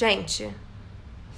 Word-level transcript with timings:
Gente, 0.00 0.48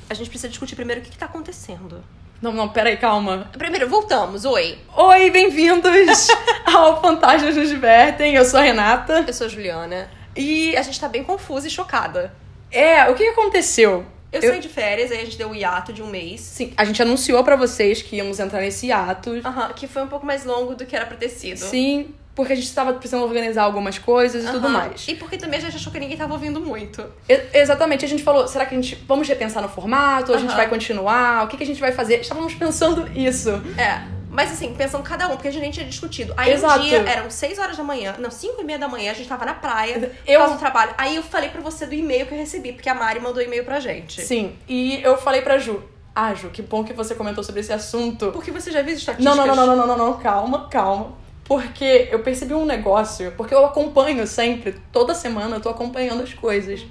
a 0.08 0.14
gente 0.14 0.28
precisa 0.30 0.48
discutir 0.48 0.76
primeiro 0.76 1.00
o 1.00 1.04
que, 1.04 1.10
que 1.10 1.18
tá 1.18 1.26
acontecendo. 1.26 2.00
Não, 2.40 2.52
não, 2.52 2.68
peraí, 2.68 2.96
calma. 2.96 3.50
Primeiro, 3.58 3.88
voltamos. 3.88 4.44
Oi. 4.44 4.78
Oi, 4.96 5.30
bem-vindos 5.30 6.28
ao 6.72 7.00
Fantasmas 7.00 7.56
nos 7.56 7.68
Divertem. 7.68 8.36
Eu 8.36 8.44
sou 8.44 8.60
a 8.60 8.62
Renata. 8.62 9.24
Eu 9.26 9.34
sou 9.34 9.48
a 9.48 9.50
Juliana. 9.50 10.08
E 10.36 10.76
a 10.76 10.82
gente 10.82 11.00
tá 11.00 11.08
bem 11.08 11.24
confusa 11.24 11.66
e 11.66 11.70
chocada. 11.72 12.32
é, 12.70 13.10
o 13.10 13.16
que 13.16 13.26
aconteceu? 13.26 14.06
Eu, 14.30 14.40
saí 14.40 14.60
de 14.60 14.68
férias, 14.68 15.10
aí 15.10 15.22
a 15.22 15.24
gente 15.24 15.36
deu 15.36 15.50
o 15.50 15.54
hiato 15.56 15.92
de 15.92 16.00
um 16.00 16.06
mês. 16.06 16.40
Sim, 16.40 16.72
a 16.76 16.84
gente 16.84 17.02
anunciou 17.02 17.42
pra 17.42 17.56
vocês 17.56 18.00
que 18.00 18.14
íamos 18.14 18.38
entrar 18.38 18.60
nesse 18.60 18.86
hiato. 18.86 19.40
Aham, 19.44 19.72
que 19.72 19.88
foi 19.88 20.04
um 20.04 20.08
pouco 20.08 20.24
mais 20.24 20.44
longo 20.44 20.76
do 20.76 20.86
que 20.86 20.94
era 20.94 21.04
pra 21.04 21.16
ter 21.16 21.30
sido. 21.30 21.58
Sim, 21.58 22.14
porque 22.34 22.52
a 22.52 22.56
gente 22.56 22.66
estava 22.66 22.92
precisando 22.94 23.24
organizar 23.24 23.62
algumas 23.64 23.98
coisas 23.98 24.44
e 24.44 24.50
tudo 24.50 24.66
Aham. 24.66 24.72
mais. 24.78 25.06
E 25.08 25.14
porque 25.14 25.36
também 25.36 25.58
a 25.58 25.62
gente 25.62 25.76
achou 25.76 25.92
que 25.92 25.98
ninguém 26.00 26.16
tava 26.16 26.32
ouvindo 26.32 26.60
muito. 26.60 27.04
E- 27.28 27.40
exatamente, 27.52 28.04
a 28.04 28.08
gente 28.08 28.22
falou, 28.22 28.48
será 28.48 28.64
que 28.64 28.74
a 28.74 28.80
gente 28.80 28.94
vamos 29.06 29.28
repensar 29.28 29.60
no 29.62 29.68
formato? 29.68 30.32
Ou 30.32 30.36
a 30.38 30.40
gente 30.40 30.54
vai 30.54 30.68
continuar? 30.68 31.44
O 31.44 31.48
que, 31.48 31.56
que 31.58 31.62
a 31.62 31.66
gente 31.66 31.80
vai 31.80 31.92
fazer? 31.92 32.20
Estávamos 32.20 32.54
pensando 32.54 33.06
isso. 33.14 33.50
É. 33.78 34.02
Mas 34.30 34.50
assim, 34.50 34.72
pensando 34.74 35.02
cada 35.02 35.26
um, 35.28 35.32
porque 35.32 35.48
a 35.48 35.52
gente 35.52 35.74
tinha 35.74 35.84
discutido. 35.84 36.32
Aí 36.38 36.52
Exato. 36.54 36.80
um 36.80 36.82
dia, 36.84 37.00
eram 37.00 37.28
6 37.30 37.58
horas 37.58 37.76
da 37.76 37.84
manhã, 37.84 38.14
não, 38.18 38.30
5 38.30 38.62
e 38.62 38.64
meia 38.64 38.78
da 38.78 38.88
manhã, 38.88 39.10
a 39.10 39.14
gente 39.14 39.28
tava 39.28 39.44
na 39.44 39.52
praia, 39.52 40.10
Eu- 40.26 40.48
no 40.48 40.56
trabalho. 40.56 40.94
Aí 40.96 41.16
eu 41.16 41.22
falei 41.22 41.50
pra 41.50 41.60
você 41.60 41.84
do 41.84 41.92
e-mail 41.94 42.24
que 42.24 42.32
eu 42.32 42.38
recebi, 42.38 42.72
porque 42.72 42.88
a 42.88 42.94
Mari 42.94 43.20
mandou 43.20 43.42
e-mail 43.42 43.62
pra 43.62 43.78
gente. 43.78 44.22
Sim, 44.22 44.56
e 44.66 45.02
eu 45.02 45.18
falei 45.18 45.42
pra 45.42 45.58
Ju, 45.58 45.82
ah, 46.14 46.32
Ju, 46.32 46.48
que 46.48 46.62
bom 46.62 46.82
que 46.82 46.94
você 46.94 47.14
comentou 47.14 47.44
sobre 47.44 47.60
esse 47.60 47.74
assunto. 47.74 48.32
Porque 48.32 48.50
você 48.50 48.70
já 48.72 48.80
viu 48.80 48.94
as 48.94 49.00
estatísticas? 49.00 49.36
Não, 49.36 49.46
não, 49.46 49.54
não, 49.54 49.66
não, 49.66 49.76
não, 49.76 49.86
não, 49.86 49.98
não, 49.98 50.06
não, 50.12 50.18
calma, 50.18 50.66
calma. 50.70 51.20
Porque 51.44 52.08
eu 52.10 52.20
percebi 52.20 52.54
um 52.54 52.64
negócio, 52.64 53.32
porque 53.32 53.54
eu 53.54 53.64
acompanho 53.66 54.26
sempre, 54.26 54.76
toda 54.92 55.14
semana 55.14 55.56
eu 55.56 55.60
tô 55.60 55.68
acompanhando 55.68 56.22
as 56.22 56.32
coisas. 56.32 56.84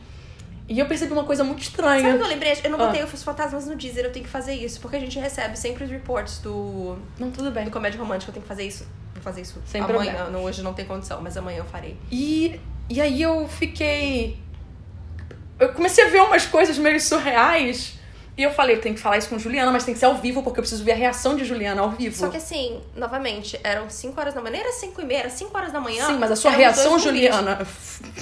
E 0.68 0.80
eu 0.80 0.86
percebi 0.86 1.12
uma 1.12 1.24
coisa 1.24 1.44
muito 1.44 1.62
Sabe 1.64 1.68
o 1.68 1.72
estranha. 1.98 2.18
que 2.18 2.24
eu 2.24 2.28
lembrei? 2.28 2.58
Eu 2.64 2.70
não 2.70 2.80
Ah. 2.82 2.88
botei 2.88 3.04
os 3.04 3.24
fantasmas 3.24 3.66
no 3.68 3.76
Deezer, 3.76 4.06
eu 4.06 4.12
tenho 4.12 4.24
que 4.26 4.32
fazer 4.32 4.54
isso. 4.54 4.80
Porque 4.80 4.96
a 4.96 5.00
gente 5.00 5.18
recebe 5.20 5.58
sempre 5.58 5.84
os 5.84 5.90
reports 5.90 6.38
do, 6.40 6.98
Não, 7.20 7.30
tudo 7.32 7.52
bem. 7.52 7.66
do 7.66 7.72
Comédia 7.72 8.00
Romântica, 8.00 8.30
eu 8.30 8.34
tenho 8.34 8.44
que 8.44 8.48
fazer 8.48 8.64
isso. 8.64 8.86
Vou 9.14 9.22
fazer 9.24 9.42
isso 9.42 9.62
Sem 9.66 9.82
amanhã. 9.82 10.12
problema. 10.14 10.30
Não, 10.30 10.44
hoje 10.44 10.62
não 10.62 10.74
tem 10.74 10.86
condição, 10.86 11.22
mas 11.22 11.36
amanhã 11.36 11.60
eu 11.60 11.66
farei. 11.66 11.98
E, 12.12 12.60
e 12.90 13.02
aí 13.02 13.22
eu 13.22 13.48
fiquei. 13.48 14.38
Eu 15.60 15.70
comecei 15.74 16.06
a 16.06 16.08
ver 16.10 16.22
umas 16.22 16.46
coisas 16.46 16.78
meio 16.78 17.00
surreais. 17.02 18.00
E 18.42 18.44
eu 18.44 18.52
falei, 18.52 18.78
tem 18.78 18.96
que 18.96 19.00
falar 19.00 19.20
isso 19.20 19.30
com 19.30 19.38
Juliana, 19.38 19.72
mas 19.72 19.84
tem 19.84 19.94
que 19.94 20.00
ser 20.00 20.08
ao 20.08 20.16
vivo, 20.16 20.42
porque 20.42 20.60
eu 20.60 20.64
preciso 20.64 20.84
ver 20.84 20.94
a 20.94 20.96
reação 20.96 21.36
de 21.36 21.46
Juliana 21.46 21.80
ao 21.84 21.92
vivo. 21.92 22.18
Só 22.18 22.28
que 22.28 22.38
assim, 22.38 22.82
novamente, 22.96 23.60
eram 23.64 23.88
5 23.88 24.20
horas 24.20 24.34
da 24.34 24.42
manhã, 24.42 24.62
era 24.62 24.72
5 24.72 25.00
e 25.00 25.06
meia, 25.06 25.20
era 25.20 25.30
5 25.30 25.56
horas 25.56 25.72
da 25.72 25.80
manhã. 25.80 26.08
Sim, 26.08 26.18
mas 26.18 26.32
a 26.32 26.36
sua 26.36 26.50
reação. 26.50 26.98
Juliana. 26.98 27.60
Eu 27.60 27.66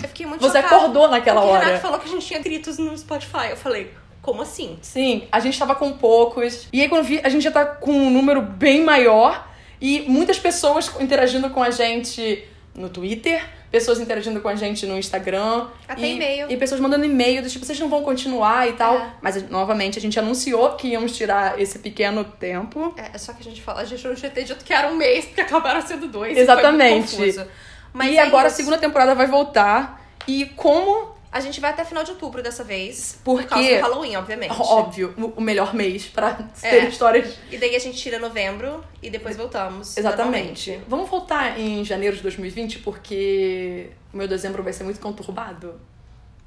fiquei 0.10 0.26
muito 0.26 0.42
Você 0.42 0.58
chocada. 0.62 0.76
acordou 0.76 1.08
naquela 1.08 1.40
Porque 1.40 1.54
hora. 1.54 1.64
O 1.64 1.66
Renato 1.68 1.82
falou 1.82 2.00
que 2.00 2.10
a 2.10 2.12
gente 2.12 2.26
tinha 2.26 2.40
gritos 2.40 2.78
no 2.78 2.98
Spotify. 2.98 3.52
Eu 3.52 3.56
falei, 3.56 3.94
como 4.22 4.42
assim? 4.42 4.78
Sim, 4.82 5.26
a 5.32 5.40
gente 5.40 5.58
tava 5.58 5.74
com 5.74 5.94
poucos. 5.94 6.68
E 6.74 6.82
aí, 6.82 6.90
quando 6.90 7.04
eu 7.04 7.08
vi, 7.08 7.22
a 7.24 7.30
gente 7.30 7.44
já 7.44 7.52
tá 7.52 7.66
com 7.66 7.92
um 7.94 8.10
número 8.10 8.42
bem 8.42 8.84
maior. 8.84 9.48
E 9.80 10.02
muitas 10.02 10.38
pessoas 10.38 10.92
interagindo 11.00 11.50
com 11.50 11.64
a 11.64 11.72
gente 11.72 12.46
no 12.76 12.90
Twitter, 12.90 13.42
pessoas 13.72 14.00
interagindo 14.00 14.42
com 14.42 14.48
a 14.48 14.56
gente 14.56 14.86
no 14.86 14.98
Instagram. 14.98 15.68
Até 15.88 16.02
e, 16.02 16.16
e-mail. 16.16 16.52
E 16.52 16.58
pessoas 16.58 16.80
mandando 16.82 17.06
e-mail 17.06 17.42
do 17.42 17.50
tipo, 17.50 17.66
vocês 17.66 17.80
não 17.80 17.90
vão 17.90 18.04
continuar 18.04 18.68
e 18.68 18.74
tal. 18.74 18.98
É. 18.98 19.14
Mas, 19.22 19.50
novamente, 19.50 19.98
a 19.98 20.02
gente 20.02 20.18
anunciou 20.20 20.74
que 20.76 20.90
íamos 20.90 21.16
tirar 21.16 21.60
esse 21.60 21.80
pequeno 21.80 22.24
tempo. 22.24 22.94
É, 22.98 23.18
só 23.18 23.34
que 23.34 23.42
a 23.42 23.44
gente 23.44 23.62
fala, 23.62 23.82
a 23.82 23.86
gente 23.86 24.06
não 24.08 24.16
tinha 24.16 24.32
dito 24.32 24.64
que 24.64 24.74
era 24.74 24.90
um 24.90 24.96
mês, 24.96 25.26
porque 25.26 25.42
acabaram 25.42 25.82
sendo 25.82 26.08
dois. 26.08 26.38
e 26.38 26.40
Exatamente. 26.42 27.16
Confuso. 27.16 27.46
Mas 27.94 28.12
e 28.12 28.18
é 28.18 28.22
agora 28.22 28.46
a 28.46 28.48
isso. 28.48 28.58
segunda 28.58 28.78
temporada 28.78 29.16
vai 29.16 29.28
voltar. 29.28 30.06
E 30.28 30.46
como, 30.56 31.16
A 31.32 31.40
gente 31.40 31.60
vai 31.60 31.70
até 31.70 31.86
final 31.86 32.04
de 32.04 32.10
outubro 32.12 32.42
dessa 32.42 32.64
vez. 32.64 33.20
Porque- 33.24 33.44
Por 33.44 33.50
causa 33.50 33.70
do 33.70 33.82
Halloween, 33.82 34.16
obviamente. 34.16 34.52
óbvio, 34.60 35.14
o 35.38 35.42
melhor 35.42 35.76
mês 35.76 36.06
pra 36.08 36.38
É. 36.64 36.70
ter 36.82 36.90
histórias 36.90 37.38
E 37.52 37.58
daí 37.58 37.76
a 37.76 37.80
gente 37.80 37.98
tira 38.00 38.18
novembro 38.18 38.84
e 39.02 39.10
depois 39.12 39.38
voltamos. 39.38 39.96
Exatamente. 39.96 40.72
normalmente. 40.72 40.84
Vamos 40.88 41.10
voltar 41.10 41.60
em 41.60 41.86
janeiro 41.86 42.16
de 42.16 42.24
2020, 42.24 42.80
porque 42.80 43.92
o 44.12 44.18
meu 44.18 44.28
dezembro 44.28 44.64
vai 44.64 44.74
ser 44.74 44.84
muito 44.84 45.00
conturbado. 45.00 45.80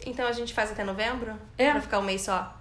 Então 0.04 0.26
a 0.26 0.32
gente 0.32 0.52
faz 0.52 0.72
até 0.72 0.82
novembro? 0.82 1.32
É. 1.56 1.70
Pra 1.70 1.80
ficar 1.80 1.98
um 2.00 2.02
mês 2.02 2.22
só? 2.22 2.52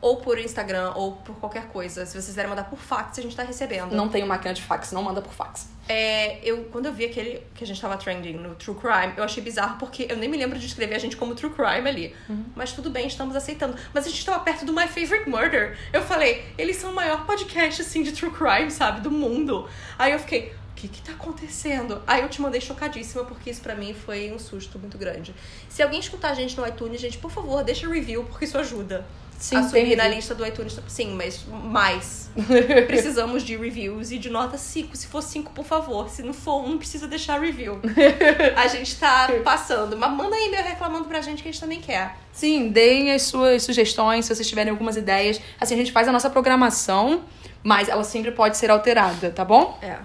Ou 0.06 0.18
por 0.18 0.38
Instagram, 0.38 0.92
ou 0.94 1.14
por 1.14 1.34
qualquer 1.34 1.66
coisa. 1.66 2.06
Se 2.06 2.12
vocês 2.12 2.26
quiserem 2.26 2.48
mandar 2.48 2.70
por 2.70 2.78
fax, 2.78 3.18
a 3.18 3.22
gente 3.22 3.34
tá 3.34 3.42
recebendo. 3.42 3.90
Não 3.90 4.08
tenho 4.08 4.24
máquina 4.24 4.54
de 4.54 4.62
fax, 4.62 4.92
não 4.92 5.02
manda 5.02 5.20
por 5.20 5.32
fax. 5.32 5.68
É, 5.88 6.38
eu, 6.48 6.68
quando 6.70 6.86
eu 6.86 6.92
vi 6.92 7.06
aquele 7.06 7.42
que 7.56 7.64
a 7.64 7.66
gente 7.66 7.80
tava 7.80 7.96
trending 7.96 8.34
no 8.34 8.54
True 8.54 8.76
Crime, 8.76 9.14
eu 9.16 9.24
achei 9.24 9.42
bizarro 9.42 9.78
porque 9.80 10.06
eu 10.08 10.16
nem 10.16 10.28
me 10.28 10.36
lembro 10.36 10.60
de 10.60 10.64
escrever 10.64 10.94
a 10.94 10.98
gente 11.00 11.16
como 11.16 11.34
True 11.34 11.52
Crime 11.52 11.88
ali. 11.88 12.14
Uhum. 12.28 12.44
Mas 12.54 12.70
tudo 12.70 12.88
bem, 12.88 13.08
estamos 13.08 13.34
aceitando. 13.34 13.76
Mas 13.92 14.06
a 14.06 14.08
gente 14.08 14.24
tava 14.24 14.38
perto 14.44 14.64
do 14.64 14.72
My 14.72 14.86
Favorite 14.86 15.28
Murder. 15.28 15.76
Eu 15.92 16.02
falei, 16.02 16.44
eles 16.56 16.76
são 16.76 16.92
o 16.92 16.94
maior 16.94 17.26
podcast, 17.26 17.82
assim, 17.82 18.04
de 18.04 18.12
True 18.12 18.30
Crime, 18.30 18.70
sabe, 18.70 19.00
do 19.00 19.10
mundo. 19.10 19.68
Aí 19.98 20.12
eu 20.12 20.20
fiquei, 20.20 20.54
o 20.70 20.74
que 20.76 20.86
que 20.86 21.02
tá 21.02 21.14
acontecendo? 21.14 22.00
Aí 22.06 22.22
eu 22.22 22.28
te 22.28 22.40
mandei 22.40 22.60
chocadíssima, 22.60 23.24
porque 23.24 23.50
isso 23.50 23.60
pra 23.60 23.74
mim 23.74 23.92
foi 23.92 24.32
um 24.32 24.38
susto 24.38 24.78
muito 24.78 24.96
grande. 24.96 25.34
Se 25.68 25.82
alguém 25.82 25.98
escutar 25.98 26.30
a 26.30 26.34
gente 26.34 26.56
no 26.56 26.64
iTunes, 26.64 27.00
gente, 27.00 27.18
por 27.18 27.32
favor, 27.32 27.64
deixa 27.64 27.88
review, 27.88 28.22
porque 28.22 28.44
isso 28.44 28.56
ajuda. 28.56 29.04
Sim, 29.38 29.56
a 29.56 29.62
subir 29.62 29.96
na 29.96 30.08
lista 30.08 30.34
do 30.34 30.46
iTunes. 30.46 30.78
Sim, 30.88 31.14
mas 31.14 31.44
mais. 31.46 32.30
Precisamos 32.86 33.42
de 33.42 33.56
reviews 33.56 34.10
e 34.10 34.18
de 34.18 34.30
nota 34.30 34.58
5. 34.58 34.96
Se 34.96 35.06
for 35.06 35.22
5, 35.22 35.52
por 35.52 35.64
favor. 35.64 36.08
Se 36.08 36.22
não 36.22 36.32
for 36.32 36.64
1, 36.64 36.68
não 36.70 36.78
precisa 36.78 37.06
deixar 37.06 37.40
review. 37.40 37.80
a 38.56 38.66
gente 38.68 38.96
tá 38.96 39.28
passando. 39.44 39.96
Mas 39.96 40.10
manda 40.12 40.34
aí 40.34 40.46
e-mail 40.46 40.64
reclamando 40.64 41.04
pra 41.04 41.20
gente 41.20 41.42
que 41.42 41.48
a 41.48 41.52
gente 41.52 41.60
também 41.60 41.80
quer. 41.80 42.16
Sim, 42.32 42.68
deem 42.68 43.12
as 43.12 43.22
suas 43.22 43.62
sugestões, 43.62 44.24
se 44.24 44.34
vocês 44.34 44.48
tiverem 44.48 44.70
algumas 44.70 44.96
ideias. 44.96 45.40
Assim, 45.60 45.74
a 45.74 45.78
gente 45.78 45.92
faz 45.92 46.08
a 46.08 46.12
nossa 46.12 46.28
programação, 46.28 47.24
mas 47.62 47.88
ela 47.88 48.04
sempre 48.04 48.30
pode 48.30 48.56
ser 48.56 48.70
alterada, 48.70 49.30
tá 49.30 49.44
bom? 49.44 49.78
É. 49.82 49.98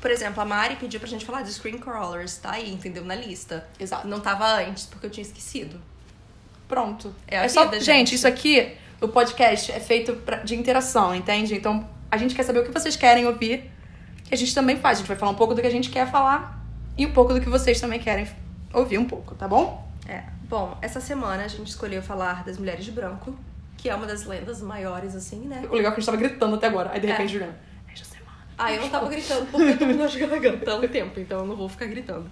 Por 0.00 0.10
exemplo, 0.10 0.40
a 0.40 0.44
Mari 0.44 0.76
pediu 0.76 1.00
pra 1.00 1.08
gente 1.08 1.24
falar 1.24 1.42
de 1.42 1.52
screen 1.52 1.78
crawlers. 1.78 2.36
Tá 2.38 2.52
aí, 2.52 2.72
entendeu? 2.72 3.04
Na 3.04 3.14
lista. 3.14 3.66
Exato. 3.78 4.06
Não 4.06 4.20
tava 4.20 4.46
antes, 4.46 4.86
porque 4.86 5.06
eu 5.06 5.10
tinha 5.10 5.22
esquecido. 5.22 5.80
Pronto. 6.68 7.14
É 7.26 7.38
a 7.40 7.48
só, 7.48 7.64
vida, 7.64 7.80
gente. 7.80 8.14
isso 8.14 8.28
aqui, 8.28 8.76
o 9.00 9.08
podcast 9.08 9.72
é 9.72 9.80
feito 9.80 10.14
pra- 10.16 10.36
de 10.38 10.54
interação, 10.54 11.14
entende? 11.14 11.54
Então, 11.54 11.88
a 12.10 12.16
gente 12.16 12.34
quer 12.34 12.42
saber 12.42 12.60
o 12.60 12.64
que 12.64 12.70
vocês 12.70 12.94
querem 12.94 13.26
ouvir, 13.26 13.70
que 14.24 14.34
a 14.34 14.36
gente 14.36 14.54
também 14.54 14.76
faz. 14.76 14.98
A 14.98 15.00
gente 15.00 15.08
vai 15.08 15.16
falar 15.16 15.32
um 15.32 15.36
pouco 15.36 15.54
do 15.54 15.60
que 15.60 15.66
a 15.66 15.70
gente 15.70 15.88
quer 15.90 16.10
falar 16.10 16.62
e 16.96 17.06
um 17.06 17.12
pouco 17.12 17.32
do 17.32 17.40
que 17.40 17.48
vocês 17.48 17.80
também 17.80 17.98
querem 17.98 18.28
ouvir 18.72 18.98
um 18.98 19.04
pouco, 19.06 19.34
tá 19.34 19.48
bom? 19.48 19.88
É. 20.06 20.22
Bom, 20.48 20.76
essa 20.82 21.00
semana 21.00 21.44
a 21.44 21.48
gente 21.48 21.68
escolheu 21.68 22.02
falar 22.02 22.44
das 22.44 22.58
mulheres 22.58 22.84
de 22.84 22.90
branco, 22.92 23.34
que 23.76 23.88
é 23.88 23.94
uma 23.94 24.06
das 24.06 24.24
lendas 24.24 24.60
maiores, 24.60 25.14
assim, 25.14 25.40
né? 25.46 25.62
O 25.70 25.74
legal 25.74 25.92
é 25.92 25.94
que 25.94 26.00
a 26.00 26.00
gente 26.00 26.06
tava 26.06 26.16
gritando 26.18 26.56
até 26.56 26.66
agora. 26.66 26.90
Aí, 26.92 27.00
de 27.00 27.06
É. 27.06 27.10
repente, 27.12 27.32
Juliana, 27.32 27.56
esta 27.92 28.04
semana. 28.06 28.36
Ah, 28.58 28.72
eu 28.72 28.80
não 28.82 28.88
tava 28.90 29.08
gritando 29.08 29.46
porque 29.46 29.84
eu 29.84 29.98
tô 29.98 30.06
de 30.06 30.18
garganta 30.18 30.72
há 30.72 30.76
um 30.76 30.88
tempo, 30.88 31.20
então 31.20 31.38
eu 31.40 31.46
não 31.46 31.54
vou 31.56 31.68
ficar 31.68 31.86
gritando. 31.86 32.30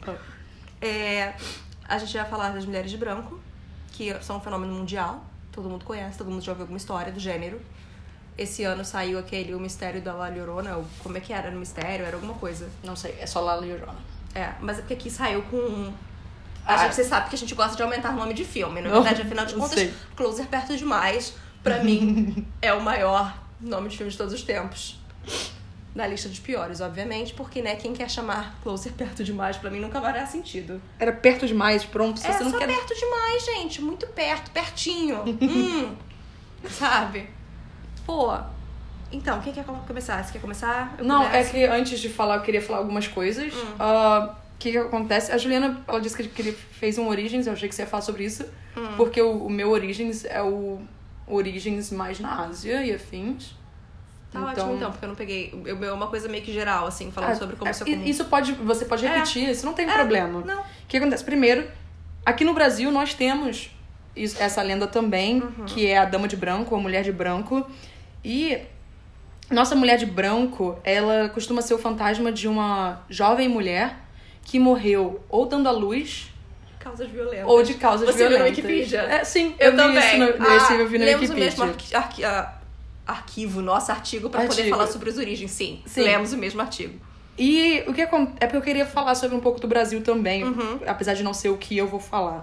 É, 0.81 1.32
a 1.88 1.99
gente 1.99 2.16
vai 2.16 2.26
falar 2.26 2.50
das 2.50 2.64
mulheres 2.66 2.90
de 2.90 2.96
branco, 2.96 3.38
que 3.96 4.14
são 4.22 4.37
um 4.37 4.40
fenômeno 4.40 4.72
mundial. 4.75 5.25
Todo 5.52 5.69
mundo 5.69 5.84
conhece, 5.84 6.19
todo 6.19 6.31
mundo 6.31 6.43
já 6.43 6.52
ouviu 6.52 6.64
alguma 6.64 6.76
história 6.76 7.10
do 7.12 7.19
gênero. 7.19 7.60
Esse 8.37 8.62
ano 8.64 8.84
saiu 8.84 9.19
aquele 9.19 9.54
O 9.54 9.58
Mistério 9.60 10.02
da 10.02 10.12
La 10.12 10.28
Llorona, 10.28 10.76
ou 10.76 10.84
como 11.02 11.16
é 11.16 11.20
que 11.20 11.32
era 11.32 11.50
no 11.50 11.58
mistério? 11.58 12.04
Era 12.04 12.16
alguma 12.16 12.34
coisa. 12.34 12.69
Não 12.84 12.94
sei, 12.94 13.16
é 13.19 13.26
só 13.26 13.40
e 13.40 13.54
Llorona. 13.72 13.98
É, 14.34 14.52
mas 14.60 14.76
é 14.78 14.81
porque 14.82 14.93
aqui 14.94 15.10
saiu 15.10 15.40
com. 15.43 15.90
A 16.66 16.75
Ah. 16.75 16.78
gente, 16.78 16.96
você 16.96 17.04
sabe 17.04 17.31
que 17.31 17.34
a 17.37 17.38
gente 17.38 17.54
gosta 17.54 17.75
de 17.76 17.82
aumentar 17.82 18.10
o 18.10 18.16
nome 18.16 18.34
de 18.34 18.44
filme. 18.44 18.82
Na 18.82 18.90
Não, 18.90 19.02
verdade, 19.02 19.22
afinal 19.22 19.46
de 19.46 19.54
contas, 19.54 19.72
sei. 19.78 19.94
Closer 20.14 20.46
perto 20.49 20.76
demais, 20.76 21.32
pra 21.62 21.82
mim, 21.82 22.46
é 22.60 22.75
o 22.75 22.82
maior 22.82 23.34
nome 23.60 23.88
de 23.88 23.96
filme 23.96 24.12
de 24.12 24.19
todos 24.19 24.34
os 24.34 24.42
tempos. 24.42 24.99
Na 25.96 26.06
lista 26.06 26.28
dos 26.28 26.38
piores, 26.38 26.81
obviamente, 26.81 27.32
porque, 27.34 27.62
né, 27.62 27.75
quem 27.75 27.93
quer 27.94 28.08
chamar 28.10 28.54
Closer 28.62 28.93
perto 28.93 29.25
demais, 29.25 29.56
pra 29.56 29.70
mim 29.70 29.81
nunca 29.81 30.00
fará 30.00 30.26
sentido. 30.26 30.81
Era 30.98 31.10
perto 31.10 31.46
demais, 31.46 31.84
pronto. 31.84 32.20
Se 32.20 32.26
é 32.28 32.32
você 32.32 32.44
não 32.44 32.50
só 32.52 32.58
quer. 32.58 32.66
perto 32.66 32.94
demais, 32.94 33.44
gente. 33.44 33.81
Muito 33.82 34.06
perto, 34.08 34.50
pertinho. 34.50 35.25
hum, 35.40 35.96
sabe? 36.69 37.28
Pô. 38.04 38.37
Então, 39.10 39.40
quem 39.40 39.52
quer 39.52 39.64
com- 39.64 39.75
começar? 39.81 40.22
Você 40.22 40.32
quer 40.32 40.40
começar? 40.40 40.94
Eu 40.98 41.04
Não, 41.04 41.22
é 41.22 41.26
começo? 41.31 41.50
que 41.52 41.64
antes 41.64 41.99
de 42.00 42.08
falar, 42.08 42.37
eu 42.37 42.42
queria 42.42 42.60
falar 42.60 42.78
algumas 42.78 43.06
coisas. 43.08 43.54
Hum. 43.54 43.75
Ah, 43.78 44.34
O 44.54 44.58
que, 44.58 44.72
que 44.72 44.78
acontece? 44.78 45.31
A 45.32 45.38
Juliana, 45.38 45.82
ela 45.87 46.00
disse 46.00 46.16
que 46.16 46.26
queria- 46.28 46.54
fez 46.54 46.96
um 46.99 47.08
Origins, 47.08 47.46
eu 47.46 47.52
achei 47.52 47.69
que 47.69 47.75
você 47.75 47.82
ia 47.82 47.87
falar 47.87 48.02
sobre 48.02 48.25
isso. 48.25 48.44
Hum. 48.76 48.94
Porque 48.96 49.20
o, 49.20 49.44
o 49.46 49.50
meu 49.50 49.70
Origins 49.70 50.25
é 50.25 50.42
o 50.42 50.81
Origins 51.26 51.90
mais 51.90 52.19
na 52.20 52.42
Ásia 52.46 52.82
e 52.84 52.92
afins. 52.94 53.54
Tá 54.32 54.40
ótimo, 54.44 54.75
então, 54.75 54.90
porque 54.90 55.05
eu 55.05 55.08
não 55.08 55.17
peguei. 55.17 55.50
O 55.55 55.76
meu 55.76 55.90
é 55.90 55.93
uma 55.93 56.08
coisa 56.08 56.28
meio 56.28 56.43
que 56.43 56.52
geral, 56.52 56.87
assim, 56.87 57.11
falando 57.11 57.31
Ah, 57.31 57.34
sobre 57.37 57.56
como 57.56 57.69
é, 57.69 57.70
isso 57.73 57.84
é. 57.84 57.90
Isso 57.90 58.25
pode, 58.26 58.52
você 58.52 58.84
pode 58.84 59.06
É. 59.06 59.08
repetir, 59.08 59.49
isso 59.49 59.64
não 59.64 59.73
tem 59.73 59.88
É, 59.88 59.93
problema. 59.94 60.40
Não. 60.44 60.61
O 60.61 60.64
que 60.88 60.96
acontece? 60.96 61.25
Primeiro, 61.25 61.67
aqui 62.25 62.44
no 62.44 62.52
Brasil 62.52 62.90
nós 62.90 63.14
temos 63.14 63.70
isso- 64.14 64.37
essa 64.43 64.61
lenda 64.62 64.87
também, 64.87 65.40
Uhum. 65.43 65.64
que 65.67 65.87
é 65.87 65.96
a 65.99 66.05
Dama 66.05 66.26
de 66.28 66.37
Branco, 66.37 66.75
a 66.75 66.78
Mulher 66.78 67.02
de 67.02 67.12
Branco. 67.12 67.67
E 68.25 68.58
nossa 69.50 69.75
Mulher 69.75 69.96
de 69.96 70.06
Branco, 70.06 70.78
ela 70.84 71.28
costuma 71.28 71.62
ser 71.62 71.75
o 71.75 71.78
fantasma 71.78 72.31
de 72.32 72.46
uma 72.49 73.02
jovem 73.08 73.49
mulher 73.49 73.94
que 74.44 74.58
morreu 74.58 75.25
ou 75.28 75.46
dando 75.46 75.69
à 75.69 75.73
luz 75.73 76.31
Causas 76.78 77.08
violentas. 77.08 77.46
ou 77.49 77.62
de 77.62 77.75
causas 77.75 78.06
Você 78.08 78.19
viu 78.19 78.31
no 78.31 78.37
violentas. 78.44 78.56
Wikipedia? 78.64 79.00
É, 79.02 79.25
sim, 79.25 79.55
Eu, 79.58 79.70
vi 79.73 79.76
também. 79.76 79.99
isso 79.99 80.19
no, 80.19 80.46
ah, 80.46 80.73
eu 80.75 80.88
vi 80.88 80.99
no 80.99 81.05
lemos 81.05 81.23
Wikipedia. 81.23 81.34
o 81.34 81.38
mesmo 81.38 81.64
arqui- 81.64 81.94
arqui- 81.96 82.25
arquivo, 83.06 83.62
nosso 83.62 83.93
artigo, 83.93 84.29
pra 84.29 84.44
poder 84.47 84.69
falar 84.69 84.87
sobre 84.88 85.11
as 85.11 85.17
origens. 85.19 85.50
Sim, 85.50 85.81
Sim. 85.87 86.03
lemos 86.03 86.32
o 86.32 86.37
mesmo 86.37 86.61
artigo. 86.61 86.99
E 87.38 87.85
o 87.87 87.93
que 87.93 88.00
acon- 88.03 88.32
é 88.41 88.47
porque 88.47 88.56
eu 88.56 88.62
queria 88.62 88.87
falar 88.87 89.14
sobre 89.14 89.37
um 89.37 89.41
pouco 89.41 89.61
do 89.61 89.69
Brasil 89.69 90.03
também, 90.03 90.43
Uhum. 90.44 90.81
apesar 90.87 91.14
de 91.14 91.23
não 91.23 91.35
ser 91.35 91.50
o 91.50 91.56
que 91.58 91.76
eu 91.76 91.87
vou 91.87 92.00
falar. 92.00 92.43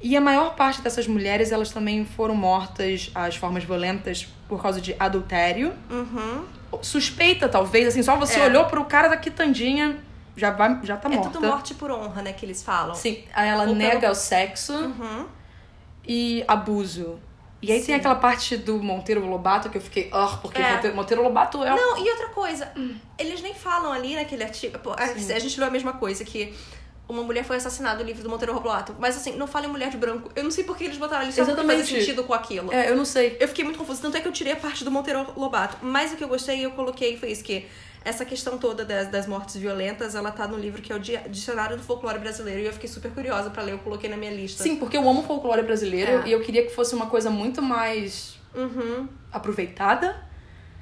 E 0.00 0.16
a 0.16 0.20
maior 0.20 0.54
parte 0.54 0.80
dessas 0.82 1.06
mulheres, 1.08 1.50
elas 1.50 1.70
também 1.72 2.04
foram 2.04 2.34
mortas 2.34 3.10
às 3.14 3.34
formas 3.36 3.64
violentas 3.64 4.28
por 4.48 4.62
causa 4.62 4.80
de 4.80 4.94
adultério. 4.98 5.72
Uhum. 5.90 6.44
Suspeita, 6.82 7.48
talvez, 7.48 7.88
assim, 7.88 8.02
só 8.02 8.16
você 8.16 8.38
É. 8.38 8.44
olhou 8.44 8.66
pro 8.66 8.84
cara 8.84 9.08
da 9.08 9.16
quitandinha, 9.16 9.96
já, 10.36 10.50
vai, 10.50 10.78
já 10.84 10.96
tá 10.96 11.08
É 11.10 11.14
morta. 11.16 11.30
tudo 11.30 11.46
morte 11.48 11.74
por 11.74 11.90
honra, 11.90 12.20
né, 12.22 12.32
que 12.32 12.44
eles 12.46 12.62
falam. 12.62 12.94
Sim, 12.94 13.24
ela 13.34 13.64
Ou 13.66 13.74
nega 13.74 14.00
pelo- 14.00 14.12
o 14.12 14.14
sexo 14.14 14.74
Uhum. 14.74 15.26
e 16.06 16.44
abuso. 16.46 17.18
E 17.60 17.72
aí 17.72 17.80
Sim. 17.80 17.86
tem 17.86 17.94
aquela 17.96 18.14
parte 18.14 18.56
do 18.56 18.80
Monteiro 18.80 19.26
Lobato 19.26 19.68
que 19.68 19.78
eu 19.78 19.82
fiquei, 19.82 20.08
ah, 20.12 20.38
porque 20.40 20.60
É. 20.60 20.92
Monteiro, 20.92 21.22
Lobato 21.22 21.62
é 21.64 21.70
Não, 21.74 21.98
e 21.98 22.08
outra 22.10 22.28
coisa, 22.28 22.72
eles 23.18 23.42
nem 23.42 23.52
falam 23.52 23.92
ali 23.92 24.14
naquele 24.14 24.44
artigo. 24.44 24.78
pô, 24.78 24.94
a, 24.96 25.06
gente 25.38 25.58
leu 25.58 25.68
a 25.68 25.70
mesma 25.70 25.92
coisa, 25.94 26.24
que 26.24 26.54
uma 27.08 27.22
mulher 27.22 27.42
foi 27.42 27.56
assassinada 27.56 28.00
no 28.00 28.04
livro 28.04 28.22
do 28.22 28.28
Monteiro 28.28 28.52
Roblato. 28.52 28.94
Mas 28.98 29.16
assim, 29.16 29.32
não 29.32 29.46
fala 29.46 29.66
em 29.66 29.70
mulher 29.70 29.90
de 29.90 29.96
branco. 29.96 30.30
Eu 30.36 30.44
não 30.44 30.50
sei 30.50 30.62
por 30.62 30.76
que 30.76 30.84
eles 30.84 30.98
botaram 30.98 31.22
ali 31.22 31.32
só 31.32 31.42
Exatamente. 31.42 31.86
sentido 31.86 32.22
com 32.22 32.34
aquilo. 32.34 32.72
É, 32.72 32.90
eu 32.90 32.96
não 32.96 33.04
sei. 33.04 33.36
Eu 33.40 33.48
fiquei 33.48 33.64
muito 33.64 33.78
confusa, 33.78 34.02
tanto 34.02 34.16
é 34.16 34.20
que 34.20 34.28
eu 34.28 34.32
tirei 34.32 34.52
a 34.52 34.56
parte 34.56 34.84
do 34.84 34.90
Monteiro 34.90 35.26
Lobato. 35.36 35.78
Mas 35.80 36.12
o 36.12 36.16
que 36.16 36.22
eu 36.22 36.28
gostei, 36.28 36.64
eu 36.64 36.70
coloquei, 36.72 37.16
foi 37.16 37.30
isso, 37.32 37.42
que 37.42 37.66
essa 38.04 38.24
questão 38.24 38.56
toda 38.58 38.84
das, 38.84 39.08
das 39.08 39.26
mortes 39.26 39.56
violentas, 39.56 40.14
ela 40.14 40.30
tá 40.30 40.46
no 40.46 40.56
livro 40.56 40.80
que 40.80 40.92
é 40.92 40.96
o 40.96 40.98
Di- 40.98 41.18
Dicionário 41.28 41.76
do 41.76 41.82
Folclore 41.82 42.18
Brasileiro. 42.18 42.60
E 42.60 42.66
eu 42.66 42.72
fiquei 42.72 42.88
super 42.88 43.10
curiosa 43.10 43.50
pra 43.50 43.62
ler, 43.62 43.72
eu 43.72 43.78
coloquei 43.78 44.08
na 44.08 44.16
minha 44.16 44.30
lista. 44.32 44.62
Sim, 44.62 44.76
porque 44.76 44.96
eu 44.96 45.08
amo 45.08 45.22
folclore 45.24 45.62
brasileiro 45.62 46.22
É. 46.22 46.28
e 46.28 46.32
eu 46.32 46.40
queria 46.40 46.64
que 46.64 46.70
fosse 46.74 46.94
uma 46.94 47.06
coisa 47.06 47.28
muito 47.30 47.60
mais 47.60 48.38
Uhum. 48.54 49.08
aproveitada. 49.32 50.16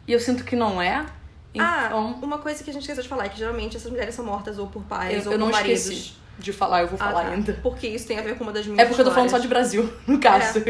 E 0.07 0.13
eu 0.13 0.21
sinto 0.21 0.45
que 0.45 0.55
não 0.55 0.81
é. 0.81 1.05
Então, 1.53 1.67
Ah, 1.67 1.97
uma 2.23 2.39
coisa 2.39 2.63
que 2.63 2.71
a 2.71 2.73
gente 2.73 2.83
esqueceu 2.83 3.03
de 3.03 3.09
falar 3.09 3.25
é 3.27 3.29
que 3.29 3.39
geralmente 3.39 3.77
essas 3.77 3.91
mulheres 3.91 4.15
são 4.15 4.25
mortas 4.25 4.59
ou 4.59 4.67
por 4.67 4.83
pais 4.85 5.25
eu, 5.25 5.31
ou 5.31 5.33
eu 5.33 5.39
não 5.39 5.47
por 5.49 5.53
maridos. 5.55 5.81
esqueci 5.89 6.15
de 6.39 6.53
falar, 6.53 6.83
eu 6.83 6.87
vou 6.89 6.99
Ah, 7.01 7.05
falar 7.09 7.23
tá. 7.25 7.31
ainda. 7.31 7.59
Porque 7.63 7.87
isso 7.89 8.07
tem 8.07 8.19
a 8.19 8.23
ver 8.23 8.37
com 8.37 8.45
uma 8.45 8.53
das 8.53 8.67
minhas 8.67 8.79
É 8.79 8.85
porque 8.85 9.01
eu 9.01 9.07
tô 9.07 9.11
falando 9.11 9.31
só 9.31 9.39
de 9.39 9.47
histórias. 9.47 9.73
Brasil, 9.73 9.93
no 10.07 10.21
caso. 10.21 10.61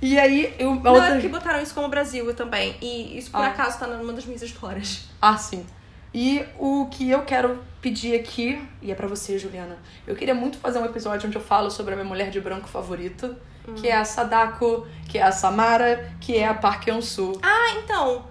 E 0.00 0.18
aí, 0.18 0.54
eu, 0.58 0.74
Não, 0.74 0.92
outra... 0.92 1.08
é 1.08 1.12
porque 1.12 1.28
botaram 1.28 1.62
isso 1.62 1.74
como 1.74 1.88
Brasil 1.88 2.32
também. 2.34 2.76
E 2.82 3.16
isso 3.18 3.30
por 3.30 3.40
Ah. 3.42 3.48
acaso 3.48 3.78
tá 3.78 3.86
numa 3.86 4.12
das 4.12 4.24
minhas 4.26 4.42
histórias. 4.42 5.04
Ah, 5.20 5.36
sim. 5.36 5.64
E 6.12 6.44
o 6.58 6.86
que 6.90 7.10
eu 7.10 7.22
quero 7.24 7.62
pedir 7.80 8.14
aqui, 8.18 8.62
e 8.80 8.90
é 8.90 8.94
pra 8.94 9.06
você, 9.06 9.38
Juliana, 9.38 9.76
eu 10.06 10.14
queria 10.16 10.34
muito 10.34 10.58
fazer 10.58 10.78
um 10.78 10.84
episódio 10.84 11.26
onde 11.28 11.36
eu 11.36 11.42
falo 11.42 11.70
sobre 11.70 11.92
a 11.92 11.96
minha 11.96 12.08
mulher 12.08 12.30
de 12.30 12.40
branco 12.40 12.68
favorita, 12.68 13.36
que 13.76 13.88
é 13.88 13.96
a 13.96 14.04
Sadako, 14.04 14.86
que 15.08 15.18
é 15.18 15.22
a 15.22 15.32
Samara, 15.32 16.12
que 16.20 16.36
é 16.36 16.46
a 16.46 16.54
Park 16.54 16.86
Yeon-soo. 16.86 17.38
Ah, 17.42 17.74
então. 17.82 18.24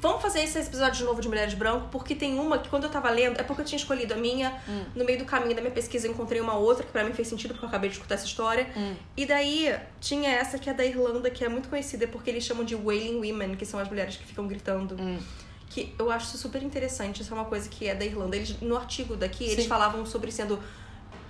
Vamos 0.00 0.22
fazer 0.22 0.42
esse 0.42 0.56
episódio 0.58 0.98
de 0.98 1.04
novo 1.04 1.20
de 1.20 1.26
Mulheres 1.28 1.50
de 1.50 1.56
Branco, 1.56 1.88
porque 1.90 2.14
tem 2.14 2.38
uma 2.38 2.58
que 2.58 2.68
quando 2.68 2.84
eu 2.84 2.90
tava 2.90 3.10
lendo, 3.10 3.40
é 3.40 3.42
porque 3.42 3.62
eu 3.62 3.66
tinha 3.66 3.76
escolhido 3.78 4.14
a 4.14 4.16
minha, 4.16 4.56
Hum. 4.68 4.84
no 4.94 5.04
meio 5.04 5.18
do 5.18 5.24
caminho 5.24 5.54
da 5.56 5.60
minha 5.60 5.72
pesquisa 5.72 6.06
eu 6.06 6.12
encontrei 6.12 6.40
uma 6.40 6.54
outra 6.56 6.84
que 6.84 6.92
pra 6.92 7.02
mim 7.02 7.12
fez 7.12 7.26
sentido, 7.26 7.50
porque 7.54 7.64
eu 7.64 7.68
acabei 7.68 7.90
de 7.90 7.96
escutar 7.96 8.14
essa 8.14 8.24
história. 8.26 8.68
Hum. 8.76 8.94
E 9.16 9.26
daí 9.26 9.74
tinha 10.00 10.30
essa 10.30 10.56
que 10.58 10.70
é 10.70 10.74
da 10.74 10.84
Irlanda, 10.84 11.28
que 11.30 11.44
é 11.44 11.48
muito 11.48 11.68
conhecida 11.68 12.06
porque 12.06 12.30
eles 12.30 12.44
chamam 12.44 12.64
de 12.64 12.76
Wailing 12.76 13.16
Women, 13.16 13.56
que 13.56 13.66
são 13.66 13.80
as 13.80 13.88
mulheres 13.88 14.16
que 14.16 14.24
ficam 14.24 14.46
gritando. 14.46 14.94
Hum. 15.00 15.18
Que 15.68 15.92
eu 15.98 16.10
acho 16.10 16.36
super 16.38 16.62
interessante, 16.62 17.20
isso 17.22 17.32
é 17.32 17.36
uma 17.36 17.44
coisa 17.44 17.68
que 17.68 17.88
é 17.88 17.94
da 17.94 18.04
Irlanda. 18.04 18.36
Eles, 18.36 18.58
no 18.60 18.76
artigo 18.76 19.16
daqui, 19.16 19.44
eles 19.44 19.64
Sim. 19.64 19.68
falavam 19.68 20.06
sobre 20.06 20.30
sendo 20.30 20.58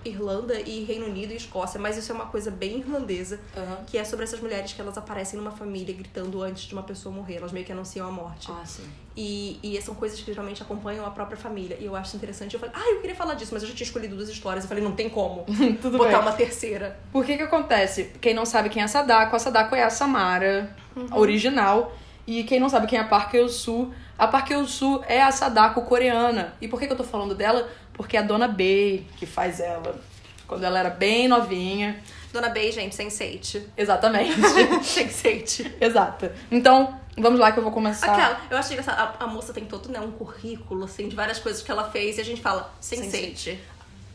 Irlanda 0.08 0.60
e 0.60 0.84
Reino 0.84 1.06
Unido 1.06 1.32
e 1.32 1.36
Escócia, 1.36 1.78
mas 1.80 1.96
isso 1.96 2.10
é 2.10 2.14
uma 2.14 2.26
coisa 2.26 2.50
bem 2.50 2.78
irlandesa, 2.78 3.40
Aham. 3.56 3.78
que 3.86 3.96
é 3.98 4.04
sobre 4.04 4.24
essas 4.24 4.40
mulheres 4.40 4.72
que 4.72 4.80
elas 4.80 4.96
aparecem 4.98 5.38
numa 5.38 5.50
família 5.52 5.94
gritando 5.94 6.42
antes 6.42 6.64
de 6.64 6.72
uma 6.74 6.82
pessoa 6.82 7.14
morrer, 7.14 7.36
elas 7.36 7.52
meio 7.52 7.64
que 7.64 7.72
anunciam 7.72 8.06
a 8.08 8.10
morte. 8.10 8.48
Ah, 8.50 8.64
sim. 8.64 8.82
E, 9.16 9.58
e 9.62 9.80
são 9.82 9.94
coisas 9.94 10.20
que 10.20 10.26
geralmente 10.32 10.62
acompanham 10.62 11.04
a 11.04 11.10
própria 11.10 11.36
família. 11.36 11.76
E 11.80 11.84
eu 11.84 11.96
acho 11.96 12.14
interessante. 12.16 12.54
Eu 12.54 12.60
falei, 12.60 12.74
ah, 12.78 12.90
eu 12.92 13.00
queria 13.00 13.16
falar 13.16 13.34
disso, 13.34 13.50
mas 13.52 13.62
eu 13.64 13.68
já 13.68 13.74
tinha 13.74 13.84
escolhido 13.86 14.14
duas 14.14 14.28
histórias. 14.28 14.62
Eu 14.64 14.68
falei, 14.68 14.84
não 14.84 14.92
tem 14.92 15.08
como 15.10 15.44
botar 15.90 16.04
bem. 16.08 16.16
uma 16.20 16.32
terceira. 16.32 16.98
Por 17.10 17.24
que 17.24 17.36
que 17.36 17.42
acontece? 17.42 18.12
Quem 18.20 18.32
não 18.32 18.46
sabe 18.46 18.68
quem 18.68 18.80
é 18.80 18.84
a 18.84 18.88
Sadako, 18.88 19.34
a 19.34 19.38
Sadako 19.40 19.74
é 19.74 19.82
a 19.82 19.90
Samara, 19.90 20.76
a 21.10 21.18
original. 21.18 21.92
E 22.26 22.44
quem 22.44 22.60
não 22.60 22.68
sabe 22.68 22.86
quem 22.86 22.98
é 22.98 23.02
a 23.02 23.06
Park 23.08 23.34
Yeon-soo, 23.34 23.92
a 24.18 24.26
Park 24.26 24.50
Yeon-soo 24.50 25.04
é 25.06 25.22
a 25.22 25.30
Sadako 25.30 25.82
coreana. 25.82 26.54
E 26.60 26.66
por 26.66 26.80
que 26.80 26.86
que 26.86 26.92
eu 26.92 26.96
tô 26.96 27.04
falando 27.04 27.34
dela? 27.34 27.68
Porque 27.92 28.16
é 28.16 28.20
a 28.20 28.22
Dona 28.22 28.48
Bey 28.48 29.06
que 29.16 29.24
faz 29.24 29.60
ela. 29.60 30.00
Quando 30.46 30.64
ela 30.64 30.80
era 30.80 30.90
bem 30.90 31.28
novinha. 31.28 32.02
Dona 32.32 32.48
Bey, 32.48 32.72
gente, 32.72 32.96
Sense8. 32.96 33.62
Exatamente. 33.76 34.34
Sense8. 34.82 35.74
Exato. 35.80 36.30
Então, 36.50 36.98
vamos 37.16 37.38
lá 37.38 37.52
que 37.52 37.58
eu 37.58 37.62
vou 37.62 37.70
começar. 37.70 38.12
Aquela, 38.12 38.40
eu 38.50 38.56
acho 38.56 38.72
engraçado. 38.72 38.98
A, 38.98 39.24
a 39.24 39.26
moça 39.28 39.52
tem 39.52 39.64
todo 39.64 39.88
né, 39.88 40.00
um 40.00 40.10
currículo, 40.10 40.84
assim, 40.84 41.08
de 41.08 41.14
várias 41.14 41.38
coisas 41.38 41.62
que 41.62 41.70
ela 41.70 41.88
fez. 41.90 42.18
E 42.18 42.20
a 42.20 42.24
gente 42.24 42.40
fala, 42.40 42.72
Sense8. 42.82 43.56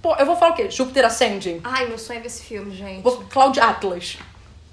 Pô, 0.02 0.16
eu 0.16 0.26
vou 0.26 0.36
falar 0.36 0.52
o 0.52 0.56
quê? 0.56 0.70
Júpiter 0.70 1.06
Ascending. 1.06 1.62
Ai, 1.64 1.88
meu 1.88 1.98
sonho 1.98 2.18
é 2.18 2.22
ver 2.22 2.28
esse 2.28 2.44
filme, 2.44 2.76
gente. 2.76 3.02
Vou... 3.02 3.24
Cloud 3.30 3.58
Atlas. 3.58 4.18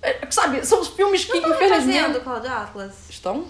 É, 0.02 0.26
sabe, 0.30 0.66
são 0.66 0.80
os 0.80 0.88
filmes 0.88 1.24
que, 1.24 1.40
Não 1.40 1.52
estão 1.52 1.54
infelizmente... 1.54 1.98
refazendo 1.98 2.20
Cloud 2.20 2.46
Atlas? 2.48 2.94
Estão? 3.08 3.46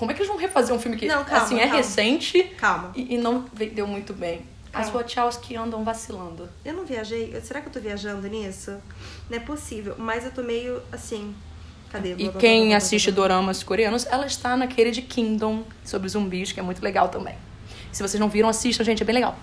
Como 0.00 0.10
é 0.10 0.14
que 0.14 0.20
eles 0.22 0.28
vão 0.28 0.38
refazer 0.38 0.74
um 0.74 0.78
filme 0.78 0.96
que, 0.96 1.06
Não, 1.06 1.22
calma, 1.26 1.44
assim, 1.44 1.56
é 1.58 1.64
calma. 1.64 1.76
recente 1.76 2.42
Calma. 2.56 2.90
e, 2.96 3.16
e 3.16 3.18
não 3.18 3.44
vendeu 3.52 3.86
muito 3.86 4.14
bem? 4.14 4.40
As 4.72 4.86
Calma. 4.86 5.02
Wachowski 5.02 5.54
andam 5.56 5.84
vacilando. 5.84 6.48
Eu 6.64 6.72
não 6.72 6.86
viajei. 6.86 7.38
Será 7.42 7.60
que 7.60 7.68
eu 7.68 7.72
tô 7.74 7.80
viajando 7.80 8.26
nisso? 8.26 8.78
Não 9.28 9.36
é 9.36 9.40
possível. 9.40 9.94
Mas 9.98 10.24
eu 10.24 10.30
tô 10.30 10.42
meio 10.42 10.80
assim. 10.90 11.34
Cadê? 11.90 12.14
E 12.16 12.30
quem 12.38 12.74
assiste 12.74 13.12
doramas 13.12 13.62
coreanos, 13.62 14.06
ela 14.06 14.24
está 14.24 14.56
naquele 14.56 14.90
de 14.90 15.02
Kingdom, 15.02 15.64
sobre 15.84 16.08
zumbis, 16.08 16.50
que 16.50 16.58
é 16.60 16.62
muito 16.62 16.82
legal 16.82 17.10
também. 17.10 17.34
Se 17.92 18.02
vocês 18.02 18.18
não 18.18 18.30
viram, 18.30 18.48
assistam, 18.48 18.82
gente, 18.84 19.02
é 19.02 19.04
bem 19.04 19.16
legal. 19.16 19.36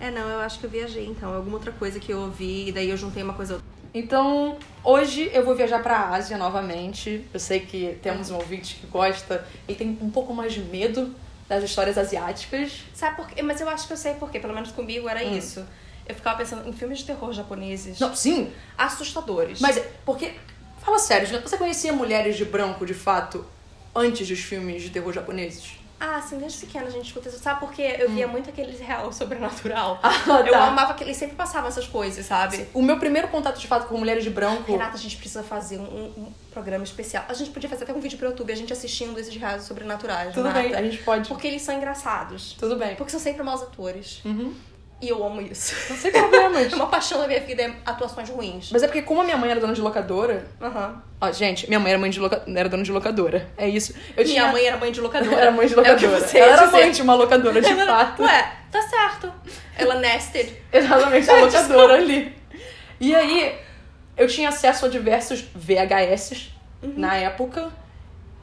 É, 0.00 0.10
não, 0.10 0.26
eu 0.26 0.40
acho 0.40 0.58
que 0.58 0.64
eu 0.64 0.70
viajei 0.70 1.04
então. 1.04 1.34
Alguma 1.34 1.56
outra 1.56 1.72
coisa 1.72 2.00
que 2.00 2.10
eu 2.10 2.20
ouvi 2.20 2.68
e 2.68 2.72
daí 2.72 2.88
eu 2.88 2.96
juntei 2.96 3.22
uma 3.22 3.34
coisa. 3.34 3.60
Então, 3.94 4.58
hoje 4.84 5.30
eu 5.32 5.44
vou 5.44 5.54
viajar 5.54 5.82
pra 5.82 6.10
Ásia 6.10 6.36
novamente. 6.36 7.24
Eu 7.32 7.40
sei 7.40 7.60
que 7.60 7.98
temos 8.02 8.30
um 8.30 8.36
ouvinte 8.36 8.76
que 8.76 8.86
gosta 8.86 9.46
e 9.66 9.74
tem 9.74 9.98
um 10.00 10.10
pouco 10.10 10.34
mais 10.34 10.52
de 10.52 10.60
medo 10.60 11.14
das 11.48 11.64
histórias 11.64 11.96
asiáticas. 11.96 12.82
Sabe 12.92 13.16
por 13.16 13.28
quê? 13.28 13.42
Mas 13.42 13.60
eu 13.60 13.68
acho 13.68 13.86
que 13.86 13.92
eu 13.92 13.96
sei 13.96 14.14
por 14.14 14.30
quê. 14.30 14.38
Pelo 14.38 14.54
menos 14.54 14.70
comigo 14.70 15.08
era 15.08 15.22
isso. 15.24 15.64
Eu 16.06 16.14
ficava 16.14 16.38
pensando 16.38 16.68
em 16.68 16.72
filmes 16.72 16.98
de 17.00 17.04
terror 17.04 17.32
japoneses 17.32 17.98
Não, 18.00 18.14
sim, 18.14 18.50
assustadores. 18.76 19.60
mas 19.60 19.78
porque... 20.04 20.32
Fala 20.80 20.98
sério, 20.98 21.28
você 21.42 21.58
conhecia 21.58 21.92
mulheres 21.92 22.36
de 22.36 22.46
branco, 22.46 22.86
de 22.86 22.94
fato, 22.94 23.44
antes 23.94 24.26
dos 24.26 24.38
filmes 24.38 24.80
de 24.82 24.88
terror 24.88 25.12
japoneses? 25.12 25.77
Ah, 26.00 26.20
sim, 26.22 26.38
desde 26.38 26.58
pequena 26.64 26.86
a 26.86 26.90
gente 26.90 27.06
escuta 27.06 27.28
isso. 27.28 27.38
Sabe 27.38 27.60
por 27.60 27.72
quê? 27.72 27.96
Eu 27.98 28.10
via 28.10 28.28
muito 28.28 28.48
aqueles 28.48 28.78
real 28.78 29.10
sobrenatural. 29.12 29.98
Ah, 30.02 30.12
Eu 30.46 30.52
tá. 30.52 30.66
amava 30.68 30.94
que 30.94 31.02
eles 31.02 31.16
sempre 31.16 31.34
passavam 31.34 31.68
essas 31.68 31.86
coisas, 31.86 32.24
sabe? 32.24 32.68
O 32.72 32.82
meu 32.82 32.98
primeiro 32.98 33.28
contato, 33.28 33.58
de 33.58 33.66
fato, 33.66 33.86
com 33.88 33.98
mulheres 33.98 34.22
de 34.22 34.30
branco... 34.30 34.70
Renata, 34.70 34.94
a 34.94 35.00
gente 35.00 35.16
precisa 35.16 35.42
fazer 35.42 35.78
um, 35.78 35.82
um 36.16 36.32
programa 36.52 36.84
especial. 36.84 37.24
A 37.28 37.34
gente 37.34 37.50
podia 37.50 37.68
fazer 37.68 37.84
até 37.84 37.92
um 37.92 38.00
vídeo 38.00 38.16
pro 38.16 38.28
YouTube, 38.28 38.52
a 38.52 38.56
gente 38.56 38.72
assistindo 38.72 39.18
esses 39.18 39.34
reais 39.34 39.64
sobrenaturais. 39.64 40.32
Tudo 40.34 40.48
Renata. 40.48 40.68
bem, 40.68 40.74
a 40.76 40.82
gente 40.82 41.02
pode... 41.02 41.28
Porque 41.28 41.46
eles 41.48 41.62
são 41.62 41.74
engraçados. 41.74 42.52
Tudo 42.58 42.76
bem. 42.76 42.94
Porque 42.94 43.10
são 43.10 43.20
sempre 43.20 43.42
maus 43.42 43.62
atores. 43.62 44.20
Uhum. 44.24 44.54
E 45.00 45.08
eu 45.10 45.24
amo 45.24 45.40
isso. 45.40 45.74
Não 45.90 45.96
sei 45.96 46.10
problemas. 46.10 46.72
É 46.72 46.74
uma 46.74 46.88
paixão 46.88 47.20
da 47.20 47.28
minha 47.28 47.38
vida 47.40 47.62
é 47.62 47.72
atuações 47.86 48.28
ruins. 48.28 48.70
Mas 48.72 48.82
é 48.82 48.86
porque 48.88 49.02
como 49.02 49.20
a 49.20 49.24
minha 49.24 49.36
mãe 49.36 49.48
era 49.50 49.60
dona 49.60 49.72
de 49.72 49.80
locadora... 49.80 50.44
Aham. 50.60 51.00
Ó, 51.20 51.30
gente, 51.30 51.68
minha 51.68 51.78
mãe 51.78 51.90
era, 51.92 52.00
mãe 52.00 52.10
de 52.10 52.18
loca... 52.18 52.42
era 52.52 52.68
dona 52.68 52.82
de 52.82 52.90
locadora. 52.90 53.48
É 53.56 53.68
isso. 53.68 53.94
Eu 54.16 54.24
Minha 54.24 54.40
tinha... 54.42 54.52
mãe 54.52 54.66
era 54.66 54.76
mãe 54.76 54.90
de 54.90 55.00
locadora. 55.00 55.36
era 55.40 55.50
mãe 55.52 55.66
de 55.68 55.74
É 55.74 55.76
locadora. 55.76 56.20
você 56.20 56.38
Ela 56.38 56.52
era 56.54 56.64
dizer. 56.66 56.76
mãe 56.80 56.90
de 56.90 57.02
uma 57.02 57.14
locadora, 57.14 57.60
de 57.60 57.68
Ela- 57.68 57.86
fato. 58.06 58.22
Ué, 58.24 58.52
tá 58.72 58.82
certo. 58.82 59.32
Ela 59.76 59.94
nested. 59.96 60.52
Exatamente, 60.72 61.30
a 61.30 61.36
locadora 61.44 61.94
ali. 61.94 62.36
E 63.00 63.14
aí, 63.14 63.54
eu 64.16 64.26
tinha 64.26 64.48
acesso 64.48 64.86
a 64.86 64.88
diversos 64.88 65.44
VHS 65.54 66.50
Uhum. 66.82 66.94
na 66.96 67.14
época. 67.16 67.70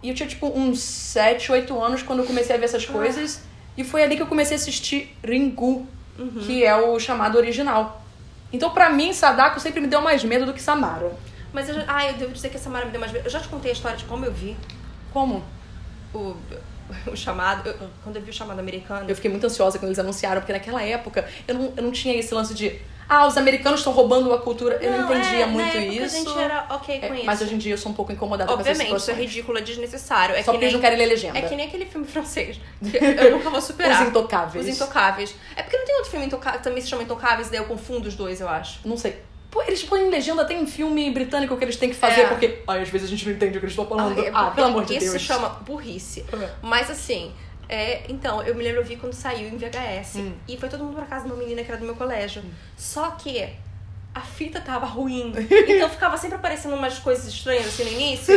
E 0.02 0.10
eu 0.10 0.16
tinha, 0.16 0.28
tipo, 0.28 0.48
uns 0.48 0.80
7, 0.80 1.52
8 1.52 1.82
anos 1.82 2.02
quando 2.04 2.20
eu 2.20 2.26
comecei 2.26 2.56
a 2.56 2.58
ver 2.60 2.64
Ah. 2.66 2.68
essas 2.68 2.86
coisas. 2.86 3.42
E 3.78 3.84
foi 3.84 4.04
ali 4.04 4.16
que 4.16 4.22
eu 4.22 4.28
comecei 4.28 4.56
a 4.56 4.60
assistir 4.60 5.14
Ringu, 5.24 5.86
Uhum. 6.18 6.42
que 6.46 6.64
é 6.64 6.76
o 6.76 7.00
chamado 7.00 7.38
original. 7.38 8.02
Então, 8.54 8.70
pra 8.70 8.90
mim, 8.90 9.12
Sadako 9.14 9.60
sempre 9.60 9.82
me 9.82 9.88
deu 9.88 10.02
mais 10.02 10.24
medo 10.24 10.46
do 10.46 10.54
que 10.54 10.62
Samara. 10.62 11.12
Mas 11.52 11.68
eu 11.70 11.76
já... 11.76 11.84
Ah, 11.88 12.06
eu 12.08 12.14
devo 12.14 12.32
dizer 12.32 12.50
que 12.50 12.58
a 12.58 12.60
Samara 12.60 12.86
me 12.86 12.92
deu 12.92 13.00
mais... 13.02 13.14
Eu 13.14 13.30
já 13.30 13.40
te 13.40 13.48
contei 13.48 13.72
a 13.72 13.74
história 13.74 13.98
de 13.98 14.06
como 14.06 14.26
eu 14.26 14.32
vi 14.32 14.56
Como? 15.12 15.44
o, 16.14 16.36
o 17.12 17.16
chamado... 17.16 17.68
eu- 17.68 17.90
quando 18.04 18.16
eu 18.18 18.22
vi 18.22 18.30
o 18.30 18.34
chamado 18.34 18.60
americano... 18.60 19.10
Eu 19.10 19.16
fiquei 19.16 19.30
muito 19.30 19.46
ansiosa 19.46 19.78
quando 19.78 19.90
eles 19.90 20.00
anunciaram, 20.00 20.40
porque 20.42 20.54
naquela 20.54 20.82
época 20.82 21.28
eu 21.48 21.56
não, 21.56 21.74
eu 21.76 21.84
não 21.84 21.92
tinha 21.92 22.16
esse 22.16 22.34
lance 22.34 22.54
de. 22.54 22.80
Ah, 23.08 23.28
os 23.28 23.38
americanos 23.38 23.80
estão 23.82 23.94
roubando 23.94 24.34
a 24.34 24.40
cultura. 24.40 24.78
Eu 24.82 24.92
não, 24.92 25.04
entendia 25.12 25.40
é, 25.44 25.46
muito 25.46 25.68
época 25.78 25.86
isso. 25.86 26.04
A 26.16 26.20
gente 26.20 26.40
era 26.40 26.66
ok 26.72 27.00
com 27.00 27.06
É, 27.06 27.16
isso. 27.18 27.26
mas 27.26 27.42
hoje 27.42 27.54
em 27.56 27.58
dia 27.60 27.74
eu 27.74 27.78
sou 27.78 27.92
um 27.92 27.96
pouco 27.96 28.12
incomodada 28.12 28.52
Obviamente, 28.52 28.90
com 28.90 28.96
isso 28.96 28.96
essas 28.96 29.10
é 29.10 29.12
situações. 29.14 29.30
ridículo, 29.36 29.58
é 29.58 29.62
desnecessário. 29.62 30.36
É 30.36 30.40
Só 30.44 30.52
que 30.52 30.58
porque 30.58 30.66
eles 30.66 30.74
nem... 30.74 30.74
não 30.74 30.82
querem 30.82 30.98
ler 30.98 31.06
legenda. 31.14 31.38
É 31.38 31.42
que 31.44 31.56
nem 31.56 31.68
aquele 31.68 31.86
filme 31.86 32.08
francês. 32.08 32.60
eu 32.82 33.32
nunca 33.38 33.50
vou 33.50 33.62
superar. 33.62 34.02
Os 34.04 34.08
Intocáveis. 34.10 34.68
Os 34.68 34.76
Intocáveis. 34.76 35.36
É 35.56 35.62
porque 35.64 35.78
não 35.78 35.86
tem 35.86 35.96
outro 35.96 36.10
filme 36.12 36.26
Intoca... 36.26 36.52
também 36.60 36.82
se 36.82 36.88
chama 36.90 37.04
Intocáveis, 37.04 37.50
daí 37.50 37.60
eu 37.60 37.66
confundo 37.66 38.08
os 38.08 38.16
dois, 38.16 38.42
eu 38.42 38.50
acho. 38.50 38.80
Não 38.84 38.98
sei. 38.98 39.16
Pô, 39.52 39.62
eles 39.62 39.84
põem 39.84 40.10
legenda, 40.10 40.44
tem 40.44 40.58
um 40.58 40.68
filme 40.68 41.10
britânico 41.12 41.56
que 41.56 41.64
eles 41.64 41.78
têm 41.78 41.88
que 41.90 41.96
fazer, 41.96 42.22
É. 42.22 42.26
porque 42.28 42.62
ai, 42.68 42.82
às 42.82 42.90
vezes 42.90 43.08
a 43.08 43.10
gente 43.10 43.26
não 43.26 43.34
entende 43.34 43.58
o 43.58 43.62
que 43.62 43.66
eles 43.66 43.72
estão 43.72 43.86
falando. 43.86 44.20
é 44.20 44.30
Ah, 44.34 44.52
pelo 44.52 44.68
amor 44.68 44.84
de 44.84 44.94
isso 44.98 45.12
Deus. 45.12 45.14
se 45.14 45.20
chama 45.20 45.48
burrice. 45.66 46.26
É. 46.34 46.50
Mas 46.62 46.90
assim, 46.92 47.32
é, 47.70 48.04
então, 48.10 48.42
eu 48.44 48.54
me 48.56 48.64
lembro, 48.64 48.82
eu 48.82 48.86
vi 48.86 48.96
quando 48.98 49.14
saiu 49.14 49.48
em 49.50 49.58
VHS. 49.58 50.16
Hum. 50.18 50.34
E 50.48 50.58
foi 50.58 50.70
todo 50.70 50.84
mundo 50.84 50.96
pra 50.96 51.06
casa 51.06 51.26
de 51.26 51.32
uma 51.32 51.38
menina 51.38 51.64
que 51.64 51.70
era 51.72 51.80
do 51.80 51.86
meu 51.86 51.96
colégio. 51.96 52.44
Só 52.78 53.12
que 53.12 53.50
a 54.14 54.22
fita 54.22 54.62
tava 54.62 54.86
ruim. 54.86 55.34
Então 55.68 55.90
ficava 55.90 56.16
sempre 56.18 56.38
aparecendo 56.38 56.74
umas 56.76 56.98
coisas 57.00 57.26
estranhas 57.28 57.68
assim 57.68 57.84
no 57.84 57.92
início. 57.92 58.34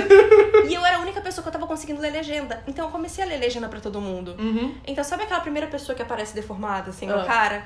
e 0.69 0.75
eu 0.75 0.85
era 0.85 0.97
a 0.97 1.01
única 1.01 1.21
pessoa 1.21 1.43
que 1.43 1.49
eu 1.49 1.53
tava 1.53 1.67
conseguindo 1.67 2.01
ler 2.01 2.11
legenda. 2.13 2.63
Então 2.67 2.87
eu 2.87 2.91
comecei 2.91 3.23
a 3.23 3.27
ler 3.27 3.37
legenda 3.39 3.69
pra 3.69 3.79
todo 3.81 4.01
mundo. 4.01 4.35
Uhum. 4.39 4.75
Então 4.87 5.05
sabe 5.05 5.23
aquela 5.25 5.41
primeira 5.41 5.69
pessoa 5.69 5.95
que 5.95 6.03
aparece 6.03 6.35
deformada, 6.35 6.91
assim, 6.91 7.07
no 7.07 7.21
Ah. 7.21 7.25
cara? 7.25 7.65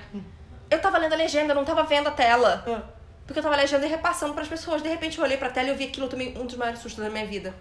Eu 0.71 0.79
tava 0.81 0.99
lendo 0.99 1.13
a 1.13 1.17
legenda, 1.17 1.53
eu 1.53 1.57
não 1.57 1.65
tava 1.65 1.83
vendo 1.85 2.09
a 2.09 2.11
tela. 2.11 2.63
Ah. 2.67 2.83
Porque 3.27 3.39
eu 3.39 3.43
tava 3.43 3.57
legenda 3.57 3.87
e 3.87 3.89
repassando 3.89 4.35
pras 4.35 4.49
pessoas. 4.49 4.83
De 4.83 4.89
repente 4.89 5.17
eu 5.17 5.25
olhei 5.25 5.37
pra 5.39 5.49
tela 5.49 5.69
e 5.69 5.71
eu 5.71 5.77
vi 5.77 5.85
aquilo, 5.85 6.07
eu 6.07 6.11
tomei 6.11 6.37
um 6.37 6.45
dos 6.45 6.57
maiores 6.57 6.81
sustos 6.81 7.03
da 7.03 7.09
minha 7.09 7.25
vida. 7.25 7.55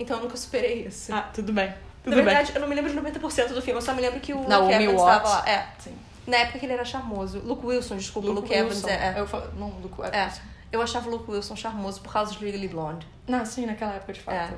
Então 0.00 0.16
eu 0.16 0.22
nunca 0.24 0.36
superei 0.36 0.86
isso. 0.86 1.12
Ah, 1.14 1.28
tudo 1.32 1.52
bem. 1.52 1.72
Tudo 2.06 2.16
Na 2.16 2.22
verdade, 2.22 2.52
eu 2.54 2.60
não 2.60 2.68
me 2.68 2.74
lembro 2.74 2.90
de 2.90 2.96
90% 2.96 3.48
do 3.48 3.60
filme, 3.60 3.78
eu 3.78 3.82
só 3.82 3.92
me 3.92 4.00
lembro 4.00 4.20
que 4.20 4.32
o 4.32 4.48
Não, 4.48 4.60
o 4.60 4.62
Luke 4.64 4.74
Evans 4.74 4.88
Milwaukee. 4.94 5.16
estava 5.26 5.28
lá. 5.40 5.48
É. 5.50 5.56
bem. 5.58 5.66
Sim. 5.80 5.98
Na 6.26 6.36
época 6.38 6.58
que 6.60 6.66
ele 6.66 6.72
era 6.72 6.84
charmoso. 6.84 7.40
Luke 7.44 7.66
Wilson, 7.66 7.96
desculpa, 7.96 8.28
Luke, 8.28 8.52
Evans 8.52 8.76
Wilson. 8.76 8.88
é. 8.88 9.14
é. 9.16 9.20
Eu 9.20 9.26
falo, 9.26 9.52
não, 9.58 9.68
Luke 9.80 10.00
É. 10.02 10.06
Evans. 10.22 10.40
Eu 10.72 10.80
achava 10.82 11.08
o 11.08 11.10
Luke 11.12 11.30
Wilson 11.30 11.56
charmoso 11.56 12.00
por 12.00 12.12
causa 12.12 12.32
de 12.32 12.44
Legally 12.44 12.68
Blonde. 12.68 13.06
Não, 13.26 13.44
sim, 13.44 13.66
naquela 13.66 13.94
época 13.94 14.12
de 14.12 14.20
fato. 14.20 14.36
É. 14.36 14.50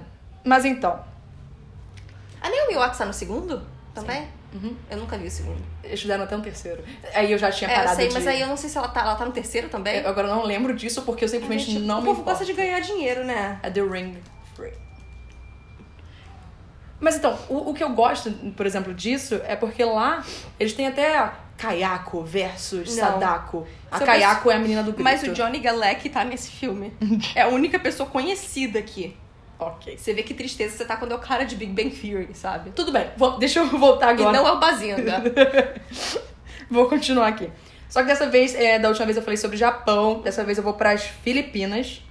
Mas 0.45 0.65
então, 0.65 1.03
A 2.41 2.49
Naomi 2.49 2.75
Watts 2.75 2.99
tá 2.99 3.05
no 3.07 3.13
segundo? 3.13 3.63
Também? 3.95 4.29
Uhum. 4.55 4.75
Eu 4.91 4.97
nunca 4.99 5.19
vi 5.19 5.27
o 5.27 5.31
segundo. 5.31 5.61
eles 5.85 6.01
fizeram 6.01 6.25
até 6.25 6.35
um 6.37 6.41
terceiro. 6.41 6.83
Aí 7.13 7.31
eu 7.33 7.37
já 7.39 7.51
tinha 7.51 7.69
É, 7.69 7.73
eu 7.73 7.77
parado 7.81 7.97
sei, 7.97 8.09
de... 8.09 8.15
mas 8.15 8.27
aí 8.27 8.41
eu 8.41 8.47
não 8.47 8.57
sei 8.57 8.71
se 8.71 8.79
ela 8.79 8.89
tá, 8.89 9.01
ela 9.03 9.15
tá 9.17 9.25
no 9.27 9.33
terceiro 9.33 9.69
também. 9.69 10.01
Eu 10.01 10.09
agora 10.09 10.29
não 10.29 10.43
lembro 10.45 10.75
disso 10.75 11.03
porque 11.03 11.25
eu 11.25 11.29
simplesmente 11.29 11.71
Gente, 11.73 11.81
não 11.85 11.97
o 11.99 12.01
me 12.01 12.07
povo 12.07 12.21
importo. 12.23 12.31
gosta 12.39 12.45
de 12.47 12.53
ganhar 12.55 12.81
dinheiro, 12.81 13.25
né? 13.25 13.59
É 13.63 13.71
The 13.71 13.83
Ring 13.83 14.17
Free. 14.55 14.73
Mas 17.01 17.17
então, 17.17 17.39
o, 17.49 17.71
o 17.71 17.75
que 17.75 17.83
eu 17.85 17.91
gosto, 17.91 18.31
por 18.57 18.67
exemplo, 18.67 18.93
disso 18.93 19.41
é 19.45 19.55
porque 19.55 19.85
lá 19.85 20.25
eles 20.59 20.73
têm 20.73 20.87
até 20.89 21.31
Kayako 21.57 22.23
versus 22.25 22.97
Não. 22.97 23.05
Sadako. 23.05 23.67
A 23.91 23.99
eu 24.01 24.07
Kayako 24.07 24.51
é 24.51 24.55
a 24.55 24.59
menina 24.59 24.83
do 24.83 24.93
grito. 24.93 25.03
Mas 25.05 25.23
o 25.23 25.33
Johnny 25.33 25.59
Galec 25.61 26.09
tá 26.09 26.25
nesse 26.25 26.51
filme. 26.51 26.93
é 27.35 27.43
a 27.43 27.49
única 27.49 27.79
pessoa 27.79 28.09
conhecida 28.09 28.79
aqui. 28.79 29.17
Ok. 29.61 29.97
Você 29.99 30.15
vê 30.15 30.23
que 30.23 30.35
tristeza 30.35 30.77
você 30.77 30.85
tá 30.85 30.97
quando 30.97 31.13
é 31.13 31.15
o 31.17 31.19
cara 31.19 31.45
de 31.45 31.57
Big 31.57 31.73
Bang 31.73 31.91
Theory, 31.91 32.31
sabe? 32.35 32.71
Tudo 32.71 32.93
bem, 32.93 33.09
vou- 33.17 33.39
deixa 33.39 33.59
eu 33.61 33.67
voltar 33.67 34.11
agora. 34.11 34.31
E 34.37 34.41
não 34.41 34.47
é 34.47 34.53
o 34.53 34.59
Bazinga. 34.61 35.23
Vou 36.71 36.87
continuar 36.89 37.29
aqui. 37.29 37.51
Só 37.89 38.01
que 38.03 38.07
dessa 38.09 38.29
vez, 38.29 38.55
é, 38.55 38.79
da 38.79 38.89
última 38.89 39.07
vez 39.07 39.17
eu 39.17 39.23
falei 39.23 39.37
sobre 39.39 39.57
Japão, 39.57 40.21
dessa 40.21 40.45
vez 40.45 40.59
eu 40.59 40.65
vou 40.65 40.75
para 40.75 40.91
as 40.91 41.03
Filipinas. 41.05 42.03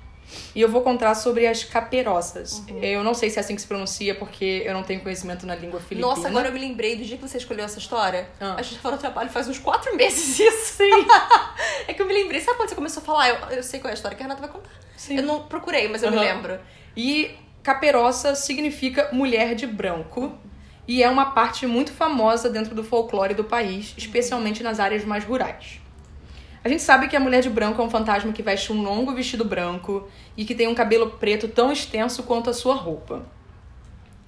E 0.53 0.61
eu 0.61 0.69
vou 0.69 0.81
contar 0.81 1.15
sobre 1.15 1.47
as 1.47 1.63
caperossas. 1.63 2.63
Uhum. 2.69 2.83
Eu 2.83 3.03
não 3.03 3.13
sei 3.13 3.29
se 3.29 3.37
é 3.37 3.41
assim 3.41 3.55
que 3.55 3.61
se 3.61 3.67
pronuncia, 3.67 4.15
porque 4.15 4.63
eu 4.65 4.73
não 4.73 4.83
tenho 4.83 5.01
conhecimento 5.01 5.45
na 5.45 5.55
língua 5.55 5.79
filipina. 5.79 6.07
Nossa, 6.07 6.27
agora 6.27 6.49
eu 6.49 6.53
me 6.53 6.59
lembrei 6.59 6.95
do 6.95 7.03
dia 7.03 7.17
que 7.17 7.27
você 7.27 7.37
escolheu 7.37 7.63
essa 7.65 7.79
história. 7.79 8.27
Ah. 8.39 8.55
A 8.57 8.61
gente 8.61 8.79
falou 8.79 8.97
trabalho 8.97 9.29
faz 9.29 9.47
uns 9.47 9.59
quatro 9.59 9.95
meses 9.95 10.39
isso. 10.39 10.77
Sim. 10.77 11.05
é 11.87 11.93
que 11.93 12.01
eu 12.01 12.05
me 12.05 12.13
lembrei. 12.13 12.41
Sabe 12.41 12.57
quando 12.57 12.69
você 12.69 12.75
começou 12.75 13.01
a 13.01 13.05
falar? 13.05 13.29
Eu, 13.29 13.57
eu 13.57 13.63
sei 13.63 13.79
qual 13.79 13.89
é 13.89 13.91
a 13.91 13.95
história 13.95 14.15
que 14.15 14.23
a 14.23 14.25
Renata 14.25 14.41
vai 14.41 14.49
contar. 14.49 14.71
Sim. 14.95 15.17
Eu 15.17 15.23
não 15.23 15.43
procurei, 15.43 15.87
mas 15.87 16.03
eu 16.03 16.11
me 16.11 16.17
Aham. 16.17 16.25
lembro. 16.25 16.59
E 16.95 17.31
caperossa 17.63 18.35
significa 18.35 19.09
mulher 19.11 19.55
de 19.55 19.67
branco. 19.67 20.37
E 20.87 21.03
é 21.03 21.09
uma 21.09 21.31
parte 21.31 21.67
muito 21.67 21.91
famosa 21.91 22.49
dentro 22.49 22.73
do 22.73 22.81
folclore 22.81 23.33
do 23.33 23.43
país, 23.43 23.93
especialmente 23.97 24.63
nas 24.63 24.79
áreas 24.79 25.03
mais 25.03 25.25
rurais. 25.25 25.81
A 26.67 26.69
gente 26.69 26.83
sabe 26.83 27.07
que 27.07 27.15
a 27.15 27.19
mulher 27.21 27.41
de 27.41 27.49
branco 27.49 27.81
é 27.81 27.85
um 27.85 27.89
fantasma 27.89 28.33
que 28.33 28.43
veste 28.43 28.73
um 28.73 28.83
longo 28.83 29.13
vestido 29.13 29.45
branco 29.45 30.05
e 30.35 30.43
que 30.43 30.53
tem 30.53 30.67
um 30.67 30.75
cabelo 30.75 31.11
preto 31.11 31.47
tão 31.47 31.71
extenso 31.71 32.23
quanto 32.23 32.49
a 32.49 32.53
sua 32.53 32.75
roupa. 32.75 33.25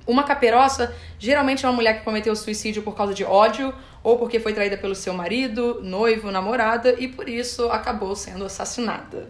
Uma 0.08 0.24
caperossa 0.24 0.96
geralmente 1.20 1.66
é 1.66 1.68
uma 1.68 1.76
mulher 1.76 2.00
que 2.00 2.06
cometeu 2.06 2.34
suicídio 2.38 2.82
por 2.82 2.96
causa 2.96 3.14
de 3.14 3.26
ódio 3.26 3.76
ou 4.02 4.18
porque 4.18 4.40
foi 4.40 4.54
traída 4.54 4.78
pelo 4.78 4.96
seu 4.96 5.14
marido, 5.14 5.82
noivo, 5.84 6.32
namorada 6.32 6.96
e 6.98 7.10
por 7.10 7.28
isso 7.28 7.70
acabou 7.72 8.16
sendo 8.16 8.46
assassinada. 8.46 9.30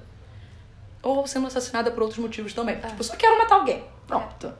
Ou 1.02 1.26
sendo 1.26 1.48
assassinada 1.48 1.90
por 1.90 2.04
outros 2.04 2.20
motivos 2.20 2.54
também. 2.54 2.76
Tipo, 2.76 3.04
só 3.04 3.16
quero 3.16 3.40
matar 3.40 3.56
alguém. 3.56 3.84
Pronto. 4.06 4.54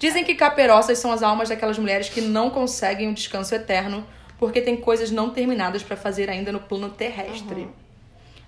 Dizem 0.00 0.24
que 0.24 0.34
caperossas 0.34 0.98
são 0.98 1.12
as 1.12 1.22
almas 1.22 1.48
daquelas 1.48 1.78
mulheres 1.78 2.08
que 2.08 2.22
não 2.22 2.50
conseguem 2.50 3.06
um 3.06 3.14
descanso 3.14 3.54
eterno 3.54 4.04
porque 4.38 4.60
tem 4.60 4.76
coisas 4.76 5.10
não 5.10 5.30
terminadas 5.30 5.82
pra 5.82 5.96
fazer 5.96 6.30
ainda 6.30 6.52
no 6.52 6.60
plano 6.60 6.90
terrestre. 6.90 7.68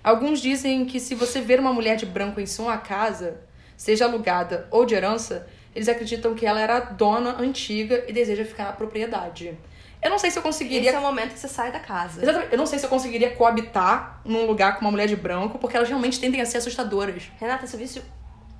Alguns 0.03 0.39
dizem 0.41 0.85
que 0.85 0.99
se 0.99 1.13
você 1.13 1.41
ver 1.41 1.59
uma 1.59 1.73
mulher 1.73 1.95
de 1.95 2.05
branco 2.05 2.39
em 2.39 2.45
sua 2.45 2.77
casa, 2.77 3.41
seja 3.77 4.05
alugada 4.05 4.67
ou 4.71 4.85
de 4.85 4.95
herança, 4.95 5.47
eles 5.75 5.87
acreditam 5.87 6.33
que 6.33 6.45
ela 6.45 6.59
era 6.59 6.79
dona 6.79 7.39
antiga 7.39 8.05
e 8.07 8.13
deseja 8.13 8.43
ficar 8.45 8.65
na 8.65 8.71
propriedade. 8.71 9.57
Eu 10.01 10.09
não 10.09 10.17
sei 10.17 10.31
se 10.31 10.39
eu 10.39 10.41
conseguiria 10.41 10.89
Esse 10.89 10.95
é 10.95 10.99
o 10.99 11.03
momento 11.03 11.33
que 11.33 11.39
você 11.39 11.47
sai 11.47 11.71
da 11.71 11.79
casa. 11.79 12.23
Exatamente. 12.23 12.51
Eu 12.51 12.57
não 12.57 12.65
sei 12.65 12.79
se 12.79 12.85
eu 12.85 12.89
conseguiria 12.89 13.35
coabitar 13.35 14.19
num 14.25 14.47
lugar 14.47 14.75
com 14.75 14.81
uma 14.81 14.89
mulher 14.89 15.07
de 15.07 15.15
branco, 15.15 15.59
porque 15.59 15.77
elas 15.77 15.87
realmente 15.87 16.19
tendem 16.19 16.41
a 16.41 16.45
ser 16.45 16.57
assustadoras. 16.57 17.29
Renata, 17.39 17.67
se 17.67 17.75
eu 17.75 17.79
visse 17.79 18.01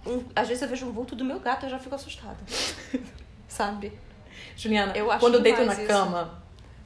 um... 0.06 0.24
Às 0.36 0.48
vezes 0.48 0.62
eu 0.62 0.70
vejo 0.70 0.86
um 0.86 0.92
vulto 0.92 1.16
do 1.16 1.26
meu 1.26 1.40
gato, 1.40 1.66
eu 1.66 1.70
já 1.72 1.80
fico 1.80 1.96
assustada. 1.96 2.38
Sabe? 3.48 3.92
Juliana, 4.56 4.96
Eu 4.96 5.10
acho 5.10 5.20
quando 5.20 5.36
eu 5.36 5.42
deito 5.42 5.66
na 5.66 5.74
isso. 5.74 5.86
cama, 5.86 6.41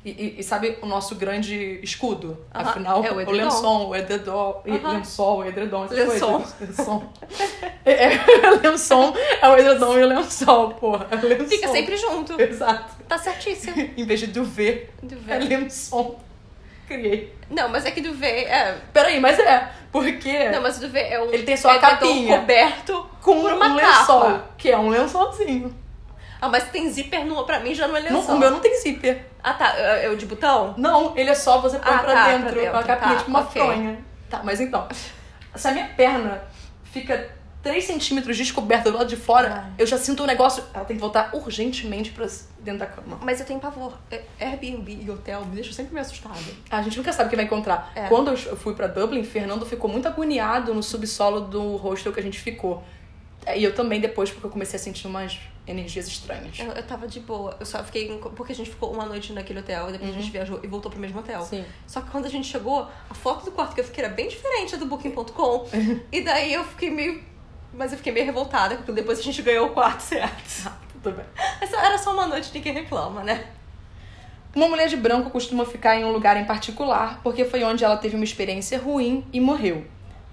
e, 0.05 0.09
e- 0.11 0.35
e 0.39 0.43
sabe 0.43 0.77
o 0.81 0.85
nosso 0.85 1.15
grande 1.15 1.79
escudo? 1.83 2.37
Aham, 2.53 2.69
Afinal, 2.69 3.03
é 3.03 3.11
o 3.11 3.15
o, 3.15 3.21
edredom. 3.21 3.43
lençol, 3.43 3.89
o 3.89 3.95
edredom, 3.95 4.61
Aham. 4.67 4.91
lençol, 4.93 5.37
o 5.39 5.45
edredom, 5.45 5.85
essas 5.85 5.97
Lençol. 5.97 6.31
coisas. 6.41 6.59
Lençol. 6.77 7.03
É, 7.83 7.91
é, 8.05 8.19
lençol 8.63 9.13
é 9.41 9.49
o 9.49 9.57
edredom 9.57 9.97
e 9.97 10.03
o 10.03 10.07
lençol, 10.07 10.69
porra. 10.75 11.07
É 11.11 11.15
lençol. 11.15 11.47
Fica 11.47 11.67
sempre 11.69 11.97
junto. 11.97 12.39
Exato. 12.41 12.93
Tá 13.07 13.17
certíssimo. 13.17 13.75
Em 13.97 14.05
vez 14.05 14.19
de 14.19 14.27
duvet, 14.27 14.89
Duvet. 15.01 15.31
é 15.31 15.39
lençol. 15.39 16.19
Criei. 16.87 17.33
Não, 17.49 17.67
mas 17.69 17.83
é 17.83 17.89
que 17.89 17.99
duvet 17.99 18.45
é... 18.45 18.77
Peraí, 18.93 19.19
mas 19.19 19.39
é, 19.39 19.71
porque 19.91 20.49
Não, 20.49 20.61
mas 20.61 20.77
o 20.77 20.81
duvet 20.81 21.11
é 21.11 21.19
um... 21.19 21.31
Ele 21.33 21.41
tem 21.41 21.57
só 21.57 21.71
a 21.71 21.79
capinha. 21.79 22.39
coberto 22.39 23.09
com 23.23 23.41
por 23.41 23.53
uma 23.53 23.69
um 23.69 23.75
lençol, 23.75 24.21
capa. 24.21 24.49
que 24.55 24.69
é 24.69 24.77
um 24.77 24.89
lençolzinho. 24.89 25.75
Ah, 26.45 26.49
mas 26.49 26.69
tem 26.69 26.89
zíper 26.91 27.25
no... 27.25 27.43
Pra 27.45 27.59
mim 27.59 27.73
já 27.73 27.87
não 27.87 27.97
é 27.97 28.01
Não, 28.09 28.19
lençol. 28.19 28.35
o 28.35 28.39
meu 28.39 28.51
não 28.51 28.59
tem 28.59 28.79
zíper. 28.79 29.25
Ah, 29.43 29.53
tá. 29.53 29.73
É 29.77 30.05
é 30.05 30.09
o 30.09 30.15
de 30.15 30.25
botão? 30.25 30.73
Não, 30.77 31.17
ele 31.17 31.29
é 31.29 31.35
só 31.35 31.59
você 31.59 31.79
põe 31.79 31.93
Ah, 31.93 31.99
pra, 31.99 32.13
tá, 32.13 32.27
dentro, 32.29 32.43
pra 32.53 32.61
dentro, 32.61 32.71
uma 32.71 32.83
capinha, 32.83 33.11
tá, 33.13 33.17
tipo 33.17 33.29
uma 33.29 33.39
ok. 33.41 33.61
fronha. 33.61 33.99
Tá, 34.29 34.41
mas 34.43 34.59
então, 34.61 34.87
se 35.55 35.67
a 35.67 35.71
minha 35.71 35.87
perna 35.95 36.41
fica 36.91 37.29
3 37.63 37.83
centímetros 37.83 38.37
descoberta 38.37 38.91
do 38.91 38.97
lado 38.97 39.07
de 39.07 39.15
fora, 39.15 39.65
Ah. 39.67 39.71
eu 39.77 39.87
já 39.87 39.97
sinto 39.97 40.21
um 40.23 40.25
negócio. 40.27 40.63
Ela 40.73 40.85
tem 40.85 40.95
que 40.95 41.01
voltar 41.01 41.31
urgentemente 41.33 42.11
pra 42.11 42.27
dentro 42.59 42.79
da 42.81 42.85
cama. 42.85 43.17
Mas 43.21 43.39
eu 43.39 43.45
tenho 43.45 43.59
pavor. 43.59 43.93
É- 44.11 44.21
Airbnb 44.39 44.99
e 45.03 45.09
hotel 45.09 45.43
me 45.45 45.55
deixam 45.55 45.73
sempre 45.73 45.93
meio 45.93 46.05
assustada. 46.05 46.35
A 46.69 46.81
gente 46.83 46.97
nunca 46.97 47.11
sabe 47.11 47.27
o 47.27 47.29
que 47.31 47.35
vai 47.35 47.45
encontrar. 47.45 47.91
É. 47.95 48.07
Quando 48.07 48.29
eu 48.31 48.55
fui 48.57 48.75
pra 48.75 48.85
Dublin, 48.87 49.23
Fernando 49.23 49.65
ficou 49.65 49.89
muito 49.89 50.07
agoniado 50.07 50.73
no 50.75 50.83
subsolo 50.83 51.41
do 51.41 51.75
hostel 51.77 52.11
que 52.13 52.19
a 52.19 52.23
gente 52.23 52.39
ficou. 52.39 52.83
E 53.55 53.63
eu 53.63 53.75
também 53.75 53.99
depois, 53.99 54.31
porque 54.31 54.47
eu 54.47 54.49
comecei 54.49 54.79
a 54.79 54.81
sentir 54.81 55.07
umas 55.07 55.39
energias 55.67 56.07
estranhas. 56.07 56.57
Eu, 56.59 56.67
eu 56.67 56.83
tava 56.83 57.07
de 57.07 57.19
boa. 57.19 57.55
Eu 57.59 57.65
só 57.65 57.83
fiquei. 57.83 58.17
Porque 58.35 58.53
a 58.53 58.55
gente 58.55 58.69
ficou 58.69 58.91
uma 58.93 59.05
noite 59.05 59.33
naquele 59.33 59.59
hotel 59.59 59.89
e 59.89 59.91
depois 59.93 60.11
a 60.11 60.13
gente 60.13 60.31
viajou 60.31 60.59
e 60.63 60.67
voltou 60.67 60.89
pro 60.89 60.99
mesmo 60.99 61.19
hotel. 61.19 61.41
Uhum. 61.41 61.45
Sim. 61.45 61.65
Só 61.85 62.01
que 62.01 62.09
quando 62.09 62.25
a 62.25 62.29
gente 62.29 62.47
chegou, 62.47 62.87
a 63.09 63.13
foto 63.13 63.45
do 63.45 63.51
quarto 63.51 63.75
que 63.75 63.81
eu 63.81 63.85
fiquei 63.85 64.03
era 64.03 64.13
bem 64.13 64.27
diferente 64.27 64.77
do 64.77 64.85
Booking.com. 64.85 65.67
e 66.11 66.21
daí 66.21 66.53
eu 66.53 66.63
fiquei 66.63 66.89
meio. 66.89 67.21
Mas 67.73 67.91
eu 67.91 67.97
fiquei 67.97 68.13
meio 68.13 68.25
revoltada, 68.25 68.75
porque 68.77 68.91
depois 68.93 69.19
a 69.19 69.21
gente 69.21 69.41
ganhou 69.41 69.67
o 69.67 69.71
quarto 69.71 69.99
certo. 70.01 70.71
Tudo 70.93 71.17
bem. 71.17 71.25
Essa 71.59 71.77
era 71.77 71.97
só 71.97 72.13
uma 72.13 72.25
noite, 72.25 72.51
ninguém 72.53 72.73
reclama, 72.73 73.21
né? 73.23 73.45
Uma 74.55 74.69
mulher 74.69 74.87
de 74.87 74.95
branco 74.95 75.29
costuma 75.29 75.65
ficar 75.65 75.99
em 75.99 76.05
um 76.05 76.11
lugar 76.13 76.37
em 76.37 76.45
particular 76.45 77.19
porque 77.21 77.43
foi 77.43 77.61
onde 77.65 77.83
ela 77.83 77.97
teve 77.97 78.15
uma 78.15 78.23
experiência 78.23 78.79
ruim 78.79 79.25
e 79.33 79.41
morreu. 79.41 79.85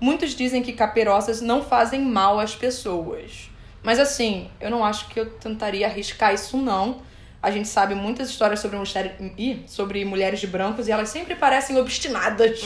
Muitos 0.02 0.34
dizem 0.34 0.64
que 0.64 0.72
caperosas 0.72 1.40
não 1.40 1.62
fazem 1.62 2.00
mal 2.00 2.40
às 2.40 2.56
pessoas. 2.56 3.48
Mas 3.84 4.00
assim, 4.00 4.50
eu 4.60 4.68
não 4.68 4.84
acho 4.84 5.06
que 5.06 5.20
eu 5.20 5.30
tentaria 5.34 5.86
arriscar 5.86 6.34
isso 6.34 6.56
não. 6.56 7.02
A 7.40 7.52
gente 7.52 7.68
sabe 7.68 7.94
muitas 7.94 8.28
histórias 8.28 8.58
sobre, 8.58 8.76
mulher... 8.76 9.16
Ih, 9.38 9.62
sobre 9.68 10.04
mulheres 10.04 10.40
de 10.40 10.48
brancos 10.48 10.88
e 10.88 10.90
elas 10.90 11.08
sempre 11.08 11.36
parecem 11.36 11.78
obstinadas. 11.78 12.64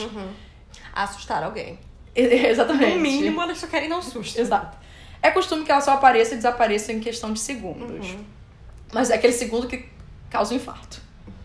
Assustar 0.94 1.44
alguém. 1.44 1.78
Exatamente. 2.16 2.94
No 2.94 3.02
mínimo, 3.02 3.42
elas 3.42 3.58
só 3.58 3.66
querem 3.66 3.90
dar 3.90 3.98
um 3.98 4.02
susto. 4.02 4.40
Exato. 4.40 4.78
É 5.22 5.30
costume 5.30 5.62
que 5.62 5.70
ela 5.70 5.82
só 5.82 5.92
apareça 5.92 6.32
e 6.32 6.36
desapareça 6.38 6.90
em 6.90 7.00
questão 7.00 7.34
de 7.34 7.40
segundos. 7.40 8.16
Mas 8.94 9.10
é 9.10 9.14
aquele 9.14 9.34
segundo 9.34 9.66
que 9.66 9.86
causa 10.30 10.54
um 10.54 10.56
infarto. 10.56 11.02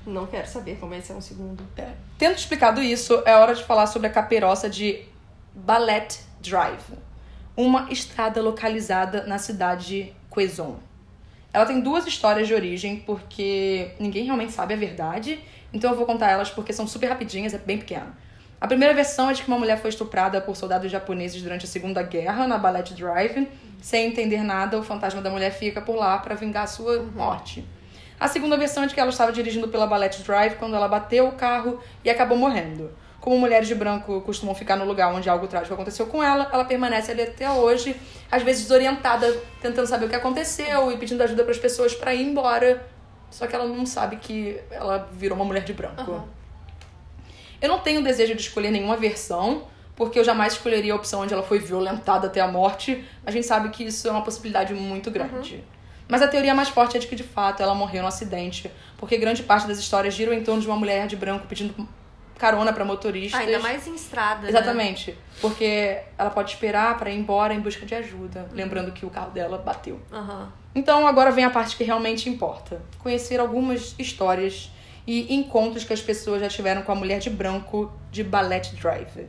Não 0.07 0.25
quero 0.25 0.47
saber 0.47 0.77
como 0.79 0.91
vai 0.91 1.01
ser 1.01 1.11
um 1.11 1.21
segundo. 1.21 1.61
É. 1.75 1.89
Tendo 2.17 2.37
explicado 2.37 2.81
isso, 2.81 3.21
é 3.25 3.35
hora 3.35 3.53
de 3.53 3.65
falar 3.65 3.87
sobre 3.87 4.07
a 4.07 4.11
caperoça 4.11 4.69
de 4.69 5.11
Ballet 5.53 6.19
Drive, 6.41 6.97
uma 7.57 7.91
estrada 7.91 8.41
localizada 8.41 9.25
na 9.25 9.37
cidade 9.37 9.85
de 9.85 10.13
Quezon. 10.33 10.79
Ela 11.53 11.65
tem 11.65 11.81
duas 11.81 12.07
histórias 12.07 12.47
de 12.47 12.53
origem, 12.53 12.97
porque 12.97 13.91
ninguém 13.99 14.23
realmente 14.23 14.53
sabe 14.53 14.73
a 14.73 14.77
verdade, 14.77 15.39
então 15.73 15.91
eu 15.91 15.97
vou 15.97 16.05
contar 16.05 16.29
elas 16.29 16.49
porque 16.49 16.71
são 16.71 16.87
super 16.87 17.07
rapidinhas, 17.07 17.53
é 17.53 17.57
bem 17.57 17.77
pequena. 17.77 18.15
A 18.61 18.67
primeira 18.67 18.93
versão 18.93 19.29
é 19.29 19.33
de 19.33 19.41
que 19.41 19.47
uma 19.47 19.57
mulher 19.57 19.81
foi 19.81 19.89
estuprada 19.89 20.39
por 20.39 20.55
soldados 20.55 20.89
japoneses 20.89 21.41
durante 21.41 21.65
a 21.65 21.67
Segunda 21.67 22.01
Guerra 22.03 22.47
na 22.47 22.57
Ballet 22.57 22.93
Drive. 22.93 23.47
Sem 23.81 24.05
entender 24.05 24.43
nada, 24.43 24.77
o 24.77 24.83
fantasma 24.83 25.19
da 25.19 25.31
mulher 25.31 25.51
fica 25.51 25.81
por 25.81 25.95
lá 25.95 26.19
para 26.19 26.35
vingar 26.35 26.67
sua 26.67 27.01
morte. 27.01 27.65
A 28.19 28.27
segunda 28.27 28.55
versão 28.55 28.83
é 28.83 28.87
de 28.87 28.93
que 28.93 28.99
ela 28.99 29.09
estava 29.09 29.31
dirigindo 29.31 29.67
pela 29.67 29.87
Ballet 29.87 30.21
Drive 30.21 30.55
quando 30.57 30.75
ela 30.75 30.87
bateu 30.87 31.27
o 31.27 31.31
carro 31.31 31.81
e 32.05 32.09
acabou 32.09 32.37
morrendo. 32.37 32.91
Como 33.21 33.37
mulheres 33.37 33.67
de 33.67 33.75
branco 33.75 34.19
costumam 34.21 34.55
ficar 34.55 34.75
no 34.75 34.83
lugar 34.83 35.13
onde 35.13 35.29
algo 35.29 35.47
trágico 35.47 35.75
aconteceu 35.75 36.07
com 36.07 36.23
ela, 36.23 36.49
ela 36.51 36.65
permanece 36.65 37.11
ali 37.11 37.21
até 37.21 37.49
hoje, 37.51 37.95
às 38.31 38.41
vezes 38.41 38.63
desorientada, 38.63 39.31
tentando 39.61 39.85
saber 39.85 40.07
o 40.07 40.09
que 40.09 40.15
aconteceu 40.15 40.91
e 40.91 40.97
pedindo 40.97 41.21
ajuda 41.21 41.43
para 41.43 41.51
as 41.51 41.59
pessoas 41.59 41.93
para 41.93 42.15
ir 42.15 42.23
embora. 42.23 42.83
Só 43.29 43.45
que 43.45 43.55
ela 43.55 43.65
não 43.67 43.85
sabe 43.85 44.15
que 44.15 44.59
ela 44.71 45.07
virou 45.13 45.35
uma 45.35 45.45
mulher 45.45 45.63
de 45.63 45.71
branco. 45.71 46.01
Aham. 46.01 46.25
Eu 47.61 47.69
não 47.69 47.79
tenho 47.79 48.03
desejo 48.03 48.33
de 48.33 48.41
escolher 48.41 48.71
nenhuma 48.71 48.97
versão, 48.97 49.67
porque 49.95 50.17
eu 50.17 50.23
jamais 50.23 50.53
escolheria 50.53 50.93
a 50.93 50.95
opção 50.95 51.21
onde 51.21 51.31
ela 51.31 51.43
foi 51.43 51.59
violentada 51.59 52.25
até 52.25 52.41
a 52.41 52.47
morte. 52.47 53.05
A 53.23 53.29
gente 53.29 53.45
sabe 53.45 53.69
que 53.69 53.83
isso 53.83 54.07
é 54.07 54.11
uma 54.11 54.23
possibilidade 54.23 54.73
muito 54.73 55.11
grande. 55.11 55.63
Mas 56.07 56.23
a 56.23 56.27
teoria 56.27 56.55
mais 56.55 56.69
forte 56.69 56.97
é 56.97 56.99
de 56.99 57.05
que, 57.05 57.15
de 57.15 57.23
fato, 57.23 57.61
ela 57.61 57.75
morreu 57.75 58.01
no 58.01 58.07
acidente, 58.07 58.69
porque 58.97 59.15
grande 59.15 59.43
parte 59.43 59.67
das 59.67 59.77
histórias 59.77 60.15
giram 60.15 60.33
em 60.33 60.43
torno 60.43 60.59
de 60.59 60.67
uma 60.67 60.75
mulher 60.75 61.05
de 61.05 61.15
branco 61.15 61.45
pedindo 61.47 61.87
carona 62.41 62.73
para 62.73 62.83
motoristas. 62.83 63.39
Ainda 63.39 63.59
mais 63.59 63.85
em 63.85 63.93
estrada. 63.93 64.41
né? 64.41 64.49
Exatamente. 64.49 65.15
Porque 65.39 65.99
ela 66.17 66.31
pode 66.31 66.51
esperar 66.51 66.97
para 66.97 67.11
ir 67.11 67.19
embora 67.19 67.53
em 67.53 67.59
busca 67.59 67.85
de 67.85 67.93
ajuda, 67.93 68.49
lembrando 68.51 68.91
que 68.91 69.05
o 69.05 69.11
carro 69.11 69.29
dela 69.29 69.59
bateu. 69.59 69.99
Aham. 70.11 70.51
Então 70.73 71.05
agora 71.05 71.29
vem 71.29 71.45
a 71.45 71.51
parte 71.51 71.77
que 71.77 71.83
realmente 71.83 72.27
importa: 72.27 72.81
conhecer 72.97 73.39
algumas 73.39 73.93
histórias 73.99 74.71
e 75.05 75.35
encontros 75.35 75.83
que 75.83 75.93
as 75.93 76.01
pessoas 76.01 76.41
já 76.41 76.49
tiveram 76.49 76.81
com 76.81 76.91
a 76.91 76.95
mulher 76.95 77.19
de 77.19 77.29
branco 77.29 77.91
de 78.11 78.23
Ballet 78.23 78.75
Drive. 78.75 79.27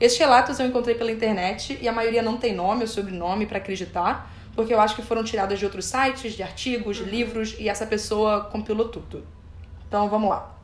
Esses 0.00 0.18
relatos 0.18 0.58
eu 0.58 0.66
encontrei 0.66 0.96
pela 0.96 1.12
internet 1.12 1.78
e 1.80 1.88
a 1.88 1.92
maioria 1.92 2.22
não 2.22 2.38
tem 2.38 2.54
nome 2.54 2.82
ou 2.82 2.88
sobrenome 2.88 3.46
para 3.46 3.58
acreditar, 3.58 4.32
porque 4.54 4.74
eu 4.74 4.80
acho 4.80 4.96
que 4.96 5.02
foram 5.02 5.22
tiradas 5.22 5.58
de 5.58 5.64
outros 5.64 5.84
sites, 5.86 6.34
de 6.34 6.42
artigos, 6.42 6.96
de 6.96 7.04
livros 7.04 7.54
e 7.58 7.68
essa 7.68 7.86
pessoa 7.86 8.44
compilou 8.44 8.88
tudo. 8.88 9.24
Então 9.86 10.08
vamos 10.08 10.28
lá. 10.30 10.57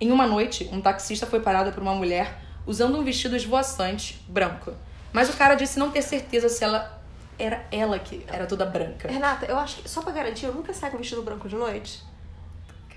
Em 0.00 0.10
uma 0.10 0.26
noite, 0.26 0.68
um 0.72 0.80
taxista 0.80 1.26
foi 1.26 1.40
parado 1.40 1.72
por 1.72 1.82
uma 1.82 1.94
mulher 1.94 2.38
usando 2.66 2.98
um 2.98 3.04
vestido 3.04 3.36
esvoaçante 3.36 4.24
branco. 4.28 4.72
Mas 5.12 5.28
o 5.28 5.36
cara 5.36 5.54
disse 5.54 5.78
não 5.78 5.90
ter 5.90 6.02
certeza 6.02 6.48
se 6.48 6.64
ela 6.64 6.98
era 7.38 7.64
ela 7.70 7.98
que 7.98 8.24
era 8.28 8.46
toda 8.46 8.64
branca. 8.64 9.08
Renata, 9.08 9.46
eu 9.46 9.58
acho 9.58 9.82
que 9.82 9.88
só 9.88 10.00
pra 10.02 10.12
garantir, 10.12 10.46
eu 10.46 10.54
nunca 10.54 10.72
saio 10.72 10.92
com 10.92 10.98
vestido 10.98 11.22
branco 11.22 11.48
de 11.48 11.56
noite. 11.56 12.02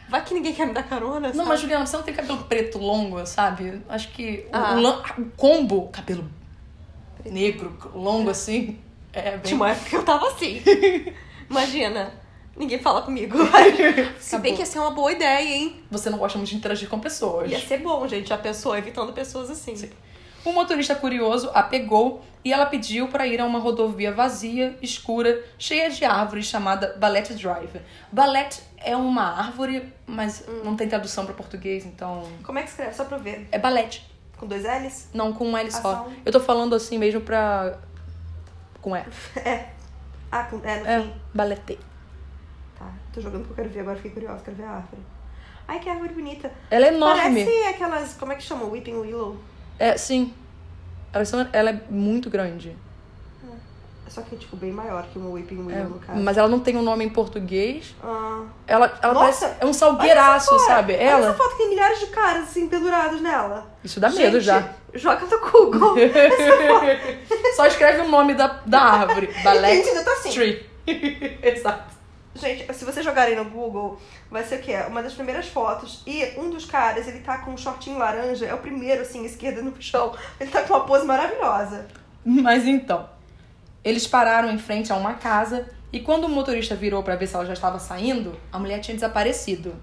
Vai 0.09 0.23
que 0.23 0.33
ninguém 0.33 0.53
quer 0.53 0.67
me 0.67 0.73
dar 0.73 0.83
carona, 0.83 1.29
Não, 1.29 1.35
sabe? 1.35 1.47
mas 1.49 1.59
Juliana, 1.61 1.85
você 1.85 1.95
não 1.97 2.03
tem 2.03 2.13
cabelo 2.13 2.43
preto 2.43 2.77
longo, 2.77 3.25
sabe? 3.25 3.81
Acho 3.89 4.09
que 4.09 4.45
o, 4.51 4.55
Ah. 4.55 4.75
o 4.75 5.21
o 5.21 5.25
combo, 5.35 5.87
cabelo 5.87 6.29
negro, 7.25 7.75
longo 7.95 8.29
assim, 8.29 8.79
é 9.13 9.31
bem... 9.31 9.39
Tinha 9.43 9.55
uma 9.55 9.69
época 9.71 9.89
que 9.89 9.95
eu 9.95 10.03
tava 10.03 10.27
assim. 10.27 10.61
Imagina. 11.49 12.11
Ninguém 12.55 12.79
fala 12.79 13.01
comigo. 13.01 13.37
Se 14.19 14.37
bem 14.37 14.53
que 14.53 14.59
ia 14.61 14.65
ser 14.65 14.79
uma 14.79 14.91
boa 14.91 15.11
ideia, 15.11 15.55
hein? 15.55 15.83
Você 15.89 16.09
não 16.09 16.17
gosta 16.19 16.37
muito 16.37 16.49
de 16.49 16.55
interagir 16.55 16.87
com 16.87 16.99
pessoas. 16.99 17.49
Ia 17.51 17.59
ser 17.59 17.79
bom, 17.79 18.07
gente. 18.07 18.29
Já 18.29 18.37
pensou 18.37 18.77
evitando 18.77 19.11
pessoas 19.11 19.49
assim. 19.49 19.89
Um 20.45 20.51
motorista 20.53 20.93
curioso 20.93 21.49
a 21.53 21.63
pegou 21.63 22.21
e 22.43 22.51
ela 22.53 22.65
pediu 22.65 23.07
para 23.07 23.25
ir 23.25 23.39
a 23.39 23.45
uma 23.45 23.57
rodovia 23.59 24.11
vazia, 24.11 24.77
escura, 24.81 25.41
cheia 25.57 25.89
de 25.89 26.03
árvores, 26.03 26.45
chamada 26.45 26.95
Ballet 26.99 27.33
Drive. 27.33 27.81
Ballet 28.11 28.61
é 28.77 28.95
uma 28.95 29.23
árvore, 29.23 29.91
mas 30.05 30.43
não 30.63 30.75
tem 30.75 30.87
tradução 30.87 31.25
para 31.25 31.33
português, 31.33 31.85
então. 31.85 32.27
Como 32.43 32.59
é 32.59 32.63
que 32.63 32.69
escreve? 32.69 32.93
Só 32.93 33.05
pra 33.05 33.17
eu 33.17 33.23
ver. 33.23 33.47
É 33.51 33.57
ballet. 33.57 34.05
Com 34.37 34.45
dois 34.45 34.63
L's? 34.63 35.07
Não, 35.13 35.31
com 35.31 35.47
um 35.47 35.57
L 35.57 35.71
só. 35.71 35.77
Ação. 35.77 36.13
Eu 36.25 36.31
tô 36.31 36.39
falando 36.41 36.75
assim 36.75 36.97
mesmo 36.97 37.21
pra. 37.21 37.79
Com 38.81 38.95
E. 38.95 39.03
É. 39.43 39.69
Ah, 40.29 40.43
com... 40.43 40.59
é 40.63 40.79
no 40.79 40.87
É, 40.87 41.01
fim. 41.01 41.13
ballet. 41.33 41.79
Tô 43.13 43.21
jogando 43.21 43.45
porque 43.47 43.51
eu 43.61 43.63
quero 43.65 43.69
ver. 43.69 43.79
Agora 43.81 43.95
fiquei 43.97 44.11
curiosa. 44.11 44.41
Quero 44.43 44.57
ver 44.57 44.63
a 44.63 44.71
árvore. 44.71 45.01
Ai, 45.67 45.79
que 45.79 45.89
árvore 45.89 46.13
bonita. 46.13 46.51
Ela 46.69 46.87
é 46.87 46.93
enorme. 46.93 47.43
Parece 47.45 47.63
aquelas... 47.67 48.13
Como 48.15 48.31
é 48.31 48.35
que 48.35 48.43
chama? 48.43 48.65
Weeping 48.65 48.95
Willow. 48.95 49.37
É, 49.79 49.95
sim. 49.97 50.33
Ela, 51.13 51.23
são- 51.25 51.47
ela 51.53 51.69
é 51.69 51.79
muito 51.89 52.29
grande. 52.29 52.75
Só 54.09 54.21
que, 54.21 54.35
tipo, 54.35 54.55
bem 54.55 54.71
maior 54.71 55.07
que 55.11 55.17
uma 55.17 55.29
Weeping 55.31 55.57
Willow, 55.65 55.71
É, 55.71 55.83
no 55.85 55.97
caso. 55.99 56.19
mas 56.21 56.37
ela 56.37 56.47
não 56.47 56.59
tem 56.59 56.77
um 56.77 56.83
nome 56.83 57.03
em 57.03 57.09
português. 57.09 57.95
Ah... 58.03 58.43
Ela, 58.67 58.99
ela 59.01 59.13
Nossa! 59.13 59.47
parece. 59.47 59.63
É 59.63 59.65
um 59.65 59.73
salgueiraço, 59.73 60.59
sabe? 60.67 60.93
Olha 60.93 61.01
Ela. 61.01 61.27
essa 61.29 61.33
foto 61.37 61.57
tem 61.57 61.69
milhares 61.69 61.99
de 61.99 62.07
caras, 62.07 62.43
assim, 62.43 62.67
pendurados 62.67 63.21
nela. 63.21 63.65
Isso 63.83 63.99
dá 63.99 64.09
medo 64.11 64.39
Gente, 64.39 64.43
já. 64.45 64.69
Joga 64.93 65.25
no 65.25 65.39
Google. 65.51 65.95
Só 67.55 67.65
escreve 67.65 68.01
o 68.01 68.07
nome 68.07 68.35
da, 68.35 68.59
da 68.65 68.81
árvore. 68.81 69.27
Gente, 69.31 69.41
Ballet 69.43 69.81
ainda 69.87 70.03
tá 70.03 70.11
assim. 70.11 70.31
Tree. 70.31 70.69
Exato. 71.41 71.92
Gente, 72.35 72.73
se 72.73 72.83
vocês 72.83 73.05
jogarem 73.05 73.35
no 73.35 73.45
Google, 73.45 73.99
vai 74.29 74.43
ser 74.43 74.59
o 74.59 74.61
quê? 74.61 74.75
Uma 74.87 75.03
das 75.03 75.13
primeiras 75.13 75.47
fotos. 75.47 76.01
E 76.05 76.37
um 76.37 76.49
dos 76.49 76.65
caras, 76.65 77.07
ele 77.07 77.19
tá 77.19 77.37
com 77.39 77.51
um 77.51 77.57
shortinho 77.57 77.97
laranja. 77.97 78.45
É 78.45 78.53
o 78.53 78.57
primeiro, 78.57 79.01
assim, 79.03 79.23
esquerda 79.23 79.61
no 79.61 79.73
chão. 79.81 80.15
Ele 80.39 80.49
tá 80.49 80.63
com 80.63 80.73
uma 80.73 80.85
pose 80.85 81.05
maravilhosa. 81.05 81.87
Mas 82.25 82.65
então, 82.65 83.07
eles 83.83 84.07
pararam 84.07 84.49
em 84.49 84.57
frente 84.57 84.91
a 84.91 84.95
uma 84.95 85.13
casa 85.15 85.69
e 85.91 85.99
quando 85.99 86.23
o 86.23 86.29
motorista 86.29 86.75
virou 86.75 87.03
para 87.03 87.15
ver 87.15 87.27
se 87.27 87.35
ela 87.35 87.45
já 87.45 87.53
estava 87.53 87.77
saindo, 87.77 88.35
a 88.51 88.57
mulher 88.57 88.79
tinha 88.79 88.95
desaparecido. 88.95 89.75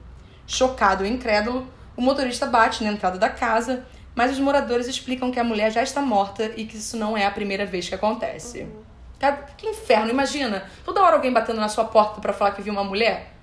Chocado 0.44 1.06
e 1.06 1.08
incrédulo, 1.08 1.68
o 1.96 2.02
motorista 2.02 2.46
bate 2.46 2.82
na 2.82 2.90
entrada 2.90 3.16
da 3.16 3.28
casa, 3.28 3.86
mas 4.14 4.32
os 4.32 4.40
moradores 4.40 4.88
explicam 4.88 5.30
que 5.30 5.38
a 5.38 5.44
mulher 5.44 5.70
já 5.70 5.84
está 5.84 6.02
morta 6.02 6.50
e 6.56 6.66
que 6.66 6.76
isso 6.76 6.96
não 6.96 7.16
é 7.16 7.26
a 7.26 7.30
primeira 7.30 7.64
vez 7.64 7.88
que 7.88 7.94
acontece. 7.94 8.60
Cara, 8.60 8.89
que 9.56 9.68
inferno, 9.68 10.10
imagina. 10.10 10.64
Toda 10.84 11.02
hora 11.02 11.16
alguém 11.16 11.32
batendo 11.32 11.60
na 11.60 11.68
sua 11.68 11.84
porta 11.84 12.20
para 12.20 12.32
falar 12.32 12.52
que 12.52 12.62
viu 12.62 12.72
uma 12.72 12.84
mulher. 12.84 13.34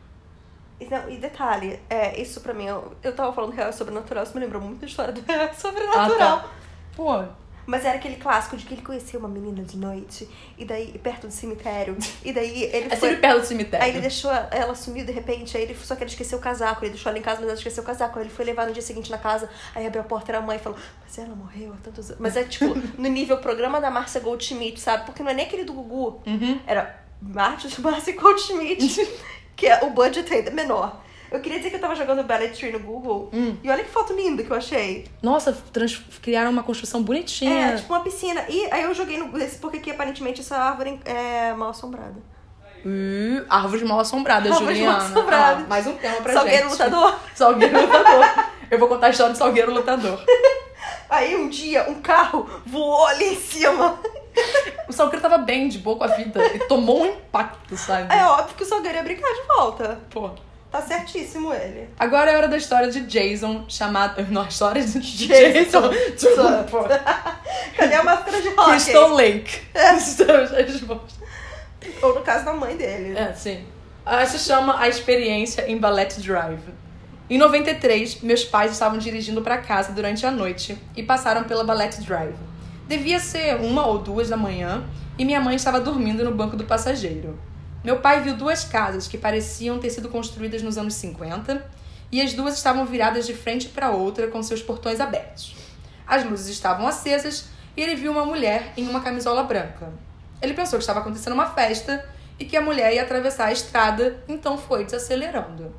E, 0.80 0.86
não, 0.86 1.10
e 1.10 1.18
detalhe, 1.18 1.80
é, 1.90 2.20
isso 2.20 2.42
pra 2.42 2.54
mim, 2.54 2.66
eu, 2.66 2.96
eu 3.02 3.16
tava 3.16 3.34
falando 3.34 3.54
real 3.54 3.74
sobrenatural, 3.74 4.24
isso 4.24 4.34
me 4.36 4.40
lembrou 4.40 4.62
muito 4.62 4.80
da 4.80 4.88
história 4.88 5.12
do 5.12 5.22
real 5.22 5.54
sobrenatural. 5.56 6.38
Ah, 6.38 6.42
tá. 6.42 6.50
Pô, 6.96 7.24
Mas 7.68 7.84
era 7.86 7.98
aquele 7.98 8.16
clássico 8.16 8.56
de 8.56 8.66
que 8.66 8.74
ele 8.74 8.82
conheceu 8.82 9.20
uma 9.20 9.28
menina 9.28 9.62
de 9.62 9.78
noite, 9.78 10.28
e 10.58 10.64
daí, 10.64 10.98
perto 10.98 11.28
do 11.28 11.34
cemitério, 11.34 11.98
e 12.24 12.32
daí 12.32 12.64
ele 12.64 12.88
é 12.92 12.96
foi... 12.96 13.10
sempre 13.10 13.18
perto 13.18 13.42
do 13.42 13.46
cemitério. 13.46 13.86
Aí 13.86 13.92
ele 13.92 14.00
deixou 14.02 14.32
ela 14.32 14.74
sumir 14.74 15.06
de 15.06 15.12
repente, 15.12 15.58
aí 15.58 15.64
ele 15.64 15.76
só 15.76 15.94
que 15.96 16.02
ele 16.04 16.10
esqueceu 16.10 16.38
o 16.38 16.42
casaco, 16.42 16.84
ele 16.86 16.92
deixou 16.92 17.10
ela 17.10 17.20
em 17.20 17.22
casa, 17.22 17.42
mas 17.42 17.50
ela 17.50 17.58
esqueceu 17.58 17.84
o 17.84 17.86
casaco. 17.86 18.18
Aí 18.18 18.24
ele 18.26 18.34
foi 18.34 18.46
levar 18.46 18.66
no 18.66 18.72
dia 18.72 18.82
seguinte 18.82 19.12
na 19.12 19.18
casa, 19.18 19.50
aí 19.76 19.86
abriu 19.86 20.02
a 20.02 20.06
porta, 20.06 20.32
era 20.32 20.40
a 20.40 20.42
mãe 20.42 20.56
e 20.56 20.60
falou, 20.60 20.80
mas 21.04 21.18
ela 21.18 21.36
morreu 21.36 21.74
há 21.74 21.78
tantos 21.84 22.08
anos. 22.10 22.22
Mas 22.22 22.38
é 22.38 22.46
tipo, 22.46 22.74
no 22.98 23.10
nível 23.10 23.38
programa 23.40 23.82
da 23.82 23.92
Márcia 23.92 24.22
Goldschmidt, 24.22 24.80
sabe? 24.80 25.06
Porque 25.06 25.22
não 25.22 25.30
é 25.30 25.34
nem 25.34 25.46
aquele 25.46 25.66
do 25.66 25.74
Gugu, 25.74 26.22
Uhum. 26.26 26.60
era 26.66 27.04
Márcia 27.22 28.16
Goldschmidt, 28.16 29.08
que 29.58 29.68
é 29.68 29.84
o 29.84 29.90
budget 29.90 30.34
ainda 30.34 30.52
menor. 30.52 31.02
Eu 31.32 31.40
queria 31.42 31.58
dizer 31.58 31.70
que 31.72 31.76
eu 31.76 31.82
tava 31.82 31.96
jogando 31.96 32.24
Ballet 32.24 32.58
Tree 32.58 32.72
no 32.72 32.80
Google, 32.80 33.30
Hum. 33.34 33.58
e 33.64 33.70
olha 33.70 33.84
que 33.84 33.90
foto 33.90 34.14
linda 34.14 34.44
que 34.44 34.50
eu 34.52 34.56
achei. 34.56 35.06
Nossa, 35.22 35.52
trans- 35.74 36.02
criaram 36.22 36.52
uma 36.52 36.64
construção 36.64 37.02
bonitinha. 37.04 37.68
É, 37.74 37.76
tipo 37.76 37.92
uma 37.94 38.02
piscina. 38.02 38.46
E 38.48 38.68
aí 38.72 38.84
eu 38.84 38.94
joguei 38.94 39.18
no. 39.18 39.30
Porque 39.60 39.78
aqui 39.78 39.92
aparentemente 39.92 40.42
essa 40.42 40.58
árvore 40.58 41.00
é 41.06 41.54
mal 41.54 41.70
assombrada. 41.70 42.16
Uh, 42.86 43.44
árvores 43.50 43.84
mal 43.84 44.00
assombradas, 44.00 44.52
Árvores 44.52 44.80
mal 44.80 44.92
Juliana. 45.02 45.12
assombradas. 45.20 45.64
Ah, 45.64 45.68
mais 45.68 45.88
um 45.88 45.94
tema 45.94 46.16
pra 46.18 46.34
Salgueiro 46.34 46.64
gente. 46.70 46.72
lutador. 46.72 47.20
Salgueiro 47.36 47.82
lutador. 47.82 48.46
Eu 48.72 48.80
vou 48.80 48.88
contar 48.88 49.08
a 49.08 49.10
história 49.10 49.34
do 49.34 49.38
Salgueiro 49.38 49.74
lutador. 49.74 50.20
Aí 51.10 51.36
um 51.36 51.50
dia 51.50 51.90
um 51.90 52.02
carro 52.02 52.48
voou 52.66 53.06
ali 53.08 53.34
em 53.34 53.36
cima. 53.36 54.00
O 54.88 54.94
Salgueiro 54.94 55.22
tava 55.22 55.38
bem, 55.40 55.68
de 55.68 55.80
boa 55.80 55.98
com 55.98 56.04
a 56.04 56.08
vida. 56.08 56.46
E 56.56 56.60
tomou 56.60 57.02
um 57.02 57.06
impacto, 57.08 57.76
sabe? 57.76 58.14
É 58.14 58.24
óbvio 58.26 58.56
que 58.56 58.64
o 58.64 58.66
Salgueiro 58.66 58.98
ia 58.98 59.04
brincar 59.04 59.28
de 59.34 59.42
volta. 59.56 60.00
Pô. 60.10 60.30
Tá 60.78 60.82
certíssimo 60.84 61.52
ele. 61.52 61.90
Agora 61.98 62.30
é 62.30 62.38
hora 62.38 62.48
da 62.48 62.56
história 62.56 62.92
de 62.92 63.02
Jason, 63.02 63.66
chamada. 63.68 64.22
Não, 64.30 64.44
a 64.44 64.48
história 64.48 64.84
de 64.84 65.00
Jason. 65.00 65.90
Jason. 65.90 66.66
Cadê 67.76 67.96
a 67.96 68.04
máscara 68.04 68.40
de 68.40 68.50
rock? 68.50 68.70
Crystal 68.70 69.10
Lake. 69.10 69.62
Estamos 69.98 70.52
respostas. 70.52 71.18
Ou 72.00 72.14
no 72.14 72.22
caso 72.22 72.46
da 72.46 72.54
mãe 72.54 72.78
dele. 72.78 73.18
É, 73.18 73.34
sim. 73.34 73.66
Ah, 74.06 74.24
se 74.24 74.38
chama 74.38 74.80
A 74.80 74.88
Experiência 74.88 75.68
em 75.68 75.80
Ballet 75.80 76.20
Drive. 76.20 76.62
Em 77.28 77.40
93, 77.40 78.22
meus 78.22 78.46
pais 78.46 78.72
estavam 78.72 79.00
dirigindo 79.00 79.42
para 79.42 79.58
casa 79.58 79.92
durante 79.94 80.28
a 80.28 80.32
noite 80.32 80.78
e 80.96 81.02
passaram 81.02 81.46
pela 81.46 81.64
Ballet 81.64 82.00
Drive. 82.02 82.36
Devia 82.88 83.20
ser 83.20 83.56
uma 83.56 83.88
ou 83.88 83.98
duas 83.98 84.30
da 84.30 84.38
manhã 84.38 84.86
e 85.18 85.26
minha 85.26 85.42
mãe 85.42 85.56
estava 85.56 85.80
dormindo 85.80 86.24
no 86.24 86.32
banco 86.32 86.56
do 86.56 86.66
passageiro. 86.66 87.38
Meu 87.88 88.02
pai 88.02 88.20
viu 88.20 88.36
duas 88.36 88.66
casas 88.66 89.08
que 89.08 89.18
pareciam 89.18 89.80
ter 89.80 89.90
sido 89.90 90.10
construídas 90.10 90.62
nos 90.62 90.78
anos 90.78 90.94
50 90.96 91.66
e 92.12 92.22
as 92.22 92.34
duas 92.34 92.56
estavam 92.56 92.86
viradas 92.86 93.26
de 93.26 93.34
frente 93.34 93.70
para 93.70 93.92
outra 93.92 94.28
com 94.28 94.44
seus 94.44 94.62
portões 94.62 95.00
abertos. 95.00 95.56
As 96.06 96.26
luzes 96.26 96.50
estavam 96.50 96.86
acesas 96.86 97.46
e 97.78 97.82
ele 97.82 97.96
viu 97.96 98.12
uma 98.12 98.26
mulher 98.26 98.74
em 98.76 98.86
uma 98.90 99.00
camisola 99.00 99.42
branca. 99.44 99.90
Ele 100.42 100.54
pensou 100.54 100.78
que 100.78 100.84
estava 100.84 101.00
acontecendo 101.00 101.32
uma 101.32 101.46
festa 101.52 102.06
e 102.38 102.44
que 102.44 102.58
a 102.58 102.62
mulher 102.62 102.94
ia 102.94 103.04
atravessar 103.04 103.46
a 103.46 103.54
estrada, 103.54 104.22
então 104.28 104.58
foi 104.58 104.84
desacelerando. 104.84 105.74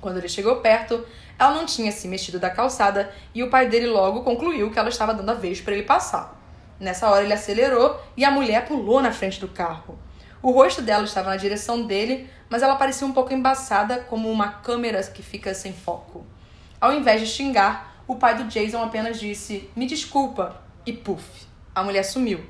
Quando 0.00 0.18
ele 0.18 0.28
chegou 0.28 0.60
perto, 0.60 1.04
ela 1.36 1.52
não 1.52 1.66
tinha 1.66 1.90
se 1.90 2.06
mexido 2.06 2.38
da 2.38 2.48
calçada 2.48 3.12
e 3.34 3.42
o 3.42 3.50
pai 3.50 3.68
dele 3.68 3.88
logo 3.88 4.22
concluiu 4.22 4.70
que 4.70 4.78
ela 4.78 4.88
estava 4.88 5.12
dando 5.12 5.30
a 5.30 5.34
vez 5.34 5.60
para 5.60 5.74
ele 5.74 5.82
passar. 5.82 6.40
Nessa 6.78 7.10
hora 7.10 7.24
ele 7.24 7.32
acelerou 7.32 8.00
e 8.16 8.24
a 8.24 8.30
mulher 8.30 8.68
pulou 8.68 9.02
na 9.02 9.10
frente 9.10 9.40
do 9.40 9.48
carro. 9.48 9.98
O 10.44 10.50
rosto 10.50 10.82
dela 10.82 11.04
estava 11.04 11.30
na 11.30 11.38
direção 11.38 11.86
dele, 11.86 12.28
mas 12.50 12.62
ela 12.62 12.76
parecia 12.76 13.06
um 13.06 13.14
pouco 13.14 13.32
embaçada, 13.32 14.00
como 14.00 14.30
uma 14.30 14.46
câmera 14.46 15.02
que 15.02 15.22
fica 15.22 15.54
sem 15.54 15.72
foco. 15.72 16.26
Ao 16.78 16.92
invés 16.92 17.22
de 17.22 17.26
xingar, 17.26 17.96
o 18.06 18.16
pai 18.16 18.36
do 18.36 18.44
Jason 18.44 18.82
apenas 18.82 19.18
disse: 19.18 19.70
Me 19.74 19.86
desculpa, 19.86 20.60
e 20.84 20.92
puf, 20.92 21.24
a 21.74 21.82
mulher 21.82 22.02
sumiu. 22.02 22.44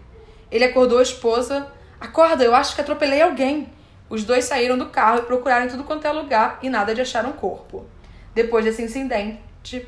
Ele 0.50 0.64
acordou 0.64 0.98
a 0.98 1.02
esposa: 1.02 1.70
Acorda, 2.00 2.42
eu 2.42 2.52
acho 2.52 2.74
que 2.74 2.80
atropelei 2.80 3.22
alguém. 3.22 3.68
Os 4.10 4.24
dois 4.24 4.44
saíram 4.44 4.76
do 4.76 4.86
carro 4.86 5.20
e 5.20 5.26
procuraram 5.26 5.66
em 5.66 5.68
tudo 5.68 5.84
quanto 5.84 6.04
é 6.04 6.10
lugar 6.10 6.58
e 6.62 6.68
nada 6.68 6.96
de 6.96 7.00
achar 7.00 7.24
um 7.24 7.32
corpo. 7.32 7.86
Depois 8.34 8.64
desse 8.64 8.82
incidente, 8.82 9.86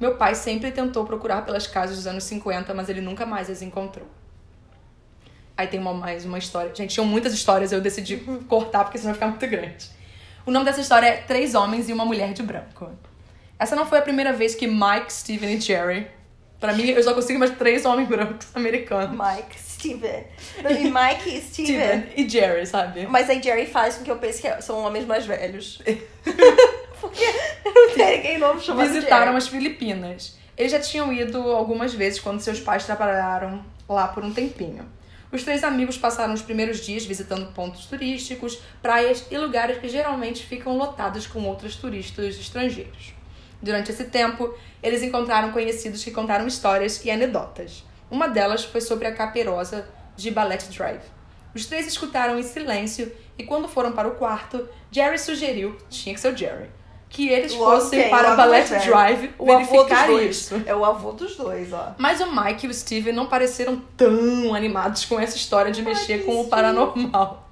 meu 0.00 0.16
pai 0.16 0.34
sempre 0.34 0.72
tentou 0.72 1.04
procurar 1.04 1.42
pelas 1.42 1.64
casas 1.64 1.94
dos 1.94 2.08
anos 2.08 2.24
50, 2.24 2.74
mas 2.74 2.88
ele 2.88 3.00
nunca 3.00 3.24
mais 3.24 3.48
as 3.48 3.62
encontrou. 3.62 4.08
Aí 5.56 5.66
tem 5.66 5.78
uma, 5.78 5.92
mais 5.94 6.24
uma 6.24 6.38
história. 6.38 6.74
Gente, 6.74 6.94
tinham 6.94 7.06
muitas 7.06 7.32
histórias, 7.32 7.72
eu 7.72 7.80
decidi 7.80 8.16
cortar 8.48 8.84
porque 8.84 8.98
senão 8.98 9.12
vai 9.12 9.14
ficar 9.14 9.26
muito 9.28 9.46
grande. 9.46 9.86
O 10.46 10.50
nome 10.50 10.64
dessa 10.64 10.80
história 10.80 11.06
é 11.06 11.16
Três 11.18 11.54
Homens 11.54 11.88
e 11.88 11.92
uma 11.92 12.04
Mulher 12.04 12.32
de 12.32 12.42
Branco. 12.42 12.90
Essa 13.58 13.76
não 13.76 13.86
foi 13.86 13.98
a 13.98 14.02
primeira 14.02 14.32
vez 14.32 14.54
que 14.54 14.66
Mike, 14.66 15.12
Steven 15.12 15.54
e 15.54 15.60
Jerry. 15.60 16.06
Pra 16.58 16.72
mim, 16.72 16.88
eu 16.90 17.02
só 17.02 17.12
consigo 17.12 17.38
mais 17.38 17.50
três 17.52 17.84
homens 17.84 18.08
brancos 18.08 18.48
americanos. 18.54 19.10
Mike, 19.18 19.58
Steven. 19.60 20.24
E 20.58 20.84
Mike 20.90 21.40
Steven. 21.42 21.66
Steven 21.76 22.08
e 22.16 22.28
Jerry, 22.28 22.66
sabe? 22.66 23.06
Mas 23.06 23.28
aí 23.28 23.42
Jerry 23.42 23.66
faz 23.66 23.96
com 23.96 24.04
que 24.04 24.10
eu 24.10 24.16
pense 24.16 24.40
que 24.40 24.62
são 24.62 24.78
homens 24.84 25.04
mais 25.06 25.26
velhos. 25.26 25.80
Porque 27.00 27.24
não 27.64 27.90
tem 27.94 28.16
ninguém 28.16 28.38
novo 28.38 28.60
chamado 28.60 28.88
Visitaram 28.88 29.24
Jerry. 29.26 29.36
as 29.38 29.48
Filipinas. 29.48 30.36
Eles 30.56 30.70
já 30.70 30.78
tinham 30.78 31.12
ido 31.12 31.38
algumas 31.50 31.92
vezes 31.94 32.20
quando 32.20 32.40
seus 32.40 32.60
pais 32.60 32.84
trabalharam 32.84 33.64
lá 33.88 34.06
por 34.08 34.24
um 34.24 34.32
tempinho. 34.32 34.86
Os 35.32 35.44
três 35.44 35.64
amigos 35.64 35.96
passaram 35.96 36.34
os 36.34 36.42
primeiros 36.42 36.84
dias 36.84 37.06
visitando 37.06 37.54
pontos 37.54 37.86
turísticos, 37.86 38.60
praias 38.82 39.24
e 39.30 39.38
lugares 39.38 39.78
que 39.78 39.88
geralmente 39.88 40.44
ficam 40.44 40.76
lotados 40.76 41.26
com 41.26 41.42
outros 41.44 41.74
turistas 41.74 42.38
estrangeiros. 42.38 43.14
Durante 43.62 43.90
esse 43.90 44.04
tempo, 44.04 44.54
eles 44.82 45.02
encontraram 45.02 45.50
conhecidos 45.50 46.04
que 46.04 46.10
contaram 46.10 46.46
histórias 46.46 47.02
e 47.02 47.10
anedotas. 47.10 47.82
Uma 48.10 48.28
delas 48.28 48.62
foi 48.62 48.82
sobre 48.82 49.06
a 49.06 49.14
caperosa 49.14 49.88
de 50.14 50.30
Ballet 50.30 50.68
Drive. 50.68 51.00
Os 51.54 51.64
três 51.64 51.86
escutaram 51.86 52.38
em 52.38 52.42
silêncio 52.42 53.10
e 53.38 53.44
quando 53.44 53.68
foram 53.68 53.92
para 53.92 54.08
o 54.08 54.16
quarto, 54.16 54.68
Jerry 54.90 55.18
sugeriu, 55.18 55.78
tinha 55.88 56.14
que 56.14 56.20
ser 56.20 56.34
o 56.34 56.36
Jerry, 56.36 56.68
que 57.12 57.28
eles 57.28 57.54
fossem 57.54 58.08
para 58.08 58.34
Ballet. 58.34 58.66
Drive 58.68 59.30
O 59.38 59.44
verificar 59.44 60.10
isso. 60.10 60.62
É 60.64 60.74
o 60.74 60.82
avô 60.82 61.12
dos 61.12 61.36
dois, 61.36 61.70
ó. 61.72 61.94
Mas 61.98 62.20
o 62.22 62.26
Mike 62.34 62.66
e 62.66 62.70
o 62.70 62.74
Steven 62.74 63.12
não 63.12 63.26
pareceram 63.26 63.80
tão 63.96 64.54
animados 64.54 65.04
com 65.04 65.20
essa 65.20 65.36
história 65.36 65.70
de 65.70 65.82
mexer 65.82 66.20
que 66.20 66.24
com 66.24 66.40
o 66.40 66.48
paranormal. 66.48 67.50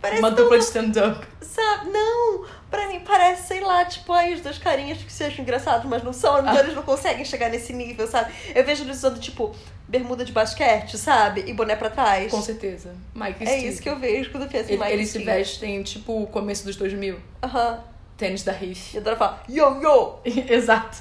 Parece 0.00 0.20
Uma 0.20 0.30
dupla 0.30 0.58
de 0.58 0.64
stand-up. 0.64 1.26
Sabe? 1.40 1.90
Não! 1.90 2.44
Pra 2.70 2.88
mim 2.88 3.00
parece, 3.04 3.48
sei 3.48 3.60
lá, 3.60 3.84
tipo, 3.84 4.12
aí 4.12 4.32
os 4.32 4.40
dois 4.40 4.58
carinhas 4.58 4.98
que 4.98 5.12
se 5.12 5.22
acham 5.24 5.42
engraçados, 5.42 5.84
mas 5.88 6.02
não 6.02 6.12
são, 6.12 6.38
então 6.40 6.56
eles 6.58 6.74
não 6.74 6.82
conseguem 6.82 7.24
chegar 7.24 7.50
nesse 7.50 7.72
nível, 7.72 8.06
sabe? 8.06 8.32
Eu 8.54 8.64
vejo 8.64 8.84
eles 8.84 8.96
usando, 8.96 9.20
tipo, 9.20 9.54
bermuda 9.86 10.24
de 10.24 10.32
basquete, 10.32 10.96
sabe? 10.96 11.44
E 11.46 11.52
boné 11.52 11.76
pra 11.76 11.90
trás. 11.90 12.30
Com 12.30 12.40
certeza. 12.40 12.94
Mike 13.14 13.44
e 13.44 13.46
É 13.48 13.58
isso 13.58 13.82
que 13.82 13.88
eu 13.88 13.98
vejo 13.98 14.30
quando 14.30 14.44
eu 14.44 14.48
penso 14.48 14.72
em 14.72 14.78
Mike 14.78 14.92
Eles 14.92 15.08
e 15.10 15.12
se 15.12 15.18
vestem 15.18 15.82
tipo 15.82 16.22
o 16.22 16.26
começo 16.26 16.64
dos 16.64 16.76
2000. 16.76 17.18
Aham. 17.42 17.91
Tênis 18.22 18.44
da 18.44 18.52
Riff. 18.52 18.94
E 18.94 18.98
adoro 18.98 19.16
falar, 19.16 19.42
yo, 19.48 19.80
yo! 19.82 20.20
Exato. 20.48 20.98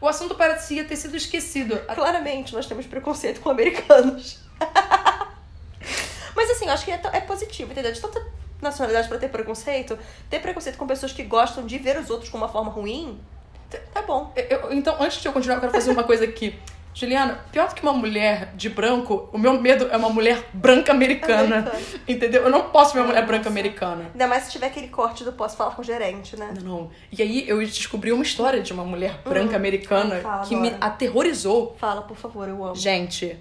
O 0.00 0.06
assunto 0.06 0.36
parecia 0.36 0.84
ter 0.84 0.94
sido 0.94 1.16
esquecido. 1.16 1.76
Claramente, 1.92 2.54
nós 2.54 2.66
temos 2.66 2.86
preconceito 2.86 3.40
com 3.40 3.50
americanos. 3.50 4.38
Mas 6.36 6.50
assim, 6.50 6.66
eu 6.66 6.72
acho 6.72 6.84
que 6.84 6.92
é, 6.92 7.00
é 7.12 7.20
positivo, 7.20 7.72
entendeu? 7.72 7.90
De 7.92 8.00
tanta 8.00 8.24
nacionalidade 8.60 9.08
pra 9.08 9.18
ter 9.18 9.28
preconceito, 9.28 9.98
ter 10.30 10.38
preconceito 10.40 10.76
com 10.78 10.86
pessoas 10.86 11.12
que 11.12 11.24
gostam 11.24 11.66
de 11.66 11.78
ver 11.78 11.98
os 11.98 12.10
outros 12.10 12.30
com 12.30 12.38
uma 12.38 12.48
forma 12.48 12.70
ruim, 12.70 13.20
é 13.92 14.02
bom. 14.02 14.32
Eu- 14.36 14.72
então, 14.72 14.96
antes 15.00 15.20
de 15.20 15.26
eu 15.26 15.32
continuar, 15.32 15.56
eu 15.56 15.60
quero 15.62 15.72
fazer 15.72 15.90
uma 15.90 16.04
coisa 16.04 16.24
aqui. 16.24 16.56
Juliana, 16.94 17.40
pior 17.50 17.68
do 17.68 17.74
que 17.74 17.82
uma 17.82 17.92
mulher 17.92 18.52
de 18.54 18.68
branco, 18.68 19.28
o 19.32 19.38
meu 19.38 19.58
medo 19.60 19.88
é 19.90 19.96
uma 19.96 20.10
mulher 20.10 20.44
branca 20.52 20.92
americana. 20.92 21.56
Americana. 21.56 21.72
Entendeu? 22.06 22.42
Eu 22.42 22.50
não 22.50 22.64
posso 22.64 22.92
ver 22.92 23.00
uma 23.00 23.08
mulher 23.08 23.26
branca 23.26 23.48
americana. 23.48 24.10
Ainda 24.12 24.26
mais 24.26 24.44
se 24.44 24.52
tiver 24.52 24.66
aquele 24.66 24.88
corte 24.88 25.24
do 25.24 25.32
posso 25.32 25.56
falar 25.56 25.74
com 25.74 25.80
o 25.80 25.84
gerente, 25.84 26.36
né? 26.36 26.52
Não, 26.62 26.62
não. 26.62 26.90
E 27.10 27.22
aí 27.22 27.48
eu 27.48 27.58
descobri 27.60 28.12
uma 28.12 28.22
história 28.22 28.60
de 28.60 28.72
uma 28.72 28.84
mulher 28.84 29.20
branca 29.24 29.56
americana 29.56 30.16
Fala 30.20 30.44
que 30.44 30.54
me 30.54 30.68
agora. 30.68 30.86
aterrorizou. 30.86 31.76
Fala, 31.78 32.02
por 32.02 32.16
favor, 32.16 32.48
eu 32.48 32.62
amo. 32.62 32.76
Gente, 32.76 33.38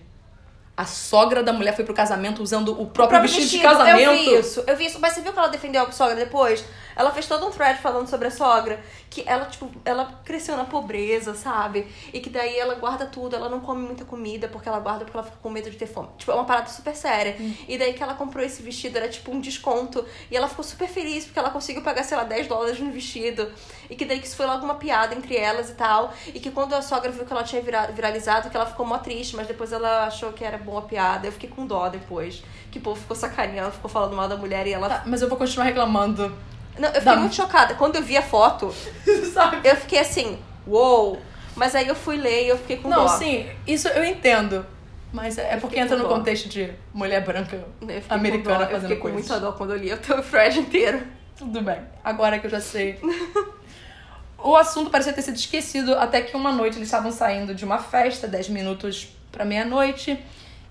a 0.76 0.86
sogra 0.86 1.44
da 1.44 1.52
mulher 1.52 1.76
foi 1.76 1.84
pro 1.84 1.94
casamento 1.94 2.42
usando 2.42 2.80
o 2.82 2.88
próprio, 2.88 3.22
vestido, 3.22 3.48
de 3.48 3.60
casamento. 3.60 4.00
Eu 4.00 4.14
vi 4.14 4.40
isso, 4.40 4.64
eu 4.66 4.78
vi 4.78 4.86
isso. 4.86 5.00
Mas 5.00 5.14
você 5.14 5.22
viu 5.22 5.34
que 5.34 5.40
ela 5.40 5.50
defendeu 5.50 5.84
a 5.84 5.92
sogra 5.92 6.16
depois? 6.16 6.64
Ela 6.96 7.12
fez 7.12 7.28
todo 7.28 7.46
um 7.46 7.52
thread 7.52 7.80
falando 7.82 8.08
sobre 8.08 8.28
a 8.28 8.32
sogra. 8.32 8.80
Que 9.10 9.24
ela, 9.28 9.46
tipo, 9.46 9.70
ela 9.84 10.22
cresceu 10.24 10.56
na 10.56 10.64
pobreza, 10.66 11.34
sabe? 11.36 11.88
E 12.14 12.20
que 12.20 12.30
daí 12.30 12.58
ela 12.58 12.76
guarda 12.76 13.06
tudo, 13.06 13.36
ela 13.36 13.50
não 13.50 13.60
come 13.60 13.82
muita 13.86 14.06
comida 14.06 14.48
porque 14.48 14.70
ela 14.70 14.80
guarda 14.80 15.04
porque 15.04 15.18
ela 15.18 15.26
fica 15.26 15.38
com 15.42 15.50
medo 15.50 15.70
de 15.70 15.76
ter 15.78 15.86
fome. 15.88 16.08
Tipo, 16.18 16.32
é 16.32 16.36
uma 16.36 16.46
parada 16.46 16.70
super 16.70 16.96
séria. 16.96 17.36
Hum. 17.40 17.54
E 17.68 17.78
daí 17.78 17.94
que 17.94 18.02
ela 18.02 18.14
comprou 18.14 18.44
esse 18.46 18.62
vestido, 18.62 18.98
era 18.98 19.10
tipo 19.10 19.32
um 19.32 19.40
desconto. 19.42 20.06
E 20.30 20.38
ela 20.38 20.48
ficou 20.48 20.64
super 20.64 20.88
feliz 20.88 21.26
porque 21.26 21.40
ela 21.40 21.50
conseguiu 21.50 21.82
pagar, 21.82 22.04
sei 22.04 22.16
lá, 22.16 22.24
10 22.24 22.48
dólares 22.48 22.80
no 22.80 22.92
vestido. 22.92 23.52
E 23.90 23.96
que 23.96 24.06
daí 24.06 24.20
que 24.20 24.28
isso 24.28 24.36
foi 24.38 24.46
logo 24.46 24.64
uma 24.64 24.76
piada 24.76 25.14
entre 25.14 25.36
elas 25.36 25.70
e 25.70 25.74
tal. 25.74 26.14
E 26.28 26.40
que 26.40 26.52
quando 26.52 26.74
a 26.74 26.82
sogra 26.82 27.12
viu 27.12 27.26
que 27.26 27.34
ela 27.34 27.44
tinha 27.44 27.62
vira- 27.62 27.88
viralizado, 27.88 28.50
que 28.50 28.56
ela 28.56 28.66
ficou 28.66 28.86
mó 28.86 28.98
triste, 28.98 29.36
mas 29.36 29.46
depois 29.48 29.74
ela 29.74 30.06
achou 30.06 30.32
que 30.32 30.44
era 30.46 30.58
boa 30.58 30.84
piada. 30.84 31.28
Eu 31.28 31.32
fiquei 31.34 31.50
com 31.50 31.66
dó 31.66 31.90
depois. 31.90 32.42
Que 32.72 32.78
o 32.80 32.82
povo 32.82 33.00
ficou 33.00 33.16
sacaneando, 33.18 33.72
ficou 33.74 33.90
falando 33.90 34.16
mal 34.16 34.30
da 34.30 34.38
mulher 34.38 34.66
e 34.68 34.72
ela. 34.72 34.88
Tá, 34.88 35.04
mas 35.06 35.22
eu 35.22 35.28
vou 35.28 35.38
continuar 35.38 35.66
reclamando. 35.66 36.34
Não, 36.78 36.90
eu 36.90 37.02
fiquei 37.02 37.16
muito 37.18 37.36
chocada. 37.36 37.76
Quando 37.76 37.96
eu 37.98 38.02
vi 38.02 38.18
a 38.18 38.22
foto, 38.22 38.74
eu 39.64 39.76
fiquei 39.76 40.00
assim, 40.00 40.40
uou! 40.66 41.22
Mas 41.56 41.76
aí 41.76 41.88
eu 41.88 41.96
fui 41.96 42.16
ler 42.18 42.46
e 42.46 42.48
eu 42.50 42.58
fiquei 42.58 42.78
com 42.78 42.88
Não, 42.88 43.04
dó. 43.06 43.08
sim, 43.10 43.46
isso 43.68 43.88
eu 43.90 44.04
entendo. 44.06 44.66
Mas 45.12 45.38
é 45.38 45.58
porque 45.58 45.78
entra 45.78 45.98
no 45.98 46.04
dó. 46.04 46.10
contexto 46.16 46.48
de 46.48 46.72
mulher 46.94 47.22
branca 47.26 47.58
Eu 47.82 48.02
americana 48.10 48.60
dó, 48.60 48.64
Eu 48.64 48.68
fazendo 48.70 48.82
fiquei 48.84 48.96
com 48.96 49.02
coisas. 49.02 49.20
muita 49.30 49.40
dó 49.46 49.52
quando 49.52 49.72
eu 49.72 49.78
li 49.78 49.92
o 49.92 49.98
teu 49.98 50.24
thread 50.24 50.58
inteiro. 50.60 51.06
Tudo 51.38 51.62
bem, 51.62 51.80
agora 52.04 52.40
que 52.40 52.48
eu 52.48 52.52
já 52.52 52.62
sei. 52.62 52.98
o 54.38 54.56
assunto 54.56 54.90
parecia 54.90 55.12
ter 55.14 55.22
sido 55.22 55.36
esquecido 55.36 55.96
até 55.96 56.22
que 56.22 56.36
uma 56.36 56.52
noite 56.52 56.78
eles 56.78 56.88
estavam 56.88 57.12
saindo 57.12 57.54
de 57.54 57.66
uma 57.66 57.78
festa, 57.80 58.28
10 58.28 58.50
minutos 58.50 59.10
pra 59.32 59.44
meia-noite, 59.46 60.18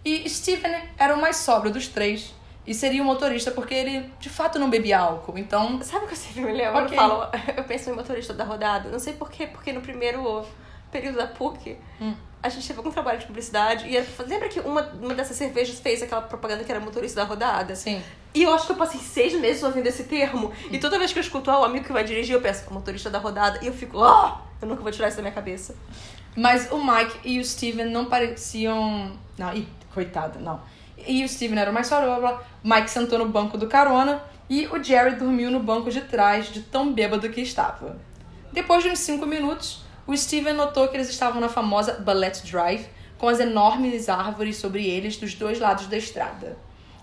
e 0.04 0.28
Steven 0.28 0.74
era 0.98 1.14
o 1.14 1.20
mais 1.20 1.36
sóbrio 1.36 1.70
dos 1.72 1.86
três 1.88 2.34
e 2.70 2.74
seria 2.74 3.02
o 3.02 3.04
motorista 3.04 3.50
porque 3.50 3.74
ele 3.74 4.08
de 4.20 4.30
fato 4.30 4.56
não 4.56 4.70
bebia 4.70 5.00
álcool. 5.00 5.36
Então, 5.36 5.82
Sabe 5.82 6.04
o 6.04 6.06
que 6.06 6.14
eu 6.14 6.16
sempre 6.16 6.42
me 6.42 6.52
lembro? 6.52 6.84
Ok. 6.84 6.96
Eu 6.96 7.02
falo, 7.02 7.28
eu 7.56 7.64
penso 7.64 7.90
em 7.90 7.92
motorista 7.92 8.32
da 8.32 8.44
rodada. 8.44 8.88
Não 8.88 9.00
sei 9.00 9.12
porquê, 9.12 9.48
porque 9.48 9.72
no 9.72 9.80
primeiro 9.80 10.46
período 10.88 11.16
da 11.18 11.26
PUC, 11.26 11.76
a 12.40 12.48
gente 12.48 12.68
teve 12.68 12.78
algum 12.78 12.92
trabalho 12.92 13.18
de 13.18 13.26
publicidade 13.26 13.88
e 13.88 13.98
lembra 14.22 14.48
que 14.48 14.60
uma, 14.60 14.82
uma 15.02 15.14
dessas 15.14 15.36
cervejas 15.36 15.80
fez 15.80 16.00
aquela 16.00 16.22
propaganda 16.22 16.62
que 16.62 16.70
era 16.70 16.80
motorista 16.80 17.22
da 17.22 17.26
rodada? 17.26 17.74
Sim. 17.74 18.00
E 18.32 18.44
eu 18.44 18.54
acho 18.54 18.66
que 18.66 18.72
eu 18.72 18.76
passei 18.76 19.00
seis 19.00 19.34
meses 19.34 19.64
ouvindo 19.64 19.88
esse 19.88 20.04
termo. 20.04 20.52
E 20.70 20.78
toda 20.78 20.96
vez 20.96 21.12
que 21.12 21.18
eu 21.18 21.22
escuto 21.22 21.50
ah, 21.50 21.58
o 21.58 21.64
amigo 21.64 21.84
que 21.84 21.92
vai 21.92 22.04
dirigir, 22.04 22.36
eu 22.36 22.40
penso, 22.40 22.72
motorista 22.72 23.10
da 23.10 23.18
rodada. 23.18 23.58
E 23.62 23.66
eu 23.66 23.72
fico, 23.72 24.00
ah, 24.00 24.42
eu 24.62 24.68
nunca 24.68 24.80
vou 24.80 24.92
tirar 24.92 25.08
isso 25.08 25.16
da 25.16 25.22
minha 25.22 25.34
cabeça. 25.34 25.74
Mas 26.36 26.70
o 26.70 26.78
Mike 26.78 27.18
e 27.24 27.40
o 27.40 27.44
Steven 27.44 27.86
não 27.86 28.04
pareciam. 28.04 29.10
Não, 29.36 29.52
ih, 29.52 29.66
coitada, 29.92 30.38
não. 30.38 30.60
E 31.06 31.24
o 31.24 31.28
Steven 31.28 31.58
era 31.58 31.72
mais 31.72 31.88
farola. 31.88 32.42
Mike 32.62 32.90
sentou 32.90 33.18
no 33.18 33.26
banco 33.28 33.56
do 33.58 33.66
carona 33.66 34.22
e 34.48 34.66
o 34.66 34.82
Jerry 34.82 35.16
dormiu 35.16 35.50
no 35.50 35.60
banco 35.60 35.90
de 35.90 36.00
trás, 36.02 36.46
de 36.52 36.62
tão 36.62 36.92
bêbado 36.92 37.28
que 37.30 37.40
estava. 37.40 37.96
Depois 38.52 38.82
de 38.82 38.90
uns 38.90 38.98
cinco 38.98 39.26
minutos, 39.26 39.82
o 40.06 40.16
Steven 40.16 40.52
notou 40.54 40.88
que 40.88 40.96
eles 40.96 41.08
estavam 41.08 41.40
na 41.40 41.48
famosa 41.48 41.94
Ballet 41.94 42.42
Drive, 42.44 42.86
com 43.16 43.28
as 43.28 43.38
enormes 43.38 44.08
árvores 44.08 44.56
sobre 44.56 44.86
eles 44.88 45.16
dos 45.16 45.34
dois 45.34 45.58
lados 45.60 45.86
da 45.86 45.96
estrada. 45.96 46.56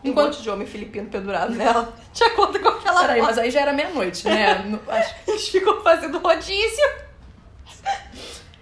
Um 0.04 0.14
monte 0.14 0.42
de 0.42 0.50
homem 0.50 0.66
filipino 0.68 1.08
pendurado 1.10 1.54
nela. 1.54 1.94
De 2.14 2.24
acordo 2.24 2.60
com 2.60 2.70
aquela 2.70 3.02
Peraí, 3.02 3.22
mas 3.22 3.38
aí 3.38 3.50
já 3.52 3.62
era 3.62 3.74
meia-noite, 3.74 4.26
né? 4.28 4.80
Acho- 4.88 5.16
Eles 5.28 5.48
ficam 5.50 5.82
fazendo 5.82 6.20
rodízio. 6.20 6.90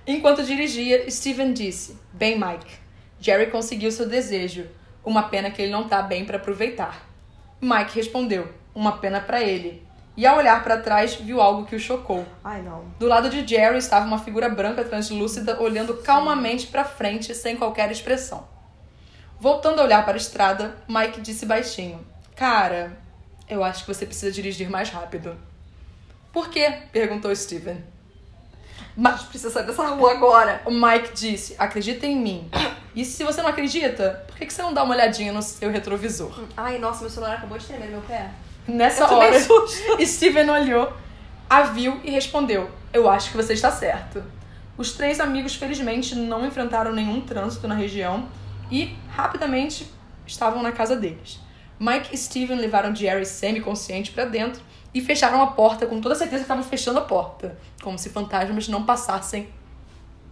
Enquanto 0.07 0.43
dirigia, 0.43 1.09
Steven 1.09 1.53
disse: 1.53 1.97
Bem, 2.13 2.37
Mike, 2.39 2.75
Jerry 3.19 3.47
conseguiu 3.47 3.91
seu 3.91 4.07
desejo. 4.07 4.65
Uma 5.05 5.23
pena 5.23 5.51
que 5.51 5.61
ele 5.61 5.71
não 5.71 5.87
tá 5.87 6.01
bem 6.01 6.25
pra 6.25 6.37
aproveitar. 6.37 7.07
Mike 7.61 7.95
respondeu: 7.95 8.51
Uma 8.73 8.97
pena 8.97 9.21
pra 9.21 9.41
ele. 9.41 9.85
E 10.17 10.25
ao 10.25 10.37
olhar 10.37 10.63
pra 10.63 10.77
trás, 10.77 11.15
viu 11.15 11.41
algo 11.41 11.65
que 11.65 11.75
o 11.75 11.79
chocou. 11.79 12.25
Ai, 12.43 12.61
não. 12.61 12.85
Do 12.97 13.05
lado 13.05 13.29
de 13.29 13.45
Jerry 13.45 13.77
estava 13.77 14.05
uma 14.05 14.17
figura 14.17 14.47
branca 14.47 14.83
translúcida 14.83 15.61
olhando 15.61 15.95
calmamente 15.95 16.67
pra 16.67 16.85
frente 16.85 17.35
sem 17.35 17.57
qualquer 17.57 17.91
expressão. 17.91 18.47
Voltando 19.39 19.81
a 19.81 19.83
olhar 19.83 20.05
para 20.05 20.13
a 20.13 20.17
estrada, 20.17 20.75
Mike 20.87 21.21
disse 21.21 21.45
baixinho: 21.45 22.05
Cara, 22.35 22.97
eu 23.47 23.63
acho 23.63 23.81
que 23.85 23.93
você 23.93 24.05
precisa 24.05 24.31
dirigir 24.31 24.69
mais 24.69 24.89
rápido. 24.89 25.37
Por 26.31 26.49
quê? 26.49 26.79
perguntou 26.91 27.35
Steven. 27.35 27.83
Gente 28.97 29.25
precisa 29.25 29.49
sair 29.49 29.65
dessa 29.65 29.85
rua 29.87 30.11
agora. 30.13 30.61
O 30.65 30.71
Mike 30.71 31.13
disse: 31.13 31.55
Acredita 31.57 32.05
em 32.05 32.15
mim. 32.17 32.49
E 32.95 33.03
se 33.03 33.23
você 33.23 33.41
não 33.41 33.49
acredita, 33.49 34.23
por 34.25 34.37
que 34.37 34.45
que 34.45 34.53
você 34.53 34.61
não 34.61 34.73
dá 34.73 34.83
uma 34.83 34.95
olhadinha 34.95 35.33
no 35.33 35.41
seu 35.41 35.69
retrovisor? 35.69 36.31
Ai, 36.55 36.77
nossa, 36.77 37.01
meu 37.01 37.09
celular 37.09 37.35
acabou 37.35 37.57
de 37.57 37.65
tremer 37.65 37.87
no 37.87 37.91
meu 37.93 38.01
pé. 38.01 38.31
Nessa 38.65 39.13
hora. 39.13 39.37
Steven 40.05 40.49
olhou, 40.49 40.93
a 41.49 41.63
viu 41.63 41.99
e 42.03 42.09
respondeu: 42.09 42.69
Eu 42.93 43.09
acho 43.09 43.31
que 43.31 43.37
você 43.37 43.53
está 43.53 43.69
certo. 43.69 44.23
Os 44.77 44.93
três 44.93 45.19
amigos, 45.19 45.55
felizmente, 45.55 46.15
não 46.15 46.45
enfrentaram 46.45 46.93
nenhum 46.93 47.21
trânsito 47.21 47.67
na 47.67 47.75
região 47.75 48.27
e, 48.71 48.95
rapidamente, 49.09 49.91
estavam 50.25 50.63
na 50.63 50.71
casa 50.71 50.95
deles. 50.95 51.39
Mike 51.79 52.13
e 52.13 52.17
Steven 52.17 52.57
levaram 52.57 52.95
Jerry 52.95 53.25
semi-consciente 53.25 54.11
para 54.11 54.25
dentro 54.25 54.61
e 54.93 55.01
fecharam 55.01 55.41
a 55.41 55.47
porta 55.47 55.85
com 55.85 55.99
toda 55.99 56.15
certeza 56.15 56.37
que 56.37 56.43
estavam 56.43 56.63
fechando 56.63 56.99
a 56.99 57.01
porta, 57.01 57.57
como 57.83 57.99
se 57.99 58.09
fantasmas 58.09 58.69
não 58.69 58.83
passassem 58.85 59.49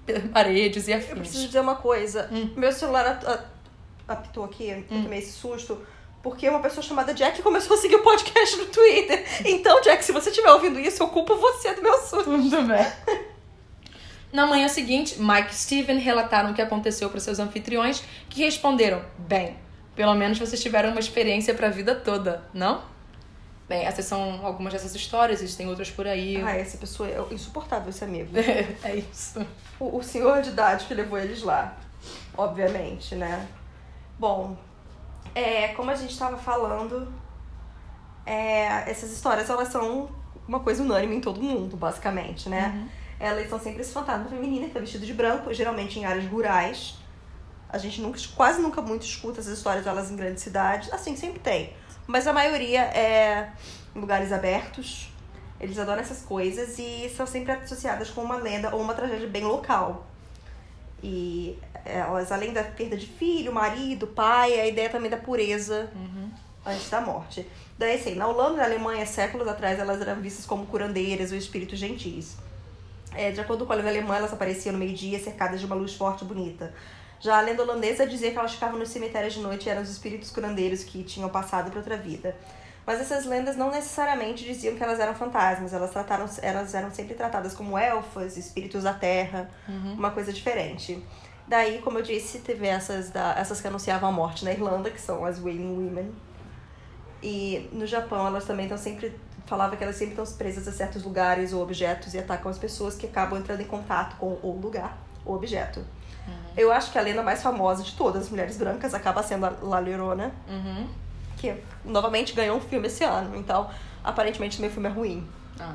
paredes 0.34 0.88
e 0.88 0.92
Eu 0.92 0.98
afins. 0.98 1.14
preciso 1.20 1.48
dizer 1.48 1.60
uma 1.60 1.76
coisa. 1.76 2.30
Hum. 2.32 2.50
Meu 2.56 2.72
celular 2.72 3.48
apitou 4.08 4.46
aqui, 4.46 4.70
eu 4.70 4.84
tomei 4.84 5.20
esse 5.20 5.32
susto. 5.32 5.82
Porque 6.22 6.48
uma 6.48 6.62
pessoa 6.62 6.82
chamada 6.82 7.14
Jack 7.14 7.42
começou 7.42 7.76
a 7.76 7.80
seguir 7.80 7.96
o 7.96 8.02
podcast 8.04 8.56
no 8.58 8.66
Twitter. 8.68 9.26
Então, 9.46 9.82
Jack, 9.82 10.04
se 10.06 10.14
você 10.14 10.30
estiver 10.30 10.52
ouvindo 10.52 10.80
isso, 10.80 11.04
eu 11.04 11.10
culpo 11.10 11.36
você 11.36 11.74
do 11.74 11.82
meu 11.82 11.98
susto. 12.00 12.24
Tudo 12.24 12.62
bem. 12.64 13.24
Na 14.32 14.48
manhã 14.48 14.68
seguinte, 14.68 15.22
Mike 15.22 15.52
e 15.52 15.56
Steven 15.56 16.00
relataram 16.00 16.52
o 16.52 16.54
que 16.54 16.62
aconteceu 16.62 17.10
para 17.10 17.20
seus 17.20 17.40
anfitriões, 17.40 18.02
que 18.30 18.42
responderam: 18.44 19.04
Bem, 19.18 19.58
pelo 19.96 20.16
menos 20.16 20.40
vocês 20.40 20.62
tiveram 20.62 20.92
uma 20.92 21.00
experiência 21.00 21.54
para 21.54 21.68
a 21.68 21.70
vida 21.70 21.94
toda, 21.94 22.44
não? 22.54 22.82
Bem, 23.68 23.86
essas 23.86 24.06
são 24.06 24.46
algumas 24.46 24.74
dessas 24.74 24.96
histórias, 24.96 25.42
existem 25.42 25.68
outras 25.68 25.90
por 25.92 26.08
aí. 26.08 26.42
Ai, 26.42 26.62
essa 26.62 26.78
pessoa 26.78 27.10
é 27.10 27.34
insuportável, 27.34 27.90
esse 27.90 28.04
amigo. 28.04 28.30
é 28.38 28.96
isso. 28.96 29.46
O, 29.84 29.98
o 29.98 30.04
senhor 30.04 30.42
de 30.42 30.50
idade 30.50 30.86
que 30.86 30.94
levou 30.94 31.18
eles 31.18 31.44
lá. 31.44 31.76
Obviamente, 32.38 33.16
né? 33.16 33.48
Bom, 34.18 34.56
é, 35.36 35.70
como 35.70 35.92
a 35.92 35.96
gente 35.96 36.18
tava 36.18 36.38
falando, 36.38 37.12
é, 38.26 38.90
essas 38.90 39.12
histórias 39.12 39.50
elas 39.50 39.68
são 39.68 40.10
uma 40.48 40.60
coisa 40.60 40.84
unânime 40.84 41.16
em 41.16 41.22
todo 41.22 41.42
mundo, 41.42 41.76
basicamente, 41.76 42.50
né? 42.50 42.90
Elas 43.20 43.50
são 43.50 43.60
sempre 43.60 43.82
esse 43.82 43.94
fantasma 43.94 44.26
feminino 44.26 44.68
que 44.68 44.74
tá 44.74 44.80
vestido 44.80 45.06
de 45.06 45.14
branco, 45.14 45.54
geralmente 45.54 46.00
em 46.00 46.06
áreas 46.06 46.26
rurais. 46.26 46.96
A 47.70 47.78
gente 47.78 48.02
nunca, 48.02 48.20
quase 48.36 48.62
nunca 48.62 48.82
muito 48.82 49.04
escuta 49.04 49.40
essas 49.40 49.58
histórias 49.58 49.86
delas 49.86 50.12
em 50.12 50.16
grandes 50.16 50.44
cidades. 50.44 50.92
Assim, 50.92 51.16
sempre 51.16 51.40
tem. 51.40 51.74
Mas 52.06 52.28
a 52.28 52.34
maioria 52.34 52.82
é 52.82 53.52
em 53.96 54.00
lugares 54.00 54.32
abertos. 54.32 55.13
Eles 55.64 55.80
adoram 55.80 56.02
essas 56.02 56.22
coisas 56.22 56.78
e 56.78 57.10
são 57.16 57.26
sempre 57.26 57.54
associadas 57.54 58.10
com 58.10 58.22
uma 58.22 58.36
lenda 58.36 58.76
ou 58.76 58.82
uma 58.82 58.94
tragédia 58.94 59.28
bem 59.28 59.46
local. 59.46 60.06
E 61.02 61.58
elas, 61.86 62.32
além 62.32 62.52
da 62.52 62.64
perda 62.64 62.98
de 62.98 63.08
filho, 63.08 63.54
marido, 63.54 64.08
pai, 64.08 64.60
a 64.60 64.68
ideia 64.68 64.90
também 64.90 65.10
da 65.10 65.18
pureza 65.18 65.90
antes 66.66 66.90
da 66.90 67.02
morte. 67.02 67.48
Daí, 67.78 67.96
assim, 67.96 68.16
na 68.16 68.28
Holanda 68.28 68.56
e 68.56 68.58
na 68.58 68.66
Alemanha, 68.66 69.06
séculos 69.06 69.48
atrás, 69.48 69.80
elas 69.80 70.02
eram 70.02 70.22
vistas 70.22 70.46
como 70.46 70.66
curandeiras 70.66 71.32
ou 71.32 71.38
espíritos 71.38 71.80
gentis. 71.80 72.36
É, 73.14 73.32
de 73.32 73.40
acordo 73.40 73.66
com 73.66 73.74
a 73.74 73.76
lenda 73.76 73.90
alemã, 73.90 74.16
elas 74.16 74.34
apareciam 74.34 74.74
no 74.74 74.80
meio-dia 74.80 75.20
cercadas 75.20 75.60
de 75.60 75.66
uma 75.66 75.76
luz 75.76 75.94
forte 75.94 76.24
e 76.24 76.28
bonita. 76.28 76.74
Já 77.20 77.38
a 77.38 77.42
lenda 77.42 77.64
holandesa 77.64 78.06
dizia 78.06 78.32
que 78.32 78.38
elas 78.38 78.54
ficavam 78.54 78.78
nos 78.78 78.90
cemitérios 78.90 79.34
de 79.34 79.40
noite 79.40 79.66
e 79.66 79.70
eram 79.70 79.82
os 79.82 79.90
espíritos 79.90 80.30
curandeiros 80.30 80.84
que 80.84 81.04
tinham 81.04 81.30
passado 81.30 81.70
para 81.70 81.80
outra 81.80 81.96
vida. 81.96 82.36
Mas 82.86 83.00
essas 83.00 83.26
lendas 83.26 83.56
não 83.56 83.72
necessariamente 83.72 84.44
diziam 84.44 84.76
que 84.76 84.84
elas 84.84 85.00
eram 85.00 85.16
fantasmas, 85.16 85.72
elas, 85.74 85.92
trataram, 85.92 86.26
elas 86.42 86.74
eram 86.76 86.92
sempre 86.92 87.14
tratadas 87.16 87.54
como 87.54 87.78
elfas, 87.78 88.36
espíritos 88.36 88.84
da 88.84 88.94
terra, 88.94 89.50
uma 89.98 90.12
coisa 90.12 90.34
diferente. 90.34 91.02
Daí, 91.48 91.80
como 91.82 92.00
eu 92.00 92.04
disse, 92.04 92.40
teve 92.40 92.68
essas, 92.68 93.10
da, 93.10 93.34
essas 93.38 93.62
que 93.62 93.68
anunciavam 93.68 94.10
a 94.10 94.12
morte 94.12 94.44
na 94.44 94.52
Irlanda, 94.52 94.90
que 94.90 95.00
são 95.00 95.24
as 95.26 95.40
Wailing 95.40 95.76
Women. 95.76 96.12
E 97.22 97.70
no 97.72 97.86
Japão, 97.86 98.28
elas 98.28 98.46
também 98.46 98.66
estão 98.66 98.78
sempre. 98.78 99.18
Falava 99.46 99.76
que 99.76 99.84
elas 99.84 99.96
sempre 99.96 100.14
estão 100.22 100.38
presas 100.38 100.68
a 100.68 100.72
certos 100.72 101.04
lugares 101.04 101.52
ou 101.54 101.62
objetos 101.62 102.14
e 102.14 102.18
atacam 102.20 102.50
as 102.50 102.58
pessoas 102.58 102.96
que 102.96 103.06
acabam 103.06 103.38
entrando 103.40 103.62
em 103.62 103.66
contato 103.66 104.16
com 104.18 104.38
o 104.42 104.60
lugar 104.62 104.98
ou 105.26 105.36
objeto. 105.36 105.86
Eu 106.56 106.72
acho 106.72 106.92
que 106.92 106.98
a 106.98 107.02
lenda 107.02 107.22
mais 107.22 107.44
famosa 107.44 107.84
de 107.84 107.94
todas 107.94 108.24
as 108.24 108.30
mulheres 108.30 108.56
brancas 108.58 108.94
acaba 108.94 109.22
sendo 109.22 109.46
a 109.46 109.54
La 109.62 109.80
Llorona, 109.80 110.32
Uhum. 110.48 110.88
Que 111.44 111.54
novamente 111.84 112.32
ganhou 112.34 112.56
um 112.58 112.62
filme 112.62 112.88
esse 112.88 113.04
ano. 113.04 113.36
Então, 113.36 113.70
aparentemente, 114.02 114.62
meu 114.62 114.70
filme 114.72 114.88
é 114.88 114.92
ruim. 114.92 115.28
Ah. 115.60 115.74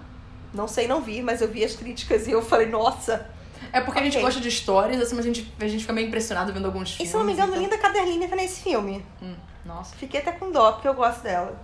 Não 0.54 0.66
sei, 0.66 0.88
não 0.88 1.02
vi, 1.02 1.20
mas 1.20 1.42
eu 1.42 1.48
vi 1.48 1.62
as 1.62 1.74
críticas 1.76 2.26
e 2.26 2.30
eu 2.30 2.40
falei, 2.42 2.66
nossa. 2.68 3.28
É 3.70 3.80
porque 3.82 3.98
a 4.00 4.02
gente 4.02 4.18
gosta 4.18 4.40
de 4.40 4.48
histórias, 4.48 4.98
assim, 5.02 5.14
mas 5.14 5.26
a 5.26 5.28
gente, 5.28 5.52
a 5.60 5.68
gente 5.68 5.80
fica 5.82 5.92
meio 5.92 6.06
impressionado 6.08 6.52
vendo 6.54 6.64
alguns 6.64 6.90
E 6.92 6.96
filmes. 6.96 7.10
se 7.10 7.14
eu 7.14 7.18
não 7.20 7.26
me 7.26 7.32
engano, 7.34 7.50
então- 7.50 7.62
Linda 7.62 7.76
Caderlinha 7.76 8.26
tá 8.28 8.34
nesse 8.36 8.62
filme. 8.62 9.04
Hum, 9.22 9.34
nossa. 9.66 9.94
Fiquei 9.96 10.20
até 10.20 10.32
com 10.32 10.50
dó, 10.50 10.72
porque 10.72 10.88
eu 10.88 10.94
gosto 10.94 11.22
dela. 11.22 11.54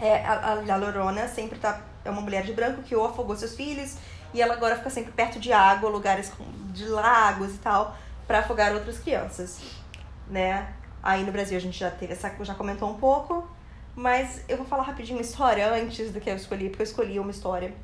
É, 0.00 0.24
a, 0.24 0.32
a, 0.68 0.72
a 0.74 0.76
Lorona 0.76 1.26
sempre 1.26 1.58
tá. 1.58 1.80
É 2.04 2.10
uma 2.10 2.22
mulher 2.22 2.44
de 2.44 2.52
branco 2.52 2.82
que 2.82 2.94
ou 2.94 3.04
afogou 3.06 3.34
seus 3.36 3.54
filhos 3.56 3.96
e 4.32 4.40
ela 4.40 4.54
agora 4.54 4.76
fica 4.76 4.88
sempre 4.88 5.10
perto 5.12 5.38
de 5.40 5.52
água, 5.52 5.90
lugares 5.90 6.30
de 6.72 6.84
lagos 6.86 7.54
e 7.56 7.58
tal, 7.58 7.96
pra 8.26 8.38
afogar 8.38 8.72
outras 8.72 8.98
crianças. 8.98 9.58
Né? 10.28 10.68
Aí 11.02 11.24
no 11.24 11.32
Brasil 11.32 11.56
a 11.56 11.60
gente 11.60 11.78
já 11.78 11.90
teve 11.90 12.12
essa. 12.12 12.32
já 12.42 12.54
comentou 12.54 12.88
um 12.88 12.94
pouco. 12.94 13.48
Mas 13.94 14.44
eu 14.48 14.56
vou 14.56 14.66
falar 14.66 14.84
rapidinho 14.84 15.18
uma 15.18 15.22
história 15.22 15.68
antes 15.72 16.12
do 16.12 16.20
que 16.20 16.30
eu 16.30 16.36
escolhi, 16.36 16.68
porque 16.68 16.82
eu 16.82 16.86
escolhi 16.86 17.18
uma 17.18 17.30
história. 17.30 17.74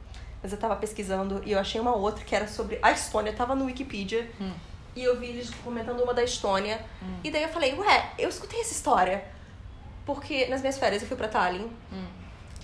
Mas 0.42 0.52
eu 0.52 0.58
tava 0.58 0.76
pesquisando 0.76 1.42
e 1.44 1.52
eu 1.52 1.58
achei 1.58 1.80
uma 1.80 1.94
outra 1.94 2.24
que 2.24 2.34
era 2.34 2.46
sobre 2.46 2.78
a 2.80 2.92
Estônia. 2.92 3.32
Tava 3.32 3.54
no 3.54 3.64
Wikipedia. 3.64 4.30
Hum. 4.40 4.52
E 4.94 5.02
eu 5.02 5.18
vi 5.18 5.26
eles 5.26 5.50
comentando 5.64 6.00
uma 6.00 6.14
da 6.14 6.22
Estônia. 6.22 6.80
E 7.22 7.30
daí 7.30 7.42
eu 7.42 7.48
falei, 7.48 7.74
ué, 7.74 8.12
eu 8.18 8.28
escutei 8.28 8.60
essa 8.60 8.72
história. 8.72 9.24
Porque 10.06 10.46
nas 10.46 10.60
minhas 10.60 10.78
férias 10.78 11.02
eu 11.02 11.08
fui 11.08 11.16
pra 11.16 11.28
Tallinn. 11.28 11.68
Hum. 11.92 12.06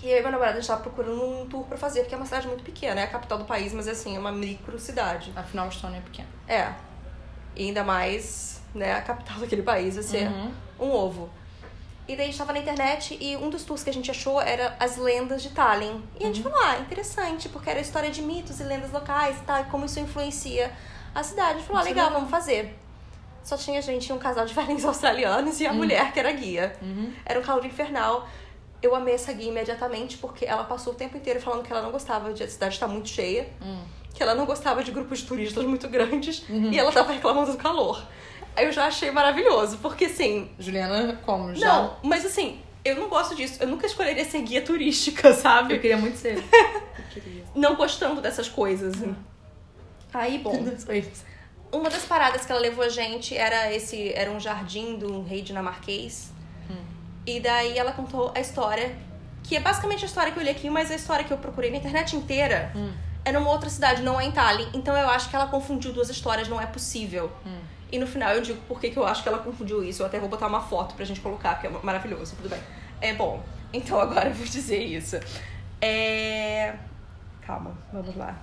E 0.03 0.13
aí 0.13 0.21
meu 0.21 0.33
namorado 0.33 0.59
a 0.59 0.61
gente 0.61 0.69
tava 0.69 0.83
procurando 0.83 1.23
um 1.23 1.47
tour 1.47 1.65
pra 1.65 1.77
fazer, 1.77 2.01
porque 2.01 2.15
é 2.15 2.17
uma 2.17 2.27
cidade 2.27 2.49
muito 2.49 2.65
pequena, 2.65 3.01
é 3.01 3.05
a 3.05 3.07
capital 3.07 3.39
do 3.39 3.45
país, 3.45 3.73
mas 3.73 3.87
assim, 3.87 4.17
é 4.17 4.19
uma 4.19 4.33
micro 4.33 4.77
cidade. 4.79 5.33
Afinal, 5.37 5.67
a 5.67 5.69
Estônia 5.69 5.99
é 5.99 6.01
pequena. 6.01 6.29
É. 6.49 6.73
E 7.55 7.67
ainda 7.67 7.85
mais, 7.85 8.62
né, 8.75 8.95
a 8.95 9.01
capital 9.03 9.39
daquele 9.39 9.63
país 9.63 9.95
vai 9.95 10.03
ser 10.05 10.29
Uhum. 10.29 10.53
um 10.81 10.91
ovo. 10.91 11.31
E 12.09 12.17
daí 12.17 12.25
a 12.25 12.29
gente 12.29 12.39
tava 12.39 12.53
na 12.53 12.59
internet 12.59 13.17
e 13.21 13.37
um 13.37 13.49
dos 13.49 13.63
tours 13.65 13.83
que 13.85 13.91
a 13.91 13.93
gente 13.93 14.11
achou 14.11 14.41
era 14.41 14.77
as 14.81 14.97
lendas 14.97 15.43
de 15.43 15.51
Tallinn. 15.51 16.03
E 16.19 16.25
a 16.25 16.27
gente 16.27 16.43
falou, 16.43 16.59
ah, 16.65 16.79
interessante, 16.79 17.49
porque 17.49 17.71
era 17.71 17.79
história 17.81 18.11
de 18.11 18.21
mitos 18.21 18.59
e 18.61 18.65
lendas 18.65 18.91
locais 18.91 19.37
e 19.39 19.43
tal, 19.43 19.61
e 19.63 19.65
como 19.67 19.85
isso 19.87 20.01
influencia 20.01 20.73
a 21.15 21.23
cidade. 21.23 21.51
A 21.51 21.55
gente 21.59 21.67
falou, 21.67 21.81
ah, 21.81 21.85
legal, 21.85 22.11
vamos 22.11 22.29
fazer. 22.31 22.77
Só 23.45 23.57
tinha 23.57 23.81
gente, 23.81 24.13
um 24.13 24.19
casal 24.19 24.45
de 24.45 24.53
velhinhos 24.55 24.85
australianos 24.85 25.61
e 25.61 25.67
a 25.67 25.73
mulher 25.73 26.13
que 26.13 26.19
era 26.19 26.33
guia. 26.33 26.77
Uhum. 26.83 27.13
Era 27.25 27.39
um 27.39 27.43
calor 27.43 27.65
infernal. 27.65 28.29
Eu 28.83 28.97
amei 28.97 29.15
essa 29.15 29.33
guia 29.33 29.49
imediatamente 29.49 30.19
porque 30.19 30.45
ela 30.45 30.65
passou 30.65 30.93
o 30.93 30.97
tempo 30.97 31.17
inteiro 31.17 31.41
falando 31.41 31.63
que 31.63 31.73
ela 31.73 31.83
não 31.83 31.93
gostava 31.93 32.33
de 32.33 32.43
a 32.43 32.49
cidade 32.49 32.75
estar 32.75 32.89
muito 32.89 33.09
cheia, 33.09 33.49
que 34.13 34.21
ela 34.21 34.35
não 34.35 34.45
gostava 34.45 34.83
de 34.83 34.91
grupos 34.91 35.21
de 35.21 35.27
turistas 35.27 35.65
muito 35.65 35.89
grandes 35.89 36.45
e 36.49 36.77
ela 36.79 36.91
tava 36.91 37.13
reclamando 37.13 37.53
do 37.53 37.59
calor. 37.59 38.03
Aí 38.55 38.67
eu 38.67 38.73
já 38.73 38.87
achei 38.87 39.11
maravilhoso, 39.11 39.79
porque 39.79 40.07
assim, 40.07 40.51
Juliana, 40.59 41.19
como? 41.25 41.55
Já? 41.55 41.67
não, 41.67 41.97
mas 42.03 42.25
assim, 42.27 42.61
eu 42.85 42.97
não 42.97 43.09
gosto 43.09 43.35
disso. 43.35 43.63
Eu 43.63 43.69
nunca 43.69 43.87
escolheria 43.87 44.25
ser 44.25 44.43
guia 44.43 44.63
turística, 44.63 45.33
sabe? 45.35 45.75
Eu 45.75 45.81
queria 45.81 45.97
muito 45.97 46.19
ser. 46.19 46.37
Eu 46.99 47.05
queria. 47.11 47.45
Não 47.55 47.75
gostando 47.77 48.21
dessas 48.21 48.49
coisas. 48.49 48.95
Aí, 50.13 50.39
bom, 50.39 50.65
uma 51.71 51.89
das 51.89 52.05
paradas 52.05 52.45
que 52.45 52.53
ela 52.53 52.61
levou 52.61 52.85
a 52.85 52.89
gente 52.89 53.37
era 53.37 53.73
esse, 53.73 54.13
era 54.13 54.31
um 54.31 54.39
jardim 54.39 54.97
do 54.97 55.23
rei 55.23 55.43
dinamarquês. 55.43 56.31
E 57.25 57.39
daí 57.39 57.79
ela 57.79 57.93
contou 57.93 58.33
a 58.35 58.41
história, 58.41 58.97
que 59.45 59.57
é 59.57 59.61
basicamente 59.61 60.05
a 60.05 60.07
história 60.07 60.33
que 60.33 60.39
eu 60.39 60.43
li 60.43 60.51
aqui, 60.51 60.69
mas 60.69 60.91
a 60.91 60.95
história 60.97 61.25
que 61.25 61.33
eu 61.33 61.39
procurei 61.39 61.71
na 61.71 61.77
internet 61.77 62.17
inteira 62.17 62.73
é 63.25 63.31
numa 63.31 63.49
outra 63.51 63.71
cidade, 63.71 64.03
não 64.03 64.21
é 64.21 64.25
em 64.25 64.33
Tallinn. 64.33 64.69
Então 64.75 64.97
eu 64.97 65.09
acho 65.09 65.31
que 65.31 65.37
ela 65.37 65.47
confundiu 65.47 65.93
duas 65.93 66.11
histórias, 66.11 66.49
não 66.49 66.61
é 66.61 66.67
possível. 66.67 67.31
E 67.93 67.99
no 67.99 68.07
final 68.07 68.33
eu 68.33 68.41
digo 68.41 68.59
por 68.67 68.81
que 68.81 68.91
que 68.91 68.97
eu 68.97 69.07
acho 69.07 69.23
que 69.23 69.29
ela 69.29 69.39
confundiu 69.39 69.85
isso. 69.85 70.03
Eu 70.03 70.07
até 70.07 70.19
vou 70.19 70.29
botar 70.29 70.47
uma 70.47 70.63
foto 70.63 70.95
pra 70.95 71.05
gente 71.05 71.21
colocar, 71.21 71.55
porque 71.55 71.67
é 71.67 71.71
maravilhoso, 71.83 72.35
tudo 72.37 72.49
bem. 72.49 72.59
É 73.03 73.13
bom. 73.13 73.43
Então 73.71 74.01
agora 74.01 74.31
eu 74.31 74.35
vou 74.35 74.47
dizer 74.47 74.83
isso. 74.83 75.21
É. 75.79 76.75
Calma, 77.43 77.77
vamos 77.93 78.17
lá. 78.17 78.35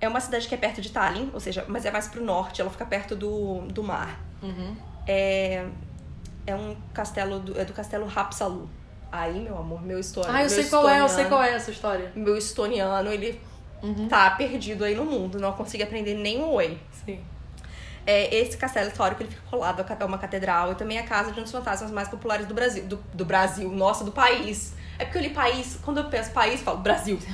É 0.00 0.06
uma 0.06 0.20
cidade 0.20 0.46
que 0.46 0.54
é 0.54 0.58
perto 0.58 0.82
de 0.82 0.90
Tallinn, 0.90 1.30
ou 1.32 1.40
seja, 1.40 1.64
mas 1.66 1.84
é 1.84 1.90
mais 1.90 2.06
pro 2.08 2.22
norte, 2.22 2.60
ela 2.60 2.70
fica 2.70 2.84
perto 2.84 3.16
do, 3.16 3.62
do 3.62 3.82
mar. 3.82 4.20
Uhum. 4.42 4.76
É, 5.06 5.66
é 6.46 6.54
um 6.54 6.76
castelo, 6.92 7.40
do, 7.40 7.58
é 7.58 7.64
do 7.64 7.72
castelo 7.72 8.06
Hapsalu. 8.14 8.68
Aí, 9.10 9.40
meu 9.40 9.56
amor, 9.56 9.82
meu 9.82 9.98
estônico. 9.98 10.32
Ah, 10.32 10.42
eu 10.42 10.50
sei 10.50 10.64
qual 10.64 10.88
é, 10.88 11.00
eu 11.00 11.08
sei 11.08 11.24
qual 11.24 11.42
é 11.42 11.52
essa 11.54 11.70
história. 11.70 12.12
Meu 12.14 12.36
estoniano, 12.36 13.10
ele 13.10 13.40
tá 14.08 14.30
perdido 14.32 14.84
aí 14.84 14.94
no 14.94 15.04
mundo, 15.04 15.40
não 15.40 15.52
consegue 15.52 15.82
aprender 15.82 16.14
nem 16.14 16.38
um 16.38 16.50
oi. 16.52 16.78
Sim. 16.92 17.20
É, 18.10 18.34
esse 18.34 18.56
castelo 18.56 18.88
histórico 18.88 19.22
ele 19.22 19.28
fica 19.28 19.42
colado 19.50 19.84
a 19.86 20.06
uma 20.06 20.16
catedral 20.16 20.72
e 20.72 20.74
também 20.74 20.98
a 20.98 21.02
casa 21.02 21.30
de 21.30 21.40
um 21.40 21.42
dos 21.42 21.52
fantasmas 21.52 21.90
mais 21.90 22.08
populares 22.08 22.46
do 22.46 22.54
Brasil. 22.54 22.84
Do, 22.84 22.96
do 23.12 23.22
Brasil, 23.22 23.70
nossa, 23.70 24.02
do 24.02 24.10
país. 24.10 24.72
É 24.98 25.04
porque 25.04 25.18
eu 25.18 25.22
li 25.22 25.28
país, 25.28 25.78
quando 25.84 25.98
eu 25.98 26.04
penso 26.04 26.30
país, 26.30 26.54
eu 26.54 26.64
falo 26.64 26.78
Brasil. 26.78 27.18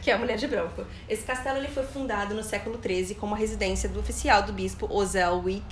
Que 0.00 0.12
é 0.12 0.14
a 0.14 0.18
Mulher 0.18 0.36
de 0.36 0.46
Branco. 0.46 0.86
Esse 1.08 1.24
castelo 1.24 1.58
ele 1.58 1.66
foi 1.66 1.82
fundado 1.82 2.32
no 2.32 2.44
século 2.44 2.80
XIII 2.80 3.16
como 3.16 3.34
a 3.34 3.36
residência 3.36 3.88
do 3.88 3.98
oficial 3.98 4.40
do 4.44 4.52
bispo 4.52 4.86
Ozelwick. 4.88 5.66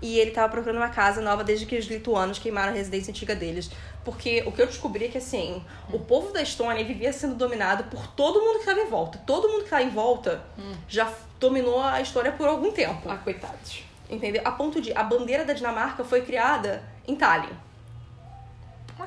E 0.00 0.18
ele 0.18 0.30
tava 0.30 0.48
procurando 0.48 0.76
uma 0.76 0.88
casa 0.88 1.20
nova 1.20 1.42
desde 1.42 1.66
que 1.66 1.76
os 1.76 1.86
lituanos 1.86 2.38
queimaram 2.38 2.72
a 2.72 2.74
residência 2.74 3.10
antiga 3.10 3.34
deles. 3.34 3.70
Porque 4.04 4.42
o 4.46 4.52
que 4.52 4.62
eu 4.62 4.66
descobri 4.66 5.06
é 5.06 5.08
que, 5.08 5.18
assim, 5.18 5.62
o 5.92 5.98
povo 5.98 6.32
da 6.32 6.40
Estônia 6.40 6.84
vivia 6.84 7.12
sendo 7.12 7.34
dominado 7.34 7.84
por 7.84 8.06
todo 8.08 8.40
mundo 8.40 8.54
que 8.54 8.60
estava 8.60 8.80
em 8.80 8.88
volta. 8.88 9.18
Todo 9.26 9.48
mundo 9.48 9.64
que 9.64 9.70
tá 9.70 9.82
em 9.82 9.90
volta 9.90 10.42
já 10.88 11.12
dominou 11.40 11.82
a 11.82 12.00
história 12.00 12.32
por 12.32 12.46
algum 12.46 12.70
tempo. 12.70 13.08
Ah, 13.10 13.16
coitados. 13.16 13.82
Entendeu? 14.08 14.42
A 14.44 14.52
ponto 14.52 14.80
de 14.80 14.92
a 14.92 15.02
bandeira 15.02 15.44
da 15.44 15.52
Dinamarca 15.52 16.04
foi 16.04 16.22
criada 16.22 16.82
em 17.06 17.14
Tallinn. 17.14 17.52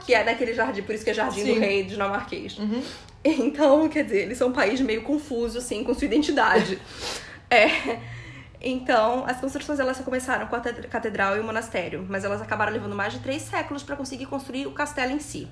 Que 0.06 0.14
é 0.14 0.24
daquele 0.24 0.54
jardim, 0.54 0.84
por 0.84 0.96
isso 0.96 1.04
que 1.04 1.10
é 1.10 1.14
jardim 1.14 1.44
Sim. 1.44 1.54
do 1.54 1.60
rei 1.60 1.84
dinamarquês. 1.84 2.58
Então, 3.24 3.88
quer 3.88 4.04
dizer, 4.04 4.24
eles 4.24 4.38
são 4.38 4.50
um 4.50 4.54
país 4.54 4.82
meio 4.82 5.04
confuso, 5.04 5.60
assim, 5.60 5.84
com 5.84 5.94
sua 5.94 6.06
identidade. 6.06 6.80
é. 7.50 8.00
Então, 8.62 9.26
as 9.26 9.40
construções 9.40 9.80
elas 9.80 9.98
começaram 10.00 10.46
com 10.48 10.56
a 10.56 10.60
ted- 10.60 10.88
catedral 10.88 11.36
e 11.36 11.40
o 11.40 11.44
monastério, 11.44 12.06
mas 12.08 12.24
elas 12.24 12.42
acabaram 12.42 12.72
levando 12.72 12.96
mais 12.96 13.14
de 13.14 13.20
três 13.20 13.42
séculos 13.42 13.82
para 13.82 13.96
conseguir 13.96 14.28
construir 14.28 14.68
o 14.68 14.72
castelo 14.72 15.12
em 15.12 15.20
si. 15.20 15.48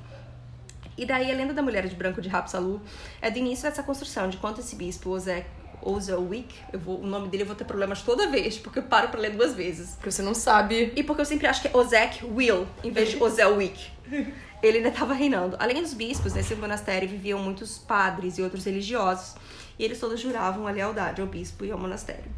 E 0.97 1.05
daí 1.05 1.31
a 1.31 1.35
lenda 1.35 1.53
da 1.53 1.61
mulher 1.61 1.87
de 1.87 1.95
branco 1.95 2.21
de 2.21 2.29
Hapsalu 2.29 2.81
é 3.21 3.31
do 3.31 3.39
início 3.39 3.67
dessa 3.67 3.81
construção, 3.81 4.29
de 4.29 4.37
quanto 4.37 4.59
esse 4.61 4.75
bispo, 4.75 5.09
Ozek, 5.09 5.47
Ozelwick, 5.81 6.53
eu 6.73 6.79
vou, 6.79 6.99
o 6.99 7.07
nome 7.07 7.29
dele 7.29 7.43
eu 7.43 7.47
vou 7.47 7.55
ter 7.55 7.63
problemas 7.63 8.01
toda 8.01 8.27
vez, 8.29 8.57
porque 8.57 8.79
eu 8.79 8.83
paro 8.83 9.07
pra 9.07 9.19
ler 9.19 9.31
duas 9.31 9.53
vezes. 9.55 9.91
Porque 9.95 10.11
você 10.11 10.21
não 10.21 10.33
sabe. 10.35 10.91
E 10.95 11.01
porque 11.01 11.21
eu 11.21 11.25
sempre 11.25 11.47
acho 11.47 11.61
que 11.61 11.69
é 11.69 11.71
Ozek 11.75 12.25
Will, 12.25 12.67
em 12.83 12.91
vez 12.91 13.09
de 13.11 13.23
Ozelwick. 13.23 13.89
Ele 14.61 14.77
ainda 14.79 14.89
estava 14.89 15.13
reinando. 15.13 15.55
Além 15.57 15.81
dos 15.81 15.93
bispos, 15.93 16.33
nesse 16.33 16.53
monastério 16.53 17.07
viviam 17.07 17.39
muitos 17.39 17.77
padres 17.77 18.37
e 18.37 18.41
outros 18.41 18.65
religiosos, 18.65 19.35
e 19.79 19.85
eles 19.85 19.97
todos 20.01 20.19
juravam 20.19 20.67
a 20.67 20.71
lealdade 20.71 21.21
ao 21.21 21.27
bispo 21.27 21.63
e 21.63 21.71
ao 21.71 21.79
monastério. 21.79 22.29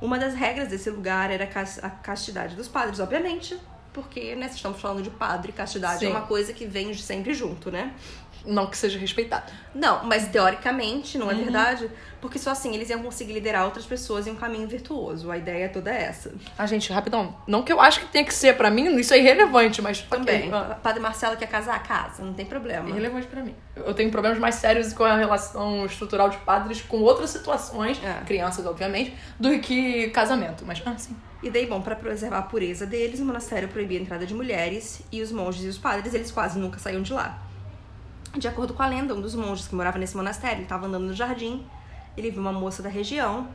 Uma 0.00 0.18
das 0.18 0.34
regras 0.34 0.68
desse 0.68 0.90
lugar 0.90 1.30
era 1.30 1.44
a 1.44 1.46
cas- 1.46 1.82
a 1.82 1.88
castidade 1.90 2.54
dos 2.56 2.68
padres, 2.68 3.00
obviamente, 3.00 3.56
porque 3.92 4.34
né, 4.34 4.46
estamos 4.52 4.80
falando 4.80 5.02
de 5.02 5.10
padre, 5.10 5.52
castidade 5.52 6.00
Sim. 6.00 6.06
é 6.06 6.10
uma 6.10 6.22
coisa 6.22 6.52
que 6.52 6.66
vem 6.66 6.92
sempre 6.94 7.32
junto, 7.32 7.70
né? 7.70 7.94
Não 8.46 8.66
que 8.66 8.76
seja 8.76 8.98
respeitado. 8.98 9.50
Não, 9.74 10.04
mas 10.04 10.28
teoricamente, 10.28 11.16
não 11.18 11.30
é 11.30 11.34
verdade? 11.34 11.90
Porque 12.20 12.38
só 12.38 12.50
assim 12.50 12.74
eles 12.74 12.88
iam 12.90 13.02
conseguir 13.02 13.32
liderar 13.32 13.64
outras 13.64 13.84
pessoas 13.84 14.26
em 14.26 14.30
um 14.30 14.34
caminho 14.36 14.66
virtuoso. 14.68 15.30
A 15.30 15.36
ideia 15.36 15.64
é 15.64 15.68
toda 15.68 15.90
essa. 15.90 16.32
Ah, 16.56 16.66
gente, 16.66 16.92
rapidão. 16.92 17.36
Não 17.46 17.62
que 17.62 17.72
eu 17.72 17.80
acho 17.80 18.00
que 18.00 18.06
tenha 18.06 18.24
que 18.24 18.32
ser 18.32 18.56
pra 18.56 18.70
mim, 18.70 18.96
isso 18.96 19.12
é 19.14 19.18
irrelevante, 19.18 19.82
mas 19.82 20.00
Também. 20.02 20.48
ok. 20.48 20.52
Ah, 20.52 20.74
Padre 20.82 21.00
Marcelo 21.00 21.36
quer 21.36 21.48
casar? 21.48 21.82
Casa, 21.82 22.22
não 22.24 22.32
tem 22.34 22.46
problema. 22.46 22.88
Irrelevante 22.88 23.26
pra 23.26 23.42
mim. 23.42 23.54
Eu 23.76 23.92
tenho 23.94 24.10
problemas 24.10 24.38
mais 24.38 24.54
sérios 24.56 24.92
com 24.92 25.04
a 25.04 25.16
relação 25.16 25.84
estrutural 25.86 26.28
de 26.28 26.36
padres 26.38 26.80
com 26.82 27.00
outras 27.00 27.30
situações, 27.30 28.00
É. 28.02 28.24
crianças, 28.24 28.64
obviamente, 28.66 29.14
do 29.38 29.58
que 29.58 30.08
casamento. 30.10 30.64
Mas, 30.66 30.82
ah, 30.86 30.94
sim. 30.96 31.16
E 31.42 31.50
daí, 31.50 31.66
bom, 31.66 31.82
pra 31.82 31.94
preservar 31.94 32.38
a 32.38 32.42
pureza 32.42 32.86
deles, 32.86 33.20
o 33.20 33.24
monastério 33.24 33.68
proibia 33.68 33.98
a 33.98 34.02
entrada 34.02 34.24
de 34.24 34.32
mulheres 34.32 35.02
e 35.12 35.20
os 35.20 35.30
monges 35.30 35.62
e 35.64 35.68
os 35.68 35.76
padres, 35.76 36.14
eles 36.14 36.30
quase 36.30 36.58
nunca 36.58 36.78
saíam 36.78 37.02
de 37.02 37.12
lá. 37.12 37.38
De 38.36 38.48
acordo 38.48 38.74
com 38.74 38.82
a 38.82 38.86
lenda, 38.86 39.14
um 39.14 39.20
dos 39.20 39.34
monges 39.34 39.68
que 39.68 39.74
morava 39.74 39.98
nesse 39.98 40.16
monastério, 40.16 40.56
ele 40.56 40.62
estava 40.64 40.86
andando 40.86 41.06
no 41.06 41.14
jardim, 41.14 41.64
ele 42.16 42.30
viu 42.30 42.40
uma 42.40 42.52
moça 42.52 42.82
da 42.82 42.88
região, 42.88 43.48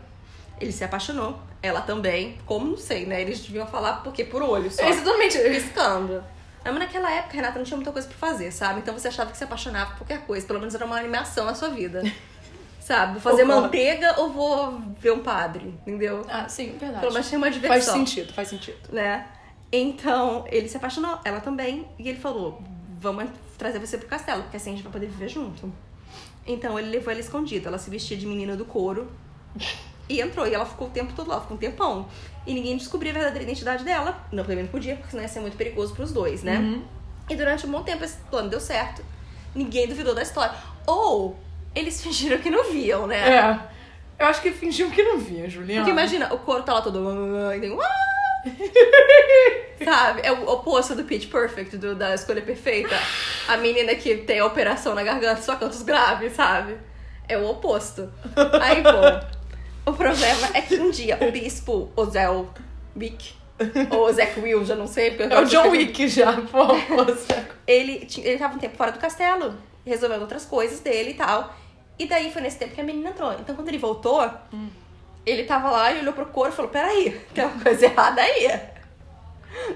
ele 0.59 0.71
se 0.71 0.83
apaixonou, 0.83 1.39
ela 1.61 1.81
também, 1.81 2.37
como 2.45 2.67
não 2.67 2.77
sei, 2.77 3.05
né? 3.05 3.21
Eles 3.21 3.39
deviam 3.39 3.67
falar 3.67 4.03
porque 4.03 4.23
por 4.23 4.41
olho 4.41 4.71
só. 4.71 4.83
Exatamente. 4.83 5.37
piscando. 5.49 6.23
Mas 6.63 6.75
naquela 6.75 7.11
época, 7.11 7.35
Renata, 7.35 7.57
não 7.57 7.65
tinha 7.65 7.77
muita 7.77 7.91
coisa 7.91 8.07
pra 8.07 8.17
fazer, 8.17 8.51
sabe? 8.51 8.79
Então 8.79 8.93
você 8.93 9.07
achava 9.07 9.31
que 9.31 9.37
se 9.37 9.43
apaixonava 9.43 9.91
por 9.91 9.99
qualquer 9.99 10.25
coisa. 10.25 10.45
Pelo 10.45 10.59
menos 10.59 10.75
era 10.75 10.85
uma 10.85 10.97
animação 10.97 11.45
na 11.45 11.55
sua 11.55 11.69
vida. 11.69 12.03
sabe? 12.89 13.13
Vou 13.13 13.21
fazer 13.21 13.43
Concordo. 13.43 13.61
manteiga 13.61 14.19
ou 14.19 14.31
vou 14.31 14.81
ver 14.99 15.13
um 15.13 15.19
padre, 15.19 15.67
entendeu? 15.81 16.25
Ah, 16.27 16.49
sim, 16.49 16.75
verdade. 16.79 17.01
Pelo 17.01 17.13
menos 17.13 17.27
tinha 17.27 17.37
uma 17.37 17.51
diversão. 17.51 17.93
Faz 17.93 17.99
sentido, 17.99 18.33
faz 18.33 18.47
sentido. 18.47 18.77
Né? 18.91 19.27
Então, 19.71 20.43
ele 20.47 20.67
se 20.67 20.75
apaixonou, 20.75 21.19
ela 21.23 21.39
também. 21.39 21.87
E 21.99 22.09
ele 22.09 22.19
falou, 22.19 22.61
vamos 22.99 23.25
trazer 23.59 23.77
você 23.77 23.97
pro 23.97 24.07
castelo, 24.07 24.41
porque 24.41 24.57
assim 24.57 24.71
a 24.71 24.73
gente 24.73 24.83
vai 24.83 24.91
poder 24.91 25.05
viver 25.05 25.29
junto. 25.29 25.71
Então, 26.47 26.79
ele 26.79 26.89
levou 26.89 27.11
ela 27.11 27.19
escondida. 27.19 27.67
Ela 27.67 27.77
se 27.77 27.91
vestia 27.91 28.17
de 28.17 28.25
menina 28.25 28.55
do 28.55 28.65
couro. 28.65 29.11
E 30.07 30.19
entrou, 30.21 30.47
e 30.47 30.53
ela 30.55 30.65
ficou 30.65 30.87
o 30.87 30.89
tempo 30.89 31.13
todo 31.13 31.29
lá, 31.29 31.39
ficou 31.39 31.55
um 31.55 31.59
tempão. 31.59 32.07
E 32.47 32.53
ninguém 32.53 32.75
descobriu 32.75 33.11
a 33.11 33.13
verdadeira 33.13 33.43
identidade 33.43 33.83
dela. 33.83 34.25
Não, 34.31 34.43
também 34.43 34.63
não 34.63 34.71
podia, 34.71 34.95
porque 34.95 35.11
senão 35.11 35.21
ia 35.21 35.29
ser 35.29 35.41
muito 35.41 35.55
perigoso 35.55 35.93
pros 35.93 36.11
dois, 36.11 36.41
né? 36.41 36.57
E 37.29 37.35
durante 37.35 37.67
um 37.67 37.71
bom 37.71 37.83
tempo 37.83 38.03
esse 38.03 38.17
plano 38.31 38.49
deu 38.49 38.59
certo. 38.59 39.03
Ninguém 39.53 39.87
duvidou 39.87 40.15
da 40.15 40.23
história. 40.23 40.55
Ou 40.87 41.37
eles 41.75 42.01
fingiram 42.01 42.39
que 42.39 42.49
não 42.49 42.71
viam, 42.71 43.05
né? 43.05 43.17
É. 43.37 43.59
Eu 44.17 44.25
acho 44.25 44.41
que 44.41 44.51
fingiam 44.51 44.89
que 44.89 45.03
não 45.03 45.19
via, 45.19 45.47
Juliana. 45.47 45.81
Porque 45.81 45.91
imagina, 45.91 46.33
o 46.33 46.39
couro 46.39 46.63
tá 46.63 46.73
lá 46.73 46.81
todo. 46.81 46.99
E 47.55 47.59
tem. 47.59 47.77
Sabe? 49.83 50.21
É 50.23 50.31
o 50.31 50.47
oposto 50.49 50.95
do 50.95 51.03
Pitch 51.03 51.29
Perfect, 51.29 51.77
do, 51.77 51.95
da 51.95 52.13
escolha 52.13 52.41
perfeita. 52.41 52.95
A 53.47 53.57
menina 53.57 53.95
que 53.95 54.17
tem 54.17 54.39
a 54.39 54.45
operação 54.45 54.93
na 54.93 55.03
garganta 55.03 55.41
só 55.41 55.55
canta 55.55 55.73
os 55.73 55.81
graves, 55.81 56.33
sabe? 56.33 56.77
É 57.27 57.37
o 57.37 57.49
oposto. 57.49 58.11
Aí, 58.61 58.81
bom. 58.81 59.39
O 59.85 59.93
problema 59.93 60.49
é 60.53 60.61
que 60.61 60.75
um 60.75 60.91
dia 60.91 61.17
o 61.21 61.31
bispo 61.31 61.91
Ozel 61.95 62.49
Wick, 62.95 63.33
ou 63.89 64.11
Zack 64.11 64.39
Will, 64.39 64.63
já 64.65 64.75
não 64.75 64.87
sei. 64.87 65.17
É 65.17 65.39
o 65.39 65.45
John 65.45 65.69
Wick 65.69 66.07
já, 66.07 66.33
pô. 66.51 66.67
ele, 67.65 68.07
ele 68.17 68.37
tava 68.37 68.55
um 68.55 68.59
tempo 68.59 68.77
fora 68.77 68.91
do 68.91 68.99
castelo, 68.99 69.55
resolvendo 69.85 70.21
outras 70.21 70.45
coisas 70.45 70.79
dele 70.79 71.11
e 71.11 71.13
tal. 71.15 71.55
E 71.97 72.05
daí 72.05 72.31
foi 72.31 72.41
nesse 72.41 72.57
tempo 72.57 72.75
que 72.75 72.81
a 72.81 72.83
menina 72.83 73.09
entrou. 73.09 73.33
Então 73.33 73.55
quando 73.55 73.67
ele 73.67 73.77
voltou, 73.77 74.21
ele 75.29 75.43
tava 75.43 75.69
lá 75.69 75.91
e 75.91 75.99
olhou 75.99 76.13
pro 76.13 76.25
couro 76.27 76.51
e 76.51 76.55
falou: 76.55 76.71
Peraí, 76.71 77.19
tem 77.33 77.45
uma 77.45 77.61
coisa 77.61 77.85
errada 77.85 78.21
aí. 78.21 78.59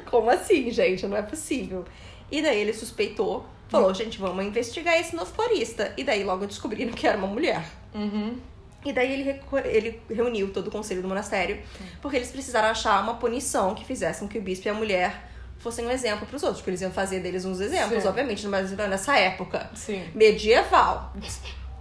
Como 0.10 0.30
assim, 0.30 0.70
gente? 0.72 1.06
Não 1.08 1.18
é 1.18 1.22
possível. 1.22 1.86
E 2.32 2.42
daí 2.42 2.60
ele 2.60 2.74
suspeitou, 2.74 3.46
falou: 3.68 3.94
Gente, 3.94 4.20
vamos 4.20 4.46
investigar 4.46 5.00
esse 5.00 5.16
novo 5.16 5.34
corista. 5.34 5.94
E 5.98 6.04
daí 6.04 6.24
logo 6.24 6.46
descobriram 6.46 6.94
que 6.94 7.08
era 7.08 7.18
uma 7.18 7.28
mulher. 7.28 7.64
Uhum. 7.94 8.38
E 8.86 8.92
daí 8.92 9.14
ele, 9.14 9.42
ele 9.66 10.02
reuniu 10.10 10.52
todo 10.52 10.68
o 10.68 10.72
conselho 10.72 11.02
do 11.02 11.08
monastério, 11.08 11.62
porque 12.02 12.18
eles 12.18 12.30
precisaram 12.30 12.68
achar 12.68 13.02
uma 13.02 13.16
punição 13.16 13.74
que 13.74 13.86
fizesse 13.86 14.20
com 14.20 14.28
que 14.28 14.38
o 14.38 14.42
bispo 14.42 14.68
e 14.68 14.72
a 14.72 14.74
mulher 14.74 15.30
fossem 15.58 15.86
um 15.86 15.90
exemplo 15.90 16.28
pros 16.28 16.44
outros, 16.44 16.60
porque 16.60 16.72
eles 16.72 16.82
iam 16.82 16.92
fazer 16.92 17.22
deles 17.22 17.46
uns 17.46 17.62
exemplos, 17.62 18.04
Sim. 18.04 18.10
obviamente, 18.10 18.46
mas 18.48 18.72
nessa 18.72 19.18
época 19.18 19.70
Sim. 19.74 20.04
medieval. 20.14 21.14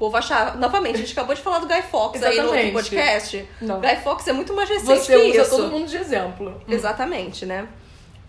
Povo 0.02 0.16
achava. 0.16 0.58
Novamente, 0.58 0.96
a 0.96 0.98
gente 0.98 1.12
acabou 1.12 1.32
de 1.32 1.40
falar 1.40 1.60
do 1.60 1.68
Guy 1.68 1.80
Fawkes 1.82 2.24
aí 2.24 2.36
no 2.40 2.48
outro 2.48 2.72
podcast. 2.72 3.48
Não. 3.60 3.80
Guy 3.80 3.96
Fawkes 4.02 4.26
é 4.26 4.32
muito 4.32 4.52
mais 4.52 4.68
recente 4.68 4.98
Você 4.98 5.16
que 5.16 5.30
usa 5.30 5.42
isso. 5.42 5.50
todo 5.50 5.70
mundo 5.70 5.86
de 5.86 5.96
exemplo. 5.96 6.60
Exatamente, 6.66 7.46
né? 7.46 7.68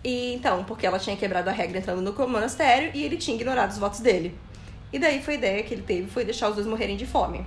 E 0.04 0.34
então, 0.34 0.62
porque 0.62 0.86
ela 0.86 1.00
tinha 1.00 1.16
quebrado 1.16 1.50
a 1.50 1.52
regra 1.52 1.78
entrando 1.78 2.00
no 2.00 2.28
monastério 2.28 2.92
e 2.94 3.02
ele 3.02 3.16
tinha 3.16 3.34
ignorado 3.34 3.72
os 3.72 3.78
votos 3.78 3.98
dele. 3.98 4.38
E 4.92 5.00
daí 5.00 5.20
foi 5.20 5.34
a 5.34 5.36
ideia 5.36 5.62
que 5.64 5.74
ele 5.74 5.82
teve 5.82 6.08
foi 6.08 6.24
deixar 6.24 6.48
os 6.48 6.54
dois 6.54 6.64
morrerem 6.64 6.96
de 6.96 7.06
fome. 7.06 7.44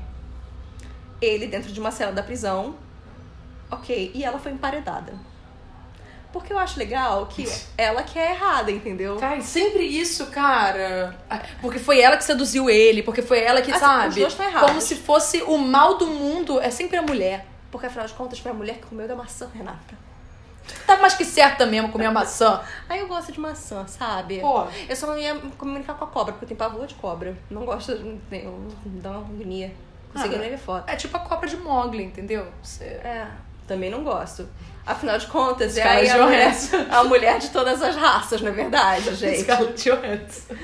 Ele 1.21 1.47
dentro 1.47 1.71
de 1.71 1.79
uma 1.79 1.91
cela 1.91 2.11
da 2.11 2.21
prisão. 2.21 2.75
Ok, 3.71 4.11
e 4.13 4.25
ela 4.25 4.39
foi 4.39 4.51
emparedada. 4.51 5.13
Porque 6.33 6.51
eu 6.53 6.59
acho 6.59 6.77
legal 6.77 7.25
que 7.27 7.47
ela 7.77 8.03
que 8.03 8.19
é 8.19 8.31
errada, 8.31 8.69
entendeu? 8.71 9.15
Cara, 9.17 9.41
sempre 9.41 9.83
isso, 9.85 10.27
cara. 10.27 11.15
Porque 11.61 11.79
foi 11.79 11.99
ela 12.01 12.17
que 12.17 12.23
seduziu 12.23 12.69
ele, 12.69 13.01
porque 13.01 13.21
foi 13.21 13.39
ela 13.39 13.61
que, 13.61 13.71
Assim, 13.71 13.79
sabe? 13.79 14.09
os 14.09 14.15
dois 14.15 14.33
estão 14.33 14.45
errados. 14.45 14.69
Como 14.69 14.81
se 14.81 14.95
fosse 14.95 15.41
o 15.43 15.57
mal 15.57 15.97
do 15.97 16.05
mundo, 16.07 16.59
é 16.59 16.69
sempre 16.69 16.97
a 16.97 17.01
mulher. 17.01 17.45
Porque 17.71 17.87
afinal 17.87 18.05
de 18.07 18.13
contas 18.13 18.39
foi 18.39 18.51
a 18.51 18.53
mulher 18.53 18.75
que 18.77 18.85
comeu 18.87 19.07
da 19.07 19.15
maçã, 19.15 19.49
Renata. 19.53 20.07
Tá 20.85 20.97
mais 20.97 21.13
que 21.13 21.23
certa 21.23 21.65
mesmo 21.65 21.89
comer 21.89 22.07
a 22.07 22.11
maçã. 22.11 22.61
Aí 22.89 22.99
eu 22.99 23.07
gosto 23.07 23.31
de 23.31 23.39
maçã, 23.39 23.87
sabe? 23.87 24.39
Pô. 24.41 24.65
Eu 24.87 24.95
só 24.95 25.07
não 25.07 25.17
ia 25.17 25.33
me 25.33 25.51
comunicar 25.51 25.93
com 25.93 26.03
a 26.03 26.07
cobra, 26.07 26.33
porque 26.33 26.43
eu 26.43 26.47
tenho 26.49 26.57
pavor 26.57 26.85
de 26.85 26.95
cobra. 26.95 27.37
Não 27.49 27.65
gosto 27.65 27.95
de. 27.97 28.19
Eu, 28.31 28.67
dá 28.85 29.11
uma 29.11 29.19
agonia. 29.19 29.73
Consegui 30.11 30.35
Ah, 30.35 30.39
nem 30.39 30.49
ver 30.49 30.57
foto. 30.57 30.89
É 30.89 30.95
tipo 30.95 31.15
a 31.15 31.21
cobra 31.21 31.47
de 31.47 31.55
Mogli, 31.57 32.03
entendeu? 32.03 32.47
Você... 32.61 32.83
É, 32.83 33.27
também 33.65 33.89
não 33.89 34.03
gosto. 34.03 34.47
Afinal 34.87 35.17
de 35.17 35.27
contas, 35.27 35.77
é 35.77 35.83
aí 35.83 36.09
a 36.09 36.17
mulher, 36.25 36.55
a 36.89 37.03
mulher 37.03 37.39
de 37.39 37.49
todas 37.49 37.81
as 37.81 37.95
raças, 37.95 38.39
não 38.41 38.49
é 38.49 38.53
verdade, 38.53 39.13
gente? 39.15 39.41
Scarlett 39.41 39.83
Johansson. 39.89 40.55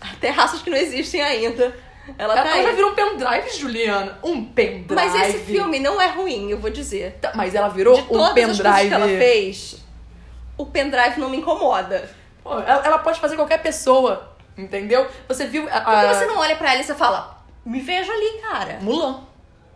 Até 0.00 0.30
raças 0.30 0.60
que 0.62 0.70
não 0.70 0.76
existem 0.76 1.22
ainda. 1.22 1.72
Ela 2.18 2.34
tá 2.34 2.40
Ela 2.40 2.52
aí. 2.54 2.62
já 2.64 2.72
virou 2.72 2.90
um 2.90 2.94
pendrive, 2.94 3.50
Juliana. 3.56 4.18
Um 4.24 4.44
pendrive. 4.44 4.94
Mas 4.94 5.14
esse 5.14 5.38
filme 5.44 5.78
não 5.78 6.00
é 6.00 6.08
ruim, 6.08 6.50
eu 6.50 6.58
vou 6.58 6.70
dizer. 6.70 7.18
Tá, 7.20 7.30
Mas 7.36 7.54
ela 7.54 7.68
virou 7.68 7.94
De 7.94 8.00
um 8.02 8.06
todas 8.06 8.26
as 8.28 8.34
coisas 8.34 8.56
pendrive. 8.60 8.88
que 8.88 8.94
ela 8.94 9.06
fez, 9.06 9.76
o 10.58 10.66
pendrive 10.66 11.20
não 11.20 11.28
me 11.30 11.36
incomoda. 11.36 12.10
Pô, 12.42 12.54
ela, 12.58 12.84
ela 12.84 12.98
pode 12.98 13.20
fazer 13.20 13.36
qualquer 13.36 13.62
pessoa, 13.62 14.34
entendeu? 14.58 15.06
Você 15.28 15.46
viu 15.46 15.68
a, 15.70 15.80
Porque 15.80 15.90
a- 16.06 16.14
você 16.14 16.26
não 16.26 16.38
olha 16.38 16.56
pra 16.56 16.72
ela 16.72 16.80
e 16.80 16.84
você 16.84 16.94
fala, 16.94 17.40
me 17.64 17.80
vejo 17.80 18.10
ali, 18.10 18.40
cara. 18.40 18.78
Mulan, 18.80 19.20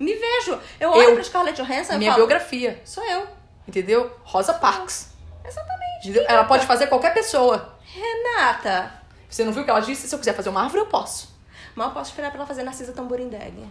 Me 0.01 0.15
vejo. 0.15 0.59
Eu 0.81 0.91
olho 0.91 1.11
Eu- 1.11 1.15
pra 1.15 1.23
Scarlett 1.23 1.63
Johansson 1.63 1.93
e 1.93 1.99
minha 1.99 2.11
falo, 2.11 2.27
biografia, 2.27 2.81
sou 2.85 3.05
eu. 3.05 3.29
Entendeu? 3.67 4.15
Rosa 4.23 4.55
Parks. 4.55 5.13
Exatamente. 5.45 6.01
entendeu? 6.09 6.25
Ela 6.29 6.45
pode 6.45 6.67
fazer 6.67 6.87
qualquer 6.87 7.13
pessoa. 7.15 7.75
Renata. 7.85 8.93
Você 9.29 9.45
não 9.45 9.53
viu 9.53 9.63
o 9.63 9.65
que 9.65 9.71
ela 9.71 9.81
disse? 9.81 10.09
Se 10.09 10.15
eu 10.15 10.19
quiser 10.19 10.35
fazer 10.35 10.49
uma 10.49 10.63
árvore, 10.63 10.83
eu 10.83 10.87
posso. 10.87 11.35
Mal 11.75 11.91
posso 11.91 12.11
esperar 12.11 12.31
pra 12.31 12.39
ela 12.39 12.47
fazer 12.47 12.63
Narcisa 12.63 12.93
Tamborindeg. 12.93 13.69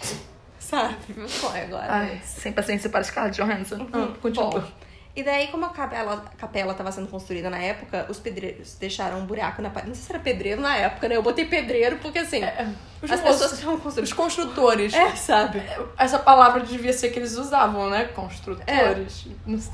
Sabe? 0.58 0.96
Meu 1.08 1.28
sonho 1.28 1.62
agora. 1.64 1.86
Ai, 1.92 2.20
sem 2.24 2.52
paciência 2.52 2.90
para 2.90 3.04
Scarlett 3.04 3.40
Johansson. 3.40 3.88
Ah, 3.92 4.08
continua. 4.20 4.50
Bom, 4.60 4.68
e 5.16 5.22
daí, 5.22 5.46
como 5.48 5.64
a 5.64 5.70
capela, 5.70 6.12
a 6.32 6.36
capela 6.36 6.74
tava 6.74 6.92
sendo 6.92 7.08
construída 7.08 7.48
na 7.48 7.58
época, 7.58 8.04
os 8.08 8.18
pedreiros 8.20 8.76
deixaram 8.78 9.18
um 9.20 9.24
buraco 9.26 9.62
na 9.62 9.70
parede. 9.70 9.88
Não 9.88 9.94
sei 9.96 10.04
se 10.04 10.12
era 10.12 10.20
pedreiro 10.22 10.60
na 10.60 10.76
época, 10.76 11.08
né? 11.08 11.16
Eu 11.16 11.22
botei 11.22 11.46
pedreiro 11.46 11.96
porque, 11.96 12.18
assim, 12.18 12.44
É, 12.44 12.68
os 13.02 13.10
as 13.10 13.20
moços- 13.22 13.32
pessoas 13.40 13.52
estavam 13.54 13.80
construindo... 13.80 14.06
Os 14.06 14.12
construtores. 14.12 14.92
É, 14.94 15.16
sabe? 15.16 15.62
Essa 15.98 16.18
palavra 16.18 16.60
devia 16.60 16.92
ser 16.92 17.08
que 17.10 17.18
eles 17.18 17.34
usavam, 17.36 17.88
né? 17.88 18.04
Construtores. 18.14 19.24
Sei. 19.46 19.72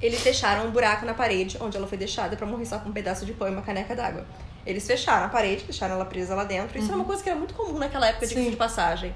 Eles 0.00 0.22
deixaram 0.22 0.66
um 0.66 0.70
buraco 0.70 1.04
na 1.06 1.14
parede 1.14 1.56
onde 1.60 1.76
ela 1.76 1.86
foi 1.86 1.96
deixada 1.98 2.36
pra 2.36 2.46
morrer 2.46 2.66
só 2.66 2.78
com 2.78 2.90
um 2.90 2.92
pedaço 2.92 3.24
de 3.26 3.32
pão 3.32 3.48
e 3.48 3.50
uma 3.50 3.62
caneca 3.62 3.94
d'água. 3.96 4.24
Eles 4.66 4.86
fecharam 4.86 5.26
a 5.26 5.28
parede, 5.28 5.64
deixaram 5.64 5.94
ela 5.94 6.04
presa 6.04 6.34
lá 6.34 6.44
dentro. 6.44 6.78
Isso 6.78 6.88
era 6.88 6.96
uma 6.96 7.04
coisa 7.04 7.22
que 7.22 7.28
era 7.28 7.38
muito 7.38 7.54
comum 7.54 7.78
naquela 7.78 8.06
época, 8.08 8.26
de 8.26 8.50
de 8.50 8.56
passagem. 8.56 9.14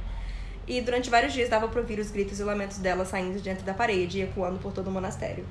E 0.67 0.81
durante 0.81 1.09
vários 1.09 1.33
dias 1.33 1.49
dava 1.49 1.69
pra 1.69 1.81
ouvir 1.81 1.99
os 1.99 2.11
gritos 2.11 2.41
e 2.41 2.43
lamentos 2.43 2.79
dela 2.79 3.05
saindo 3.05 3.37
de 3.37 3.43
dentro 3.43 3.65
da 3.65 3.73
parede 3.75 4.19
e 4.19 4.23
ecoando 4.23 4.59
por 4.59 4.73
todo 4.73 4.89
o 4.89 4.91
monastério. 4.91 5.47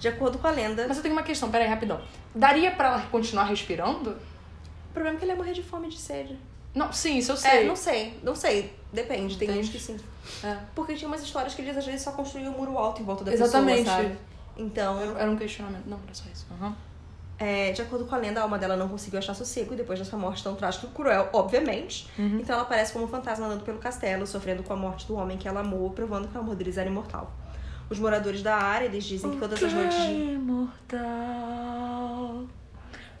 De 0.00 0.08
acordo 0.08 0.38
com 0.38 0.46
a 0.46 0.50
lenda, 0.50 0.86
Mas 0.88 0.96
eu 0.96 1.02
tenho 1.02 1.14
uma 1.14 1.22
questão, 1.22 1.50
peraí, 1.50 1.68
rapidão. 1.68 2.00
Daria 2.34 2.70
pra 2.72 2.88
ela 2.88 3.00
continuar 3.10 3.44
respirando? 3.44 4.10
o 4.10 4.92
problema 4.92 5.16
é 5.16 5.18
que 5.18 5.24
ela 5.24 5.34
ia 5.34 5.36
morrer 5.38 5.52
de 5.52 5.62
fome 5.62 5.86
e 5.86 5.90
de 5.90 5.98
sede. 5.98 6.36
Não, 6.74 6.92
sim, 6.92 7.18
isso 7.18 7.32
eu 7.32 7.36
sei. 7.36 7.50
É, 7.50 7.64
não 7.64 7.76
sei, 7.76 8.18
não 8.22 8.34
sei. 8.34 8.74
Depende, 8.92 9.36
tem 9.36 9.52
gente 9.52 9.70
que 9.70 9.78
sim. 9.78 9.96
É. 10.42 10.56
Porque 10.74 10.94
tinha 10.94 11.06
umas 11.06 11.22
histórias 11.22 11.54
que 11.54 11.62
eles 11.62 11.76
às 11.76 11.84
vezes 11.84 12.02
só 12.02 12.12
construíam 12.12 12.52
um 12.52 12.56
muro 12.58 12.76
alto 12.78 13.02
em 13.02 13.04
volta 13.04 13.24
da 13.24 13.32
Exatamente. 13.32 13.84
pessoa, 13.84 13.96
sabe? 14.02 14.18
Então, 14.56 15.00
Era, 15.00 15.20
era 15.20 15.30
um 15.30 15.36
questionamento. 15.36 15.86
Não, 15.86 15.98
era 16.04 16.14
só 16.14 16.24
isso. 16.32 16.46
Aham. 16.52 16.74
É, 17.38 17.72
de 17.72 17.80
acordo 17.80 18.04
com 18.04 18.14
a 18.14 18.18
lenda, 18.18 18.40
a 18.40 18.42
alma 18.42 18.58
dela 18.58 18.76
não 18.76 18.86
conseguiu 18.86 19.18
achar 19.18 19.32
sossego 19.32 19.74
depois 19.74 19.98
dessa 19.98 20.14
morte 20.14 20.42
tão 20.44 20.54
trágica 20.54 20.86
e 20.86 20.90
cruel, 20.90 21.30
obviamente. 21.32 22.06
Então 22.18 22.54
ela 22.54 22.64
aparece 22.64 22.92
como 22.92 23.06
um 23.06 23.08
fantasma 23.08 23.46
andando 23.46 23.64
pelo 23.64 23.78
castelo, 23.78 24.26
sofrendo 24.26 24.62
com 24.62 24.74
a 24.74 24.76
morte 24.76 25.06
do 25.06 25.14
homem 25.14 25.38
que 25.38 25.48
ela 25.48 25.60
amou, 25.60 25.90
provando 25.90 26.28
que 26.28 26.36
o 26.36 26.40
amor 26.40 26.54
deles 26.54 26.76
era 26.76 26.88
imortal. 26.90 27.32
Os 27.90 27.98
moradores 27.98 28.40
da 28.42 28.56
área, 28.56 28.86
eles 28.86 29.04
dizem 29.04 29.32
que 29.32 29.36
todas 29.36 29.62
as 29.62 29.72
noites 29.72 29.96
de... 29.96 30.12
Imortal 30.32 31.90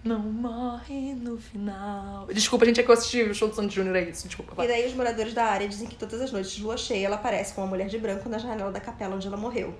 não 0.02 0.18
morre 0.18 1.14
no 1.14 1.36
final. 1.36 2.26
Desculpa, 2.26 2.64
gente, 2.64 2.80
é 2.80 2.82
que 2.82 2.88
eu 2.88 2.94
assisti 2.94 3.22
o 3.22 3.34
show 3.34 3.48
do 3.48 3.54
Santos 3.54 3.74
Júnior, 3.74 3.96
é 3.96 4.02
isso. 4.08 4.26
Desculpa. 4.26 4.52
E 4.52 4.56
vai. 4.56 4.68
daí 4.68 4.86
os 4.86 4.94
moradores 4.94 5.34
da 5.34 5.44
área 5.44 5.68
dizem 5.68 5.86
que 5.86 5.96
todas 5.96 6.20
as 6.20 6.32
noites 6.32 6.52
de 6.52 6.62
lua 6.62 6.76
cheia 6.76 7.06
ela 7.06 7.16
aparece 7.16 7.52
com 7.52 7.60
uma 7.60 7.66
mulher 7.66 7.88
de 7.88 7.98
branco 7.98 8.28
na 8.28 8.38
janela 8.38 8.70
da 8.70 8.80
capela 8.80 9.16
onde 9.16 9.26
ela 9.26 9.36
morreu. 9.36 9.74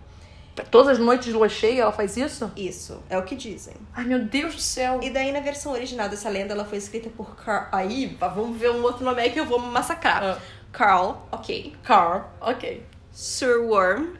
Todas 0.70 0.88
as 0.88 0.98
noites 0.98 1.26
de 1.26 1.32
lua 1.32 1.48
cheia 1.48 1.82
ela 1.82 1.92
faz 1.92 2.16
isso? 2.18 2.52
Isso, 2.54 3.02
é 3.08 3.16
o 3.16 3.22
que 3.22 3.34
dizem. 3.34 3.74
Ai, 3.94 4.04
meu 4.04 4.18
Deus 4.24 4.54
do 4.56 4.60
céu. 4.60 5.00
E 5.02 5.08
daí, 5.08 5.32
na 5.32 5.40
versão 5.40 5.72
original 5.72 6.08
dessa 6.08 6.28
lenda, 6.28 6.52
ela 6.52 6.64
foi 6.64 6.76
escrita 6.76 7.08
por 7.08 7.34
Carl... 7.36 7.68
Aí, 7.72 8.18
vamos 8.20 8.58
ver 8.58 8.70
um 8.70 8.82
outro 8.82 9.04
nome 9.04 9.22
aí 9.22 9.30
que 9.30 9.40
eu 9.40 9.46
vou 9.46 9.58
me 9.58 9.68
massacrar. 9.68 10.22
Ah. 10.22 10.38
Carl, 10.70 11.26
ok. 11.32 11.74
Car, 11.82 12.30
ok. 12.40 12.84
Sir 13.10 13.62
Worm. 13.62 14.19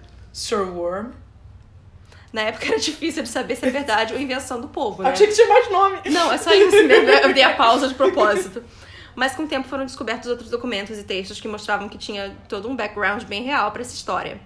Na 2.32 2.42
época 2.42 2.66
era 2.66 2.78
difícil 2.78 3.22
de 3.22 3.28
saber 3.28 3.56
se 3.56 3.66
é 3.66 3.70
verdade 3.70 4.14
ou 4.14 4.20
invenção 4.20 4.60
do 4.60 4.68
povo, 4.68 5.02
né? 5.02 5.10
Achei 5.10 5.26
que 5.26 5.34
tinha 5.34 5.48
mais 5.48 5.70
nome. 5.70 5.98
Não, 6.10 6.32
é 6.32 6.38
só 6.38 6.52
isso 6.52 6.84
mesmo. 6.86 7.10
Eu 7.10 7.32
dei 7.34 7.42
a 7.42 7.54
pausa 7.54 7.88
de 7.88 7.94
propósito. 7.96 8.62
Mas 9.16 9.34
com 9.34 9.42
o 9.42 9.48
tempo 9.48 9.68
foram 9.68 9.84
descobertos 9.84 10.30
outros 10.30 10.48
documentos 10.48 10.96
e 10.96 11.02
textos 11.02 11.40
que 11.40 11.48
mostravam 11.48 11.88
que 11.88 11.98
tinha 11.98 12.36
todo 12.48 12.68
um 12.68 12.76
background 12.76 13.24
bem 13.24 13.42
real 13.42 13.72
pra 13.72 13.82
essa 13.82 13.94
história. 13.94 14.40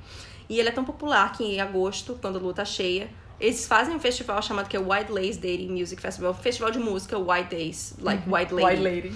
E 0.49 0.59
ele 0.59 0.69
é 0.69 0.73
tão 0.73 0.85
popular 0.85 1.33
que 1.33 1.45
em 1.45 1.61
agosto, 1.61 2.19
quando 2.21 2.39
a 2.39 2.41
lua 2.41 2.55
tá 2.55 2.65
cheia, 2.65 3.09
eles 3.39 3.67
fazem 3.67 3.95
um 3.95 4.01
festival 4.01 4.41
chamado 4.43 4.69
que 4.69 4.77
é 4.77 4.81
White 4.81 5.13
Lace 5.13 5.39
Dating 5.39 5.69
Music 5.69 6.01
Festival, 6.01 6.31
um 6.33 6.35
festival 6.35 6.71
de 6.71 6.79
música 6.79 7.19
White 7.19 7.51
Days, 7.51 7.95
like 8.01 8.23
White 8.29 8.55
Lady, 8.55 8.81
White 8.81 8.83
Lady. 8.83 9.15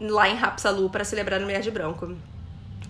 lá 0.00 0.28
em 0.28 0.34
Rapsalu 0.34 0.90
pra 0.90 1.04
celebrar 1.04 1.40
a 1.40 1.42
Mulher 1.44 1.60
de 1.60 1.70
Branco. 1.70 2.16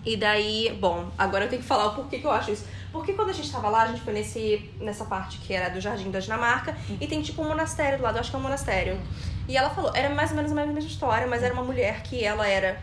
E 0.03 0.17
daí, 0.17 0.75
bom, 0.79 1.11
agora 1.17 1.45
eu 1.45 1.49
tenho 1.49 1.61
que 1.61 1.67
falar 1.67 1.87
o 1.87 1.95
porquê 1.95 2.19
que 2.19 2.25
eu 2.25 2.31
acho 2.31 2.51
isso. 2.51 2.65
Porque 2.91 3.13
quando 3.13 3.29
a 3.29 3.33
gente 3.33 3.51
tava 3.51 3.69
lá, 3.69 3.83
a 3.83 3.87
gente 3.87 4.01
foi 4.01 4.13
nesse, 4.13 4.69
nessa 4.79 5.05
parte 5.05 5.37
que 5.37 5.53
era 5.53 5.69
do 5.69 5.79
Jardim 5.79 6.09
da 6.09 6.19
Dinamarca 6.19 6.75
e 6.99 7.07
tem 7.07 7.21
tipo 7.21 7.41
um 7.41 7.47
monastério 7.47 7.99
do 7.99 8.03
lado, 8.03 8.15
eu 8.15 8.21
acho 8.21 8.29
que 8.29 8.35
é 8.35 8.39
um 8.39 8.43
monastério. 8.43 8.99
E 9.47 9.55
ela 9.55 9.69
falou, 9.69 9.91
era 9.93 10.09
mais 10.09 10.31
ou 10.31 10.35
menos 10.35 10.51
a 10.51 10.55
mesma 10.55 10.79
história, 10.79 11.27
mas 11.27 11.43
era 11.43 11.53
uma 11.53 11.63
mulher 11.63 12.01
que 12.03 12.23
ela 12.23 12.47
era. 12.47 12.81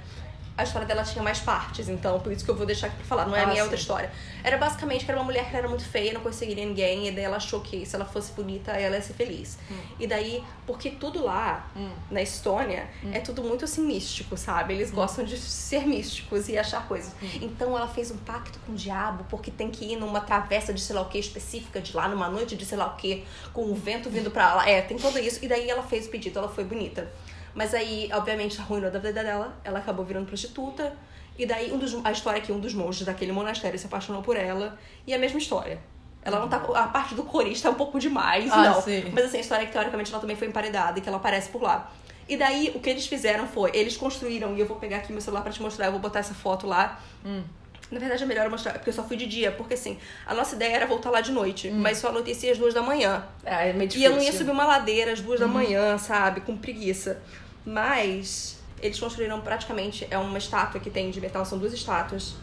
A 0.58 0.64
história 0.64 0.88
dela 0.88 1.04
tinha 1.04 1.22
mais 1.22 1.38
partes, 1.38 1.88
então 1.88 2.18
por 2.18 2.32
isso 2.32 2.44
que 2.44 2.50
eu 2.50 2.54
vou 2.56 2.66
deixar 2.66 2.88
aqui 2.88 2.96
pra 2.96 3.04
falar, 3.04 3.26
não 3.26 3.36
é 3.36 3.40
a 3.40 3.42
Ah, 3.44 3.46
minha 3.46 3.56
sim. 3.58 3.62
outra 3.62 3.76
história. 3.76 4.10
Era 4.42 4.58
basicamente 4.58 5.04
que 5.04 5.10
era 5.12 5.20
uma 5.20 5.24
mulher 5.24 5.48
que 5.48 5.56
era 5.56 5.68
muito 5.68 5.84
feia, 5.84 6.12
não 6.12 6.20
conseguiria 6.20 6.66
ninguém, 6.66 7.06
e 7.06 7.12
daí 7.12 7.22
ela 7.22 7.36
achou 7.36 7.60
que 7.60 7.86
se 7.86 7.94
ela 7.94 8.04
fosse 8.04 8.32
bonita, 8.32 8.72
ela 8.72 8.96
ia 8.96 9.00
ser 9.02 9.12
feliz. 9.12 9.56
E 10.00 10.06
daí, 10.08 10.42
porque 10.66 10.90
tudo 10.90 11.22
lá, 11.24 11.64
Hum. 11.76 11.90
na 12.10 12.20
Estônia, 12.20 12.88
é 13.12 13.20
tudo 13.20 13.40
muito 13.44 13.64
assim 13.64 13.82
místico, 13.86 14.36
sabe? 14.36 14.74
Eles 14.74 14.90
gostam 14.90 15.24
de 15.24 15.38
ser 15.38 15.86
místicos 15.86 16.48
e 16.48 16.58
achar 16.58 16.88
coisas. 16.88 17.12
Então 17.40 17.76
ela 17.76 17.86
fez 17.86 18.10
um 18.10 18.16
pacto 18.16 18.58
com 18.66 18.72
o 18.72 18.74
diabo, 18.74 19.24
porque 19.30 19.52
tem 19.52 19.70
que 19.70 19.84
ir 19.92 19.96
numa 19.96 20.20
travessa 20.20 20.74
de 20.74 20.80
sei 20.80 20.96
lá 20.96 21.02
o 21.02 21.08
que 21.08 21.18
específica 21.18 21.80
de 21.80 21.94
lá, 21.96 22.08
numa 22.08 22.28
noite 22.28 22.56
de 22.56 22.66
sei 22.66 22.76
lá 22.76 22.86
o 22.88 22.96
que, 22.96 23.24
com 23.52 23.62
o 23.70 23.76
vento 23.76 24.10
vindo 24.10 24.28
pra 24.32 24.54
lá. 24.56 24.68
É, 24.68 24.82
tem 24.82 24.96
tudo 24.96 25.20
isso. 25.20 25.38
E 25.44 25.46
daí 25.46 25.70
ela 25.70 25.84
fez 25.84 26.06
o 26.06 26.10
pedido, 26.10 26.36
ela 26.40 26.48
foi 26.48 26.64
bonita. 26.64 27.08
Mas 27.58 27.74
aí, 27.74 28.08
obviamente, 28.14 28.60
arruinou 28.60 28.88
da 28.88 29.00
vida 29.00 29.20
dela, 29.24 29.58
ela 29.64 29.80
acabou 29.80 30.04
virando 30.04 30.26
prostituta. 30.26 30.92
E 31.36 31.44
daí, 31.44 31.72
um 31.72 31.76
dos, 31.78 31.92
a 32.04 32.12
história 32.12 32.38
é 32.38 32.40
que 32.40 32.52
um 32.52 32.60
dos 32.60 32.72
monges 32.72 33.04
daquele 33.04 33.32
monastério 33.32 33.76
se 33.76 33.84
apaixonou 33.86 34.22
por 34.22 34.36
ela. 34.36 34.78
E 35.04 35.12
é 35.12 35.16
a 35.16 35.18
mesma 35.18 35.40
história. 35.40 35.80
Ela 36.22 36.38
não 36.38 36.48
tá. 36.48 36.58
A 36.76 36.86
parte 36.86 37.16
do 37.16 37.24
corista 37.24 37.66
é 37.66 37.70
um 37.72 37.74
pouco 37.74 37.98
demais, 37.98 38.48
Ah, 38.52 38.62
não. 38.62 38.80
sim. 38.80 39.10
Mas 39.12 39.24
assim, 39.24 39.38
a 39.38 39.40
história 39.40 39.64
é 39.64 39.66
que 39.66 39.72
teoricamente 39.72 40.12
ela 40.12 40.20
também 40.20 40.36
foi 40.36 40.46
emparedada 40.46 41.00
e 41.00 41.02
que 41.02 41.08
ela 41.08 41.18
aparece 41.18 41.48
por 41.48 41.60
lá. 41.62 41.90
E 42.28 42.36
daí, 42.36 42.70
o 42.76 42.78
que 42.78 42.90
eles 42.90 43.08
fizeram 43.08 43.48
foi, 43.48 43.72
eles 43.74 43.96
construíram, 43.96 44.54
e 44.56 44.60
eu 44.60 44.66
vou 44.66 44.76
pegar 44.76 44.98
aqui 44.98 45.10
meu 45.10 45.20
celular 45.20 45.42
pra 45.42 45.50
te 45.50 45.60
mostrar, 45.60 45.86
eu 45.86 45.92
vou 45.92 46.00
botar 46.00 46.20
essa 46.20 46.34
foto 46.34 46.64
lá. 46.64 47.00
Na 47.90 47.98
verdade, 47.98 48.22
é 48.22 48.26
melhor 48.26 48.44
eu 48.44 48.50
mostrar, 48.52 48.74
porque 48.74 48.90
eu 48.90 48.94
só 48.94 49.02
fui 49.02 49.16
de 49.16 49.26
dia, 49.26 49.50
porque 49.50 49.74
assim, 49.74 49.98
a 50.26 50.32
nossa 50.34 50.54
ideia 50.54 50.76
era 50.76 50.86
voltar 50.86 51.10
lá 51.10 51.20
de 51.22 51.32
noite, 51.32 51.70
mas 51.70 51.98
só 51.98 52.08
anoitecia 52.10 52.52
às 52.52 52.58
duas 52.58 52.72
da 52.74 52.82
manhã. 52.82 53.24
É, 53.44 53.70
é 53.70 53.72
meio 53.72 53.86
E 53.86 53.88
difícil. 53.88 54.10
eu 54.10 54.16
não 54.16 54.22
ia 54.22 54.32
subir 54.32 54.50
uma 54.50 54.64
ladeira 54.66 55.12
às 55.12 55.20
duas 55.20 55.40
da 55.40 55.48
manhã, 55.48 55.96
sabe? 55.98 56.42
Com 56.42 56.54
preguiça. 56.56 57.22
Mas 57.64 58.58
eles 58.80 58.98
construíram 58.98 59.40
praticamente. 59.40 60.06
É 60.10 60.18
uma 60.18 60.38
estátua 60.38 60.80
que 60.80 60.90
tem 60.90 61.10
de 61.10 61.20
metal, 61.20 61.44
são 61.44 61.58
duas 61.58 61.72
estátuas. 61.72 62.34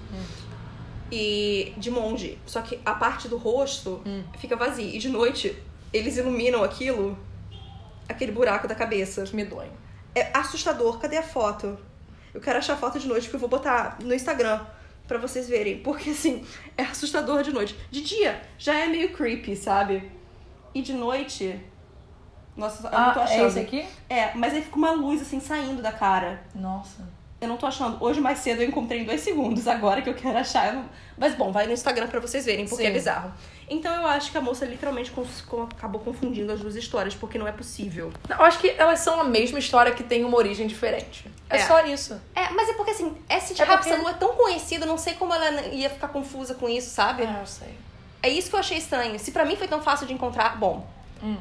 E 1.12 1.74
de 1.78 1.92
monge. 1.92 2.40
Só 2.46 2.62
que 2.62 2.80
a 2.86 2.94
parte 2.94 3.28
do 3.28 3.38
rosto 3.38 4.02
fica 4.40 4.56
vazia. 4.56 4.96
E 4.96 4.98
de 4.98 5.10
noite 5.10 5.56
eles 5.94 6.18
iluminam 6.18 6.64
aquilo, 6.64 7.18
aquele 8.10 8.32
buraco 8.32 8.68
da 8.68 8.76
cabeça. 8.76 9.24
Que 9.24 9.36
medonho. 9.36 9.72
É 10.14 10.32
assustador. 10.36 11.00
Cadê 11.00 11.18
a 11.18 11.24
foto? 11.24 11.78
Eu 12.34 12.42
quero 12.42 12.60
achar 12.60 12.74
a 12.74 12.78
foto 12.78 13.00
de 13.00 13.08
noite 13.08 13.24
porque 13.24 13.36
eu 13.36 13.40
vou 13.40 13.50
botar 13.50 13.98
no 14.02 14.14
Instagram 14.14 14.60
pra 15.08 15.18
vocês 15.18 15.48
verem. 15.48 15.78
Porque 15.80 16.10
assim, 16.10 16.46
é 16.78 16.84
assustador 16.84 17.44
de 17.44 17.54
noite. 17.54 17.76
De 17.90 18.02
dia 18.02 18.42
já 18.58 18.76
é 18.78 18.88
meio 18.88 19.14
creepy, 19.14 19.56
sabe? 19.56 20.12
E 20.74 20.82
de 20.82 20.92
noite 20.92 21.60
Nossa, 22.56 22.88
eu 22.88 22.92
não 23.00 23.14
tô 23.14 23.20
Ah, 23.20 23.24
achando. 23.24 23.44
é 23.44 23.48
esse 23.48 23.60
aqui? 23.60 23.86
É, 24.10 24.34
mas 24.36 24.54
aí 24.54 24.62
fica 24.62 24.76
uma 24.78 24.92
luz 24.92 25.22
assim 25.22 25.40
saindo 25.40 25.82
da 25.82 25.92
cara. 25.92 26.42
Nossa. 26.54 27.04
Eu 27.42 27.50
não 27.50 27.58
tô 27.58 27.66
achando. 27.68 28.02
Hoje 28.04 28.22
mais 28.22 28.40
cedo 28.40 28.62
eu 28.62 28.68
encontrei 28.70 29.02
em 29.02 29.04
dois 29.06 29.20
segundos. 29.22 29.68
Agora 29.68 30.02
que 30.02 30.10
eu 30.10 30.14
quero 30.14 30.38
achar. 30.38 30.68
eu 30.70 30.76
não- 30.76 30.86
Mas 31.18 31.36
bom, 31.36 31.52
vai 31.52 31.66
no 31.68 31.74
Instagram 31.74 32.08
pra 32.08 32.20
vocês 32.20 32.46
verem, 32.46 32.66
porque 32.66 32.84
Sim. 32.84 32.90
é 32.90 32.94
bizarro. 32.94 33.32
Então 33.70 33.94
eu 33.94 34.08
acho 34.08 34.32
que 34.32 34.38
a 34.38 34.42
moça 34.42 34.64
literalmente 34.66 35.12
acabou 35.74 36.00
confundindo 36.00 36.52
as 36.52 36.60
duas 36.62 36.76
histórias, 36.76 37.14
porque 37.16 37.38
não 37.38 37.48
é 37.48 37.52
possível. 37.52 38.12
Não, 38.30 38.38
eu 38.38 38.46
acho 38.46 38.60
que 38.60 38.70
elas 38.78 39.00
são 39.00 39.20
a 39.20 39.24
mesma 39.24 39.60
história 39.60 39.92
que 39.92 40.04
tem 40.04 40.24
uma 40.24 40.38
origem 40.38 40.66
diferente. 40.68 41.30
É, 41.50 41.58
É. 41.58 41.60
só 41.68 41.84
isso. 41.86 42.20
É, 42.36 42.50
mas 42.52 42.70
é 42.70 42.74
porque 42.74 42.92
assim, 42.92 43.16
essa 43.28 43.54
É 43.54 43.56
porque- 43.58 43.72
Rapsa 43.72 43.98
não 43.98 44.08
é 44.10 44.14
tão 44.14 44.34
conhecida, 44.36 44.86
eu 44.86 44.90
não 44.90 44.98
sei 44.98 45.14
como 45.16 45.34
ela 45.34 45.62
ia 45.68 45.90
ficar 45.90 46.08
confusa 46.10 46.54
com 46.56 46.70
isso, 46.70 46.90
sabe? 46.90 47.24
Ah, 47.24 47.40
eu 47.42 47.46
sei. 47.48 47.74
É 48.24 48.30
isso 48.30 48.50
que 48.50 48.56
eu 48.56 48.60
achei 48.60 48.78
estranho. 48.78 49.20
Se 49.20 49.32
pra 49.32 49.44
mim 49.46 49.56
foi 49.56 49.68
tão 49.68 49.82
fácil 49.82 50.08
de 50.08 50.14
encontrar, 50.14 50.58
bom. 50.58 50.88
Hum. 51.24 51.38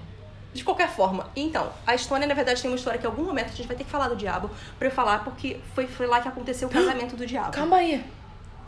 De 0.55 0.65
qualquer 0.65 0.89
forma. 0.89 1.29
Então, 1.35 1.71
a 1.85 1.95
Estônia, 1.95 2.27
na 2.27 2.35
verdade, 2.35 2.63
tem 2.63 2.71
uma 2.71 2.77
história 2.77 2.99
que 2.99 3.05
em 3.05 3.11
algum 3.11 3.25
momento 3.25 3.49
a 3.49 3.55
gente 3.55 3.67
vai 3.67 3.77
ter 3.77 3.85
que 3.85 3.91
falar 3.91 4.09
do 4.09 4.17
diabo 4.17 4.49
pra 4.79 4.87
eu 4.87 4.93
falar, 4.93 5.25
porque 5.25 5.61
foi, 5.75 5.87
foi 5.87 6.07
lá 6.07 6.21
que 6.21 6.29
aconteceu 6.29 6.69
o 6.69 6.71
casamento 6.71 7.17
do 7.17 7.27
diabo. 7.27 7.51
Calma 7.51 7.77
aí. 7.77 8.03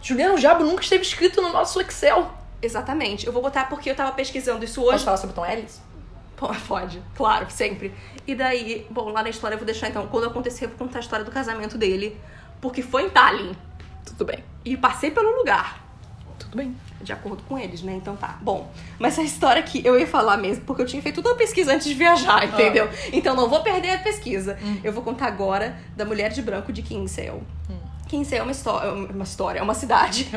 Juliana, 0.02 0.34
o 0.34 0.38
Diabo 0.38 0.64
nunca 0.64 0.82
esteve 0.82 1.02
escrito 1.02 1.40
no 1.40 1.52
nosso 1.52 1.80
Excel. 1.80 2.30
Exatamente. 2.60 3.26
Eu 3.26 3.32
vou 3.32 3.42
botar 3.42 3.68
porque 3.68 3.90
eu 3.90 3.94
tava 3.94 4.12
pesquisando 4.12 4.64
isso 4.64 4.82
hoje. 4.82 5.04
falar 5.04 5.16
sobre 5.16 5.34
Tom 5.34 5.46
Ellis? 5.46 5.80
Pô, 6.36 6.48
Pode, 6.68 7.02
claro, 7.16 7.46
sempre. 7.50 7.94
E 8.26 8.34
daí, 8.34 8.86
bom, 8.90 9.08
lá 9.10 9.22
na 9.22 9.30
história 9.30 9.54
eu 9.54 9.58
vou 9.58 9.64
deixar 9.64 9.88
então, 9.88 10.06
quando 10.08 10.26
acontecer, 10.26 10.66
eu 10.66 10.68
vou 10.68 10.78
contar 10.78 10.98
a 10.98 11.00
história 11.00 11.24
do 11.24 11.30
casamento 11.30 11.78
dele. 11.78 12.20
Porque 12.60 12.82
foi 12.82 13.04
em 13.06 13.10
Tallinn. 13.10 13.54
Tudo 14.04 14.24
bem. 14.24 14.44
E 14.64 14.76
passei 14.76 15.10
pelo 15.10 15.38
lugar. 15.38 15.85
Tudo 16.56 16.64
bem. 16.64 16.76
De 17.02 17.12
acordo 17.12 17.42
com 17.46 17.58
eles, 17.58 17.82
né? 17.82 17.92
Então 17.94 18.16
tá. 18.16 18.38
Bom, 18.40 18.70
mas 18.98 19.18
a 19.18 19.22
história 19.22 19.62
que 19.62 19.84
eu 19.84 19.98
ia 19.98 20.06
falar 20.06 20.38
mesmo, 20.38 20.64
porque 20.64 20.80
eu 20.80 20.86
tinha 20.86 21.02
feito 21.02 21.20
toda 21.20 21.34
a 21.34 21.38
pesquisa 21.38 21.74
antes 21.74 21.86
de 21.86 21.92
viajar, 21.92 22.46
entendeu? 22.48 22.88
Então 23.12 23.36
não 23.36 23.46
vou 23.48 23.62
perder 23.62 23.90
a 23.90 23.98
pesquisa. 23.98 24.58
Eu 24.82 24.90
vou 24.92 25.02
contar 25.02 25.26
agora 25.26 25.78
da 25.94 26.06
mulher 26.06 26.32
de 26.32 26.40
branco 26.40 26.72
de 26.72 26.80
Kinsale. 26.80 27.42
Kinsale 28.08 28.40
é 28.40 28.42
uma 28.42 28.52
história, 28.52 28.92
uma 28.92 29.24
história, 29.24 29.58
é 29.58 29.62
uma 29.62 29.74
cidade 29.74 30.30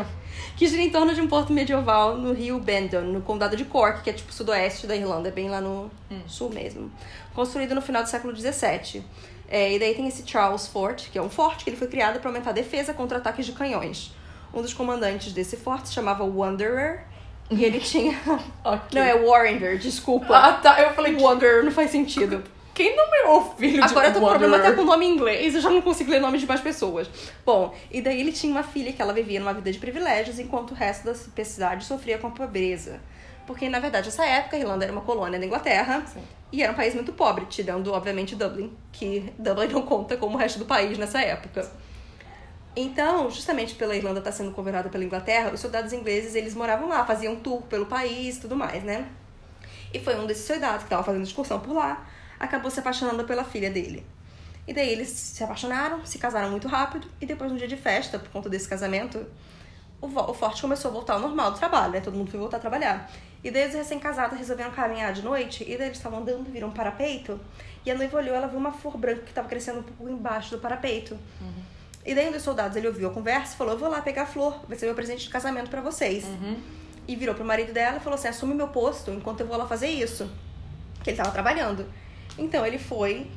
que 0.58 0.68
gira 0.68 0.82
em 0.82 0.90
torno 0.90 1.14
de 1.14 1.22
um 1.22 1.28
porto 1.28 1.54
medieval 1.54 2.18
no 2.18 2.34
rio 2.34 2.60
Bandon, 2.60 3.02
no 3.02 3.22
condado 3.22 3.56
de 3.56 3.64
Cork, 3.64 4.02
que 4.02 4.10
é 4.10 4.14
tipo 4.14 4.34
sudoeste 4.34 4.88
da 4.88 4.96
Irlanda, 4.96 5.30
é 5.30 5.32
bem 5.32 5.50
lá 5.50 5.62
no 5.62 5.90
sul 6.28 6.50
mesmo. 6.50 6.92
Construído 7.34 7.74
no 7.74 7.82
final 7.82 8.04
do 8.04 8.10
século 8.10 8.36
XVII. 8.36 9.04
É, 9.48 9.74
e 9.74 9.80
daí 9.80 9.96
tem 9.96 10.08
esse 10.08 10.28
Charles 10.28 10.68
Fort, 10.68 11.10
que 11.10 11.18
é 11.18 11.22
um 11.22 11.30
forte 11.30 11.64
que 11.64 11.70
ele 11.70 11.78
foi 11.78 11.88
criado 11.88 12.20
para 12.20 12.30
aumentar 12.30 12.50
a 12.50 12.54
defesa 12.54 12.94
contra 12.94 13.18
ataques 13.18 13.46
de 13.46 13.54
canhões. 13.54 14.12
Um 14.54 14.62
dos 14.62 14.74
comandantes 14.74 15.32
desse 15.32 15.58
forte 15.58 15.90
se 15.90 15.94
chamava 15.94 16.24
Wanderer, 16.24 17.06
e 17.52 17.64
ele 17.64 17.80
tinha... 17.82 18.18
Ok. 18.64 19.00
Não, 19.00 19.02
é 19.02 19.14
Warrender, 19.14 19.78
desculpa. 19.78 20.36
Ah, 20.36 20.54
tá. 20.54 20.82
Eu 20.82 20.94
falei, 20.94 21.16
Wanderer 21.16 21.64
não 21.64 21.72
faz 21.72 21.92
sentido. 21.92 22.44
quem 22.74 22.96
nomeou 22.96 23.42
o 23.42 23.56
filho 23.58 23.82
de 23.84 23.90
Agora 23.90 24.08
eu 24.08 24.14
tô 24.14 24.20
com 24.20 24.26
Wanderer? 24.26 24.50
problema 24.50 24.58
até 24.58 24.76
com 24.76 24.82
o 24.84 24.86
nome 24.86 25.06
em 25.06 25.14
inglês, 25.14 25.54
eu 25.56 25.62
já 25.62 25.70
não 25.70 25.82
consigo 25.82 26.10
ler 26.12 26.20
nome 26.22 26.38
de 26.38 26.46
mais 26.48 26.62
pessoas. 26.62 27.10
Bom, 27.46 27.76
e 27.92 28.02
daí 28.02 28.20
ele 28.20 28.32
tinha 28.32 28.52
uma 28.52 28.64
filha 28.64 28.92
que 28.94 29.02
ela 29.02 29.14
vivia 29.14 29.40
numa 29.40 29.54
vida 29.54 29.72
de 29.72 29.78
privilégios, 29.80 30.40
enquanto 30.40 30.72
o 30.72 30.74
resto 30.74 31.06
da 31.06 31.44
cidade 31.44 31.86
sofria 31.86 32.18
com 32.18 32.28
a 32.28 32.32
pobreza. 32.32 33.00
Porque, 33.46 33.68
na 33.68 33.80
verdade, 33.80 34.06
nessa 34.08 34.24
época, 34.26 34.56
a 34.56 34.60
Irlanda 34.60 34.86
era 34.86 34.92
uma 34.94 35.02
colônia 35.02 35.40
da 35.40 35.46
Inglaterra 35.46 36.04
Sim. 36.06 36.22
e 36.52 36.62
era 36.62 36.72
um 36.72 36.76
país 36.76 36.94
muito 36.94 37.12
pobre, 37.14 37.46
tirando, 37.50 37.92
obviamente, 37.92 38.36
Dublin, 38.36 38.72
que 38.92 39.34
Dublin 39.40 39.68
não 39.70 39.82
conta 39.82 40.16
como 40.18 40.36
o 40.36 40.40
resto 40.40 40.60
do 40.60 40.66
país 40.66 40.98
nessa 41.00 41.20
época. 41.20 41.68
Então, 42.82 43.30
justamente 43.30 43.76
pela 43.76 43.94
Irlanda 43.94 44.20
estar 44.20 44.32
sendo 44.32 44.52
governada 44.52 44.88
pela 44.88 45.04
Inglaterra, 45.04 45.52
os 45.54 45.60
soldados 45.60 45.92
ingleses, 45.92 46.34
eles 46.34 46.56
moravam 46.56 46.88
lá, 46.88 47.06
faziam 47.06 47.36
tour 47.36 47.62
pelo 47.64 47.86
país 47.86 48.38
e 48.38 48.40
tudo 48.40 48.56
mais, 48.56 48.82
né? 48.86 49.06
E 49.94 50.00
foi 50.00 50.18
um 50.18 50.26
desses 50.26 50.46
soldados 50.46 50.78
que 50.78 50.84
estava 50.86 51.04
fazendo 51.04 51.26
excursão 51.26 51.60
por 51.60 51.74
lá, 51.74 52.08
acabou 52.40 52.72
se 52.72 52.80
apaixonando 52.80 53.26
pela 53.26 53.44
filha 53.44 53.70
dele. 53.70 54.06
E 54.66 54.74
daí 54.74 54.90
eles 54.90 55.10
se 55.10 55.44
apaixonaram, 55.44 56.06
se 56.06 56.18
casaram 56.18 56.52
muito 56.52 56.70
rápido, 56.70 57.06
e 57.20 57.26
depois, 57.26 57.52
no 57.52 57.58
dia 57.58 57.68
de 57.68 57.76
festa, 57.76 58.18
por 58.18 58.30
conta 58.30 58.48
desse 58.48 58.70
casamento, 58.70 59.26
o, 60.00 60.34
forte 60.34 60.62
começou 60.62 60.90
a 60.90 60.94
voltar 60.94 61.16
ao 61.16 61.20
normal 61.20 61.52
do 61.52 61.58
trabalho, 61.60 61.92
né? 61.92 62.00
Todo 62.00 62.16
mundo 62.16 62.32
foi 62.32 62.40
voltar 62.40 62.58
a 62.58 62.60
trabalhar. 62.62 63.12
E 63.44 63.52
daí 63.52 63.68
os 63.68 63.74
recém-casados 63.74 64.38
resolveram 64.38 64.72
caminhar 64.72 65.12
de 65.12 65.22
noite, 65.22 65.66
e 65.66 65.78
daí 65.78 65.88
eles 65.88 65.98
estavam 65.98 66.20
andando, 66.20 66.50
viram 66.50 66.70
um 66.70 66.72
parapeito, 66.72 67.38
e 67.86 67.92
a 67.92 67.96
noiva 67.96 68.20
olhou, 68.20 68.34
ela 68.34 68.48
viu 68.48 68.58
uma 68.58 68.72
flor 68.72 68.98
branca 68.98 69.24
que 69.24 69.32
estava 69.32 69.50
crescendo 69.50 69.80
um 69.80 69.84
pouco 69.84 70.08
embaixo 70.08 70.52
do 70.52 70.60
parapeito. 70.60 71.18
E 72.06 72.16
daí 72.16 72.30
um 72.30 72.32
dos 72.32 72.42
soldados, 72.42 72.76
ele 72.78 72.88
ouviu 72.88 73.10
a 73.10 73.14
conversa 73.14 73.54
e 73.54 73.58
falou, 73.58 73.74
eu 73.74 73.80
vou 73.80 73.90
lá 73.90 74.02
pegar 74.02 74.24
a 74.24 74.26
flor, 74.26 74.62
vai 74.68 74.78
ser 74.78 74.86
meu 74.86 74.96
presente 74.96 75.26
de 75.26 75.30
casamento 75.30 75.70
pra 75.70 75.82
vocês. 75.82 76.26
E 77.08 77.16
virou 77.16 77.36
pro 77.36 77.44
marido 77.44 77.74
dela 77.74 77.98
e 77.98 78.00
falou 78.00 78.18
assim, 78.18 78.28
assume 78.28 78.54
meu 78.54 78.68
posto 78.68 79.12
enquanto 79.12 79.42
eu 79.42 79.48
vou 79.48 79.58
lá 79.58 79.68
fazer 79.68 79.88
isso. 79.88 80.30
Que 81.04 81.10
ele 81.10 81.18
tava 81.18 81.32
trabalhando. 81.32 81.86
Então 82.38 82.66
ele 82.66 82.78
foi 82.80 83.30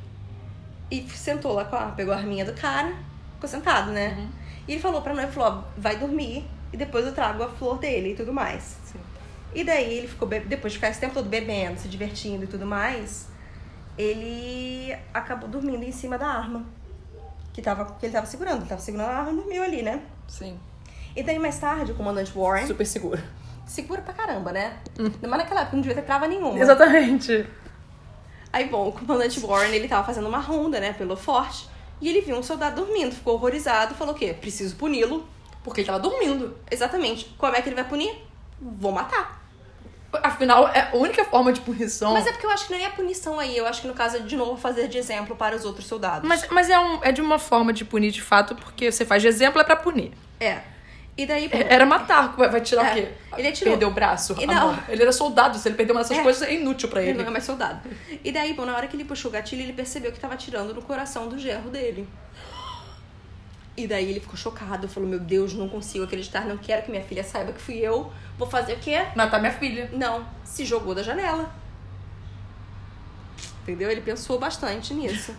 e 0.89 1.07
sentou 1.09 1.53
lá 1.53 1.65
com 1.65 1.75
a... 1.75 1.87
Pegou 1.87 2.13
a 2.13 2.17
arminha 2.17 2.45
do 2.45 2.53
cara, 2.53 2.93
ficou 3.35 3.49
sentado, 3.49 3.91
né? 3.91 4.29
E 4.67 4.73
ele 4.73 4.81
falou 4.81 5.01
pra 5.01 5.13
noiva, 5.13 5.31
falou, 5.31 5.59
ó, 5.59 5.63
vai 5.77 5.97
dormir 5.97 6.45
e 6.71 6.77
depois 6.77 7.05
eu 7.05 7.13
trago 7.13 7.43
a 7.43 7.49
flor 7.49 7.79
dele 7.79 8.11
e 8.11 8.15
tudo 8.15 8.31
mais. 8.31 8.77
Sim. 8.85 8.99
E 9.53 9.63
daí 9.63 9.97
ele 9.97 10.07
ficou, 10.07 10.27
depois 10.27 10.73
de 10.73 10.79
ficar 10.79 10.89
esse 10.89 10.99
tempo 10.99 11.13
todo 11.13 11.27
bebendo, 11.29 11.79
se 11.79 11.87
divertindo 11.87 12.45
e 12.45 12.47
tudo 12.47 12.65
mais, 12.65 13.27
ele 13.97 14.95
acabou 15.13 15.49
dormindo 15.49 15.83
em 15.83 15.91
cima 15.91 16.17
da 16.17 16.27
arma. 16.27 16.65
Que, 17.53 17.61
tava, 17.61 17.85
que 17.99 18.05
ele 18.05 18.13
tava 18.13 18.25
segurando. 18.25 18.61
Ele 18.61 18.69
tava 18.69 18.81
segurando 18.81 19.09
a 19.09 19.15
arma 19.17 19.31
e 19.31 19.35
dormiu 19.35 19.63
ali, 19.63 19.83
né? 19.83 20.01
Sim. 20.27 20.59
E 21.15 21.21
daí 21.21 21.37
mais 21.37 21.59
tarde 21.59 21.91
o 21.91 21.95
comandante 21.95 22.31
Warren 22.35 22.65
Super 22.65 22.85
seguro. 22.85 23.21
segura 23.65 24.01
pra 24.01 24.13
caramba, 24.13 24.51
né? 24.51 24.77
Mas 24.97 25.37
naquela 25.37 25.61
época 25.61 25.75
não 25.75 25.81
devia 25.81 25.95
ter 25.95 26.01
trava 26.01 26.27
nenhuma. 26.27 26.59
Exatamente. 26.59 27.47
Aí, 28.51 28.67
bom, 28.67 28.87
o 28.89 28.91
comandante 28.91 29.39
Warren, 29.39 29.73
ele 29.73 29.87
tava 29.87 30.05
fazendo 30.05 30.27
uma 30.27 30.39
ronda, 30.39 30.79
né, 30.79 30.93
pelo 30.93 31.15
forte. 31.15 31.67
E 32.01 32.09
ele 32.09 32.21
viu 32.21 32.35
um 32.35 32.43
soldado 32.43 32.83
dormindo, 32.83 33.15
ficou 33.15 33.35
horrorizado, 33.35 33.95
falou 33.95 34.13
o 34.13 34.17
quê? 34.17 34.33
Preciso 34.33 34.75
puni-lo. 34.75 35.25
Porque 35.63 35.81
ele 35.81 35.87
tava 35.87 35.99
dormindo. 35.99 36.57
Exatamente. 36.69 37.33
Como 37.37 37.55
é 37.55 37.61
que 37.61 37.69
ele 37.69 37.75
vai 37.75 37.87
punir? 37.87 38.13
Vou 38.59 38.91
matar. 38.91 39.42
Afinal, 40.21 40.67
é 40.69 40.89
a 40.91 40.95
única 40.97 41.23
forma 41.25 41.51
de 41.53 41.61
punição. 41.61 42.13
Mas 42.13 42.27
é 42.27 42.31
porque 42.31 42.45
eu 42.45 42.49
acho 42.51 42.67
que 42.67 42.73
não 42.73 42.79
é 42.79 42.85
a 42.85 42.89
punição 42.91 43.39
aí. 43.39 43.57
Eu 43.57 43.65
acho 43.65 43.81
que 43.81 43.87
no 43.87 43.93
caso 43.93 44.17
é 44.17 44.19
de 44.19 44.35
novo 44.35 44.55
fazer 44.57 44.87
de 44.87 44.97
exemplo 44.97 45.35
para 45.35 45.55
os 45.55 45.65
outros 45.65 45.87
soldados. 45.87 46.27
Mas, 46.27 46.47
mas 46.49 46.69
é, 46.69 46.77
um, 46.79 46.99
é 47.03 47.11
de 47.11 47.21
uma 47.21 47.39
forma 47.39 47.73
de 47.73 47.83
punir 47.85 48.11
de 48.11 48.21
fato, 48.21 48.55
porque 48.55 48.91
você 48.91 49.05
faz 49.05 49.21
de 49.21 49.27
exemplo 49.27 49.59
é 49.59 49.63
pra 49.63 49.75
punir. 49.75 50.11
É. 50.39 50.59
E 51.15 51.25
daí, 51.27 51.47
bom, 51.47 51.57
É- 51.57 51.73
Era 51.75 51.85
matar. 51.85 52.35
Vai 52.35 52.59
tirar 52.61 52.85
É. 52.87 52.91
o 52.91 52.93
quê? 52.95 53.07
Ele 53.37 53.47
atirou. 53.47 53.73
Perder 53.73 53.85
o 53.85 53.91
braço. 53.91 54.35
E 54.39 54.47
não. 54.47 54.77
Ele 54.89 55.01
era 55.03 55.11
soldado. 55.11 55.57
Se 55.59 55.67
ele 55.67 55.75
perder 55.75 55.91
uma 55.91 56.01
dessas 56.01 56.17
É. 56.17 56.23
coisas, 56.23 56.41
é 56.41 56.53
inútil 56.53 56.89
pra 56.89 57.01
ele 57.01 57.11
ele. 57.11 57.19
não 57.19 57.27
é 57.27 57.29
mais 57.29 57.43
soldado. 57.43 57.81
E 58.23 58.31
daí, 58.31 58.53
bom, 58.53 58.65
na 58.65 58.75
hora 58.75 58.87
que 58.87 58.95
ele 58.95 59.05
puxou 59.05 59.29
o 59.29 59.31
gatilho, 59.31 59.61
ele 59.61 59.73
percebeu 59.73 60.11
que 60.11 60.19
tava 60.19 60.33
atirando 60.33 60.73
no 60.73 60.81
coração 60.81 61.27
do 61.29 61.37
gerro 61.37 61.69
dele. 61.69 62.07
E 63.75 63.87
daí 63.87 64.09
ele 64.09 64.19
ficou 64.19 64.37
chocado, 64.37 64.87
falou: 64.87 65.09
Meu 65.09 65.19
Deus, 65.19 65.53
não 65.53 65.67
consigo 65.67 66.05
acreditar, 66.05 66.45
não 66.45 66.57
quero 66.57 66.83
que 66.83 66.91
minha 66.91 67.03
filha 67.03 67.23
saiba 67.23 67.51
que 67.51 67.61
fui 67.61 67.77
eu. 67.77 68.11
Vou 68.37 68.47
fazer 68.47 68.73
o 68.73 68.79
quê? 68.79 69.05
Matar 69.15 69.39
minha 69.39 69.51
filha. 69.51 69.89
Não, 69.93 70.25
se 70.43 70.63
jogou 70.63 70.93
da 70.93 71.01
janela. 71.01 71.51
Entendeu? 73.63 73.89
Ele 73.89 74.01
pensou 74.01 74.37
bastante 74.37 74.93
nisso. 74.93 75.35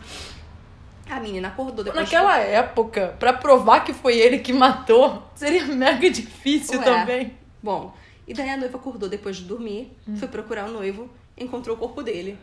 A 1.08 1.20
menina 1.20 1.48
acordou 1.48 1.84
depois. 1.84 2.04
Naquela 2.04 2.38
época, 2.38 3.14
pra 3.18 3.32
provar 3.32 3.84
que 3.84 3.92
foi 3.92 4.16
ele 4.16 4.38
que 4.38 4.52
matou, 4.52 5.22
seria 5.34 5.66
mega 5.66 6.10
difícil 6.10 6.78
Ué. 6.78 6.84
também. 6.84 7.38
Bom, 7.62 7.94
e 8.26 8.32
daí 8.32 8.48
a 8.48 8.56
noiva 8.56 8.78
acordou 8.78 9.08
depois 9.08 9.36
de 9.36 9.44
dormir, 9.44 9.94
foi 10.16 10.28
procurar 10.28 10.66
o 10.68 10.72
noivo, 10.72 11.10
encontrou 11.36 11.76
o 11.76 11.78
corpo 11.78 12.02
dele. 12.02 12.38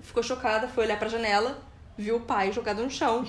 Ficou 0.00 0.22
chocada, 0.22 0.66
foi 0.66 0.84
olhar 0.84 0.98
pra 0.98 1.08
janela, 1.08 1.62
viu 1.96 2.16
o 2.16 2.20
pai 2.20 2.52
jogado 2.52 2.82
no 2.82 2.90
chão. 2.90 3.24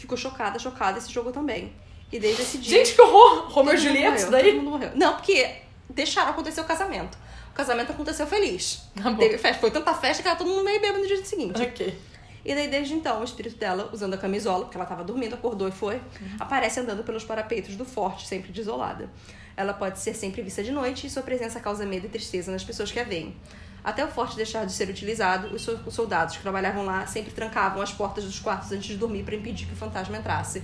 Ficou 0.00 0.16
chocada, 0.16 0.58
chocada 0.58 0.98
e 0.98 1.02
se 1.02 1.12
jogou 1.12 1.30
também. 1.30 1.74
E 2.10 2.18
desde 2.18 2.40
esse 2.40 2.56
dia. 2.56 2.78
Gente, 2.78 2.94
que 2.94 3.02
horror! 3.02 3.50
Romeu 3.50 3.74
e 3.74 3.76
Julieta, 3.76 4.16
isso 4.16 4.30
daí? 4.30 4.44
Todo 4.44 4.56
mundo 4.56 4.70
morreu. 4.70 4.90
Não, 4.94 5.14
porque 5.16 5.56
deixaram 5.90 6.30
acontecer 6.30 6.62
o 6.62 6.64
casamento. 6.64 7.18
O 7.50 7.52
casamento 7.52 7.92
aconteceu 7.92 8.26
feliz. 8.26 8.82
Tá 8.94 9.10
bom. 9.10 9.18
Teve 9.18 9.36
festa, 9.36 9.60
foi 9.60 9.70
tanta 9.70 9.92
festa 9.92 10.22
que 10.22 10.28
ela 10.28 10.38
todo 10.38 10.48
mundo 10.48 10.64
meio 10.64 10.80
bêbado 10.80 11.00
no 11.00 11.06
dia 11.06 11.22
seguinte. 11.22 11.60
Ok. 11.60 11.98
E 12.42 12.54
daí, 12.54 12.68
desde 12.68 12.94
então, 12.94 13.20
o 13.20 13.24
espírito 13.24 13.58
dela, 13.58 13.90
usando 13.92 14.14
a 14.14 14.16
camisola, 14.16 14.64
porque 14.64 14.78
ela 14.78 14.86
tava 14.86 15.04
dormindo, 15.04 15.34
acordou 15.34 15.68
e 15.68 15.70
foi, 15.70 16.00
aparece 16.38 16.80
andando 16.80 17.04
pelos 17.04 17.22
parapeitos 17.22 17.76
do 17.76 17.84
forte, 17.84 18.26
sempre 18.26 18.50
desolada. 18.50 19.10
Ela 19.54 19.74
pode 19.74 19.98
ser 19.98 20.14
sempre 20.14 20.40
vista 20.40 20.62
de 20.62 20.72
noite 20.72 21.06
e 21.06 21.10
sua 21.10 21.22
presença 21.22 21.60
causa 21.60 21.84
medo 21.84 22.06
e 22.06 22.08
tristeza 22.08 22.50
nas 22.50 22.64
pessoas 22.64 22.90
que 22.90 22.98
a 22.98 23.04
veem. 23.04 23.36
Até 23.82 24.04
o 24.04 24.08
forte 24.08 24.36
deixar 24.36 24.64
de 24.66 24.72
ser 24.72 24.88
utilizado, 24.88 25.48
os, 25.54 25.62
so- 25.62 25.78
os 25.86 25.94
soldados 25.94 26.36
que 26.36 26.42
trabalhavam 26.42 26.84
lá 26.84 27.06
sempre 27.06 27.30
trancavam 27.32 27.80
as 27.80 27.92
portas 27.92 28.24
dos 28.24 28.38
quartos 28.38 28.70
antes 28.72 28.88
de 28.88 28.96
dormir 28.96 29.22
para 29.22 29.34
impedir 29.34 29.66
que 29.66 29.72
o 29.72 29.76
fantasma 29.76 30.16
entrasse. 30.18 30.62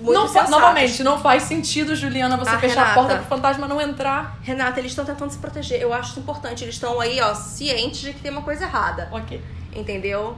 Muito 0.00 0.12
Não 0.12 0.26
sensatos. 0.26 0.50
novamente, 0.50 1.02
não 1.02 1.18
faz 1.18 1.44
sentido, 1.44 1.96
Juliana, 1.96 2.36
você 2.36 2.50
Ah, 2.50 2.58
fechar 2.58 2.82
a 2.82 2.84
Renata. 2.88 3.00
porta 3.00 3.16
pro 3.16 3.24
fantasma 3.26 3.66
não 3.66 3.80
entrar. 3.80 4.38
Renata, 4.42 4.78
eles 4.78 4.92
estão 4.92 5.04
tentando 5.06 5.30
se 5.30 5.38
proteger. 5.38 5.80
Eu 5.80 5.92
acho 5.92 6.10
isso 6.10 6.20
importante. 6.20 6.62
Eles 6.64 6.74
estão 6.74 7.00
aí, 7.00 7.18
ó, 7.20 7.34
cientes 7.34 8.00
de 8.00 8.12
que 8.12 8.20
tem 8.20 8.30
uma 8.30 8.42
coisa 8.42 8.64
errada. 8.64 9.08
Ok. 9.10 9.40
Entendeu? 9.74 10.36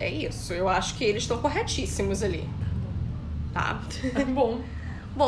É 0.00 0.10
isso. 0.10 0.52
Eu 0.52 0.68
acho 0.68 0.94
que 0.96 1.04
eles 1.04 1.22
estão 1.22 1.38
corretíssimos 1.38 2.22
ali. 2.24 2.48
Tá? 3.52 3.78
Bom. 4.34 4.58
Bom, 4.58 4.60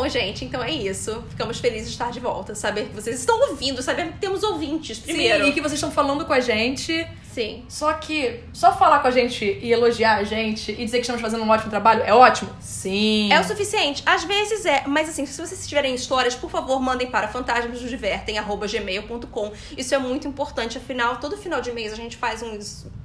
gente, 0.09 0.45
então 0.45 0.63
é 0.63 0.71
isso. 0.71 1.25
Ficamos 1.31 1.59
felizes 1.59 1.89
de 1.89 1.95
estar 1.95 2.11
de 2.11 2.21
volta. 2.21 2.55
Saber 2.55 2.89
que 2.89 2.95
vocês 2.95 3.19
estão 3.19 3.51
ouvindo, 3.51 3.83
saber 3.83 4.13
que 4.13 4.19
temos 4.19 4.43
ouvintes 4.43 4.99
Sim, 4.99 5.05
primeiro. 5.05 5.47
e 5.47 5.53
que 5.53 5.61
vocês 5.61 5.75
estão 5.75 5.91
falando 5.91 6.25
com 6.25 6.33
a 6.33 6.41
gente. 6.41 7.07
Sim. 7.33 7.65
Só 7.69 7.93
que 7.93 8.41
só 8.53 8.77
falar 8.77 8.99
com 9.01 9.09
a 9.09 9.11
gente 9.11 9.45
e 9.45 9.73
elogiar 9.73 10.17
a 10.17 10.25
gente 10.25 10.73
e 10.73 10.85
dizer 10.85 10.99
que 10.99 11.03
estamos 11.03 11.23
fazendo 11.23 11.45
um 11.45 11.49
ótimo 11.49 11.71
trabalho 11.71 12.03
é 12.05 12.13
ótimo? 12.13 12.51
Sim. 12.61 13.33
É 13.33 13.41
o 13.41 13.45
suficiente. 13.45 14.03
Às 14.05 14.25
vezes 14.25 14.67
é, 14.67 14.83
mas 14.87 15.09
assim, 15.09 15.25
se 15.25 15.41
vocês 15.41 15.67
tiverem 15.67 15.95
histórias, 15.95 16.35
por 16.35 16.51
favor, 16.51 16.79
mandem 16.81 17.09
para 17.09 17.29
fantasmasnosdivertem@gmail.com. 17.29 19.53
Isso 19.77 19.95
é 19.95 19.99
muito 19.99 20.27
importante, 20.27 20.79
afinal, 20.79 21.19
todo 21.19 21.37
final 21.37 21.61
de 21.61 21.71
mês 21.71 21.93
a 21.93 21.97
gente 21.97 22.17
faz 22.17 22.43
um, 22.43 22.59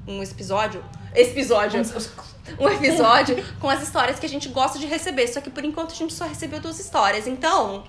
um 0.07 0.23
episódio, 0.23 0.83
episódio, 1.13 1.79
um 1.79 2.32
episódio 2.69 3.43
com 3.59 3.69
as 3.69 3.81
histórias 3.81 4.19
que 4.19 4.25
a 4.25 4.29
gente 4.29 4.49
gosta 4.49 4.77
de 4.79 4.85
receber, 4.85 5.27
só 5.27 5.41
que 5.41 5.49
por 5.49 5.63
enquanto 5.63 5.91
a 5.91 5.95
gente 5.95 6.13
só 6.13 6.25
recebeu 6.25 6.59
duas 6.59 6.79
histórias. 6.79 7.27
Então, 7.27 7.83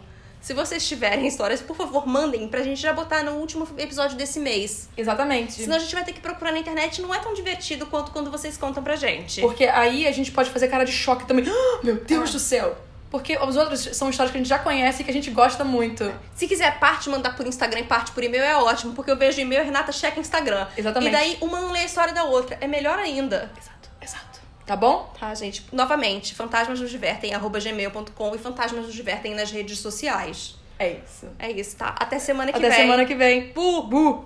se 0.44 0.52
vocês 0.52 0.86
tiverem 0.86 1.26
histórias, 1.26 1.62
por 1.62 1.74
favor, 1.74 2.06
mandem 2.06 2.46
pra 2.48 2.62
gente 2.62 2.78
já 2.78 2.92
botar 2.92 3.22
no 3.22 3.32
último 3.32 3.66
episódio 3.78 4.14
desse 4.14 4.38
mês. 4.38 4.90
Exatamente. 4.94 5.54
Senão 5.54 5.76
a 5.76 5.78
gente 5.78 5.94
vai 5.94 6.04
ter 6.04 6.12
que 6.12 6.20
procurar 6.20 6.52
na 6.52 6.58
internet, 6.58 7.00
não 7.00 7.14
é 7.14 7.18
tão 7.18 7.32
divertido 7.32 7.86
quanto 7.86 8.12
quando 8.12 8.30
vocês 8.30 8.58
contam 8.58 8.82
pra 8.82 8.94
gente. 8.94 9.40
Porque 9.40 9.64
aí 9.64 10.06
a 10.06 10.12
gente 10.12 10.30
pode 10.30 10.50
fazer 10.50 10.68
cara 10.68 10.84
de 10.84 10.92
choque 10.92 11.26
também. 11.26 11.46
Ah, 11.54 11.80
meu 11.82 11.96
Deus 11.96 12.30
do 12.30 12.38
céu! 12.38 12.76
Porque 13.10 13.38
os 13.38 13.56
outros 13.56 13.80
são 13.92 14.10
histórias 14.10 14.32
que 14.32 14.38
a 14.38 14.40
gente 14.40 14.48
já 14.48 14.58
conhece 14.58 15.00
e 15.00 15.04
que 15.04 15.10
a 15.10 15.14
gente 15.14 15.30
gosta 15.30 15.64
muito. 15.64 16.12
Se 16.34 16.48
quiser 16.48 16.78
parte 16.80 17.08
mandar 17.08 17.36
por 17.36 17.46
Instagram 17.46 17.80
e 17.80 17.84
parte 17.84 18.10
por 18.10 18.24
e-mail 18.24 18.42
é 18.42 18.56
ótimo, 18.56 18.92
porque 18.92 19.10
eu 19.10 19.16
vejo 19.16 19.40
e-mail 19.40 19.62
e 19.62 19.64
Renata 19.64 19.92
checa 19.92 20.18
Instagram. 20.18 20.66
Exatamente. 20.76 21.10
E 21.10 21.12
daí 21.12 21.38
uma 21.40 21.60
não 21.60 21.70
lê 21.70 21.78
a 21.78 21.84
história 21.84 22.12
da 22.12 22.24
outra. 22.24 22.58
É 22.60 22.66
melhor 22.66 22.98
ainda. 22.98 23.52
Exato. 23.56 23.73
Tá 24.66 24.76
bom? 24.76 25.12
Tá, 25.18 25.34
gente? 25.34 25.64
Novamente, 25.72 26.34
fantasmas 26.34 26.80
nos 26.80 26.90
divertem, 26.90 27.34
arroba 27.34 27.60
gmail.com 27.60 28.34
e 28.34 28.38
fantasmas 28.38 28.86
nos 28.86 28.94
divertem 28.94 29.34
nas 29.34 29.50
redes 29.50 29.78
sociais. 29.78 30.56
É 30.78 30.92
isso. 30.92 31.28
É 31.38 31.50
isso, 31.50 31.76
tá? 31.76 31.94
Até 31.98 32.18
semana 32.18 32.50
que 32.50 32.58
Até 32.58 32.68
vem. 32.68 32.78
semana 32.78 33.04
que 33.04 33.14
vem. 33.14 33.52
Bu! 33.52 33.82
Bu! 33.84 34.24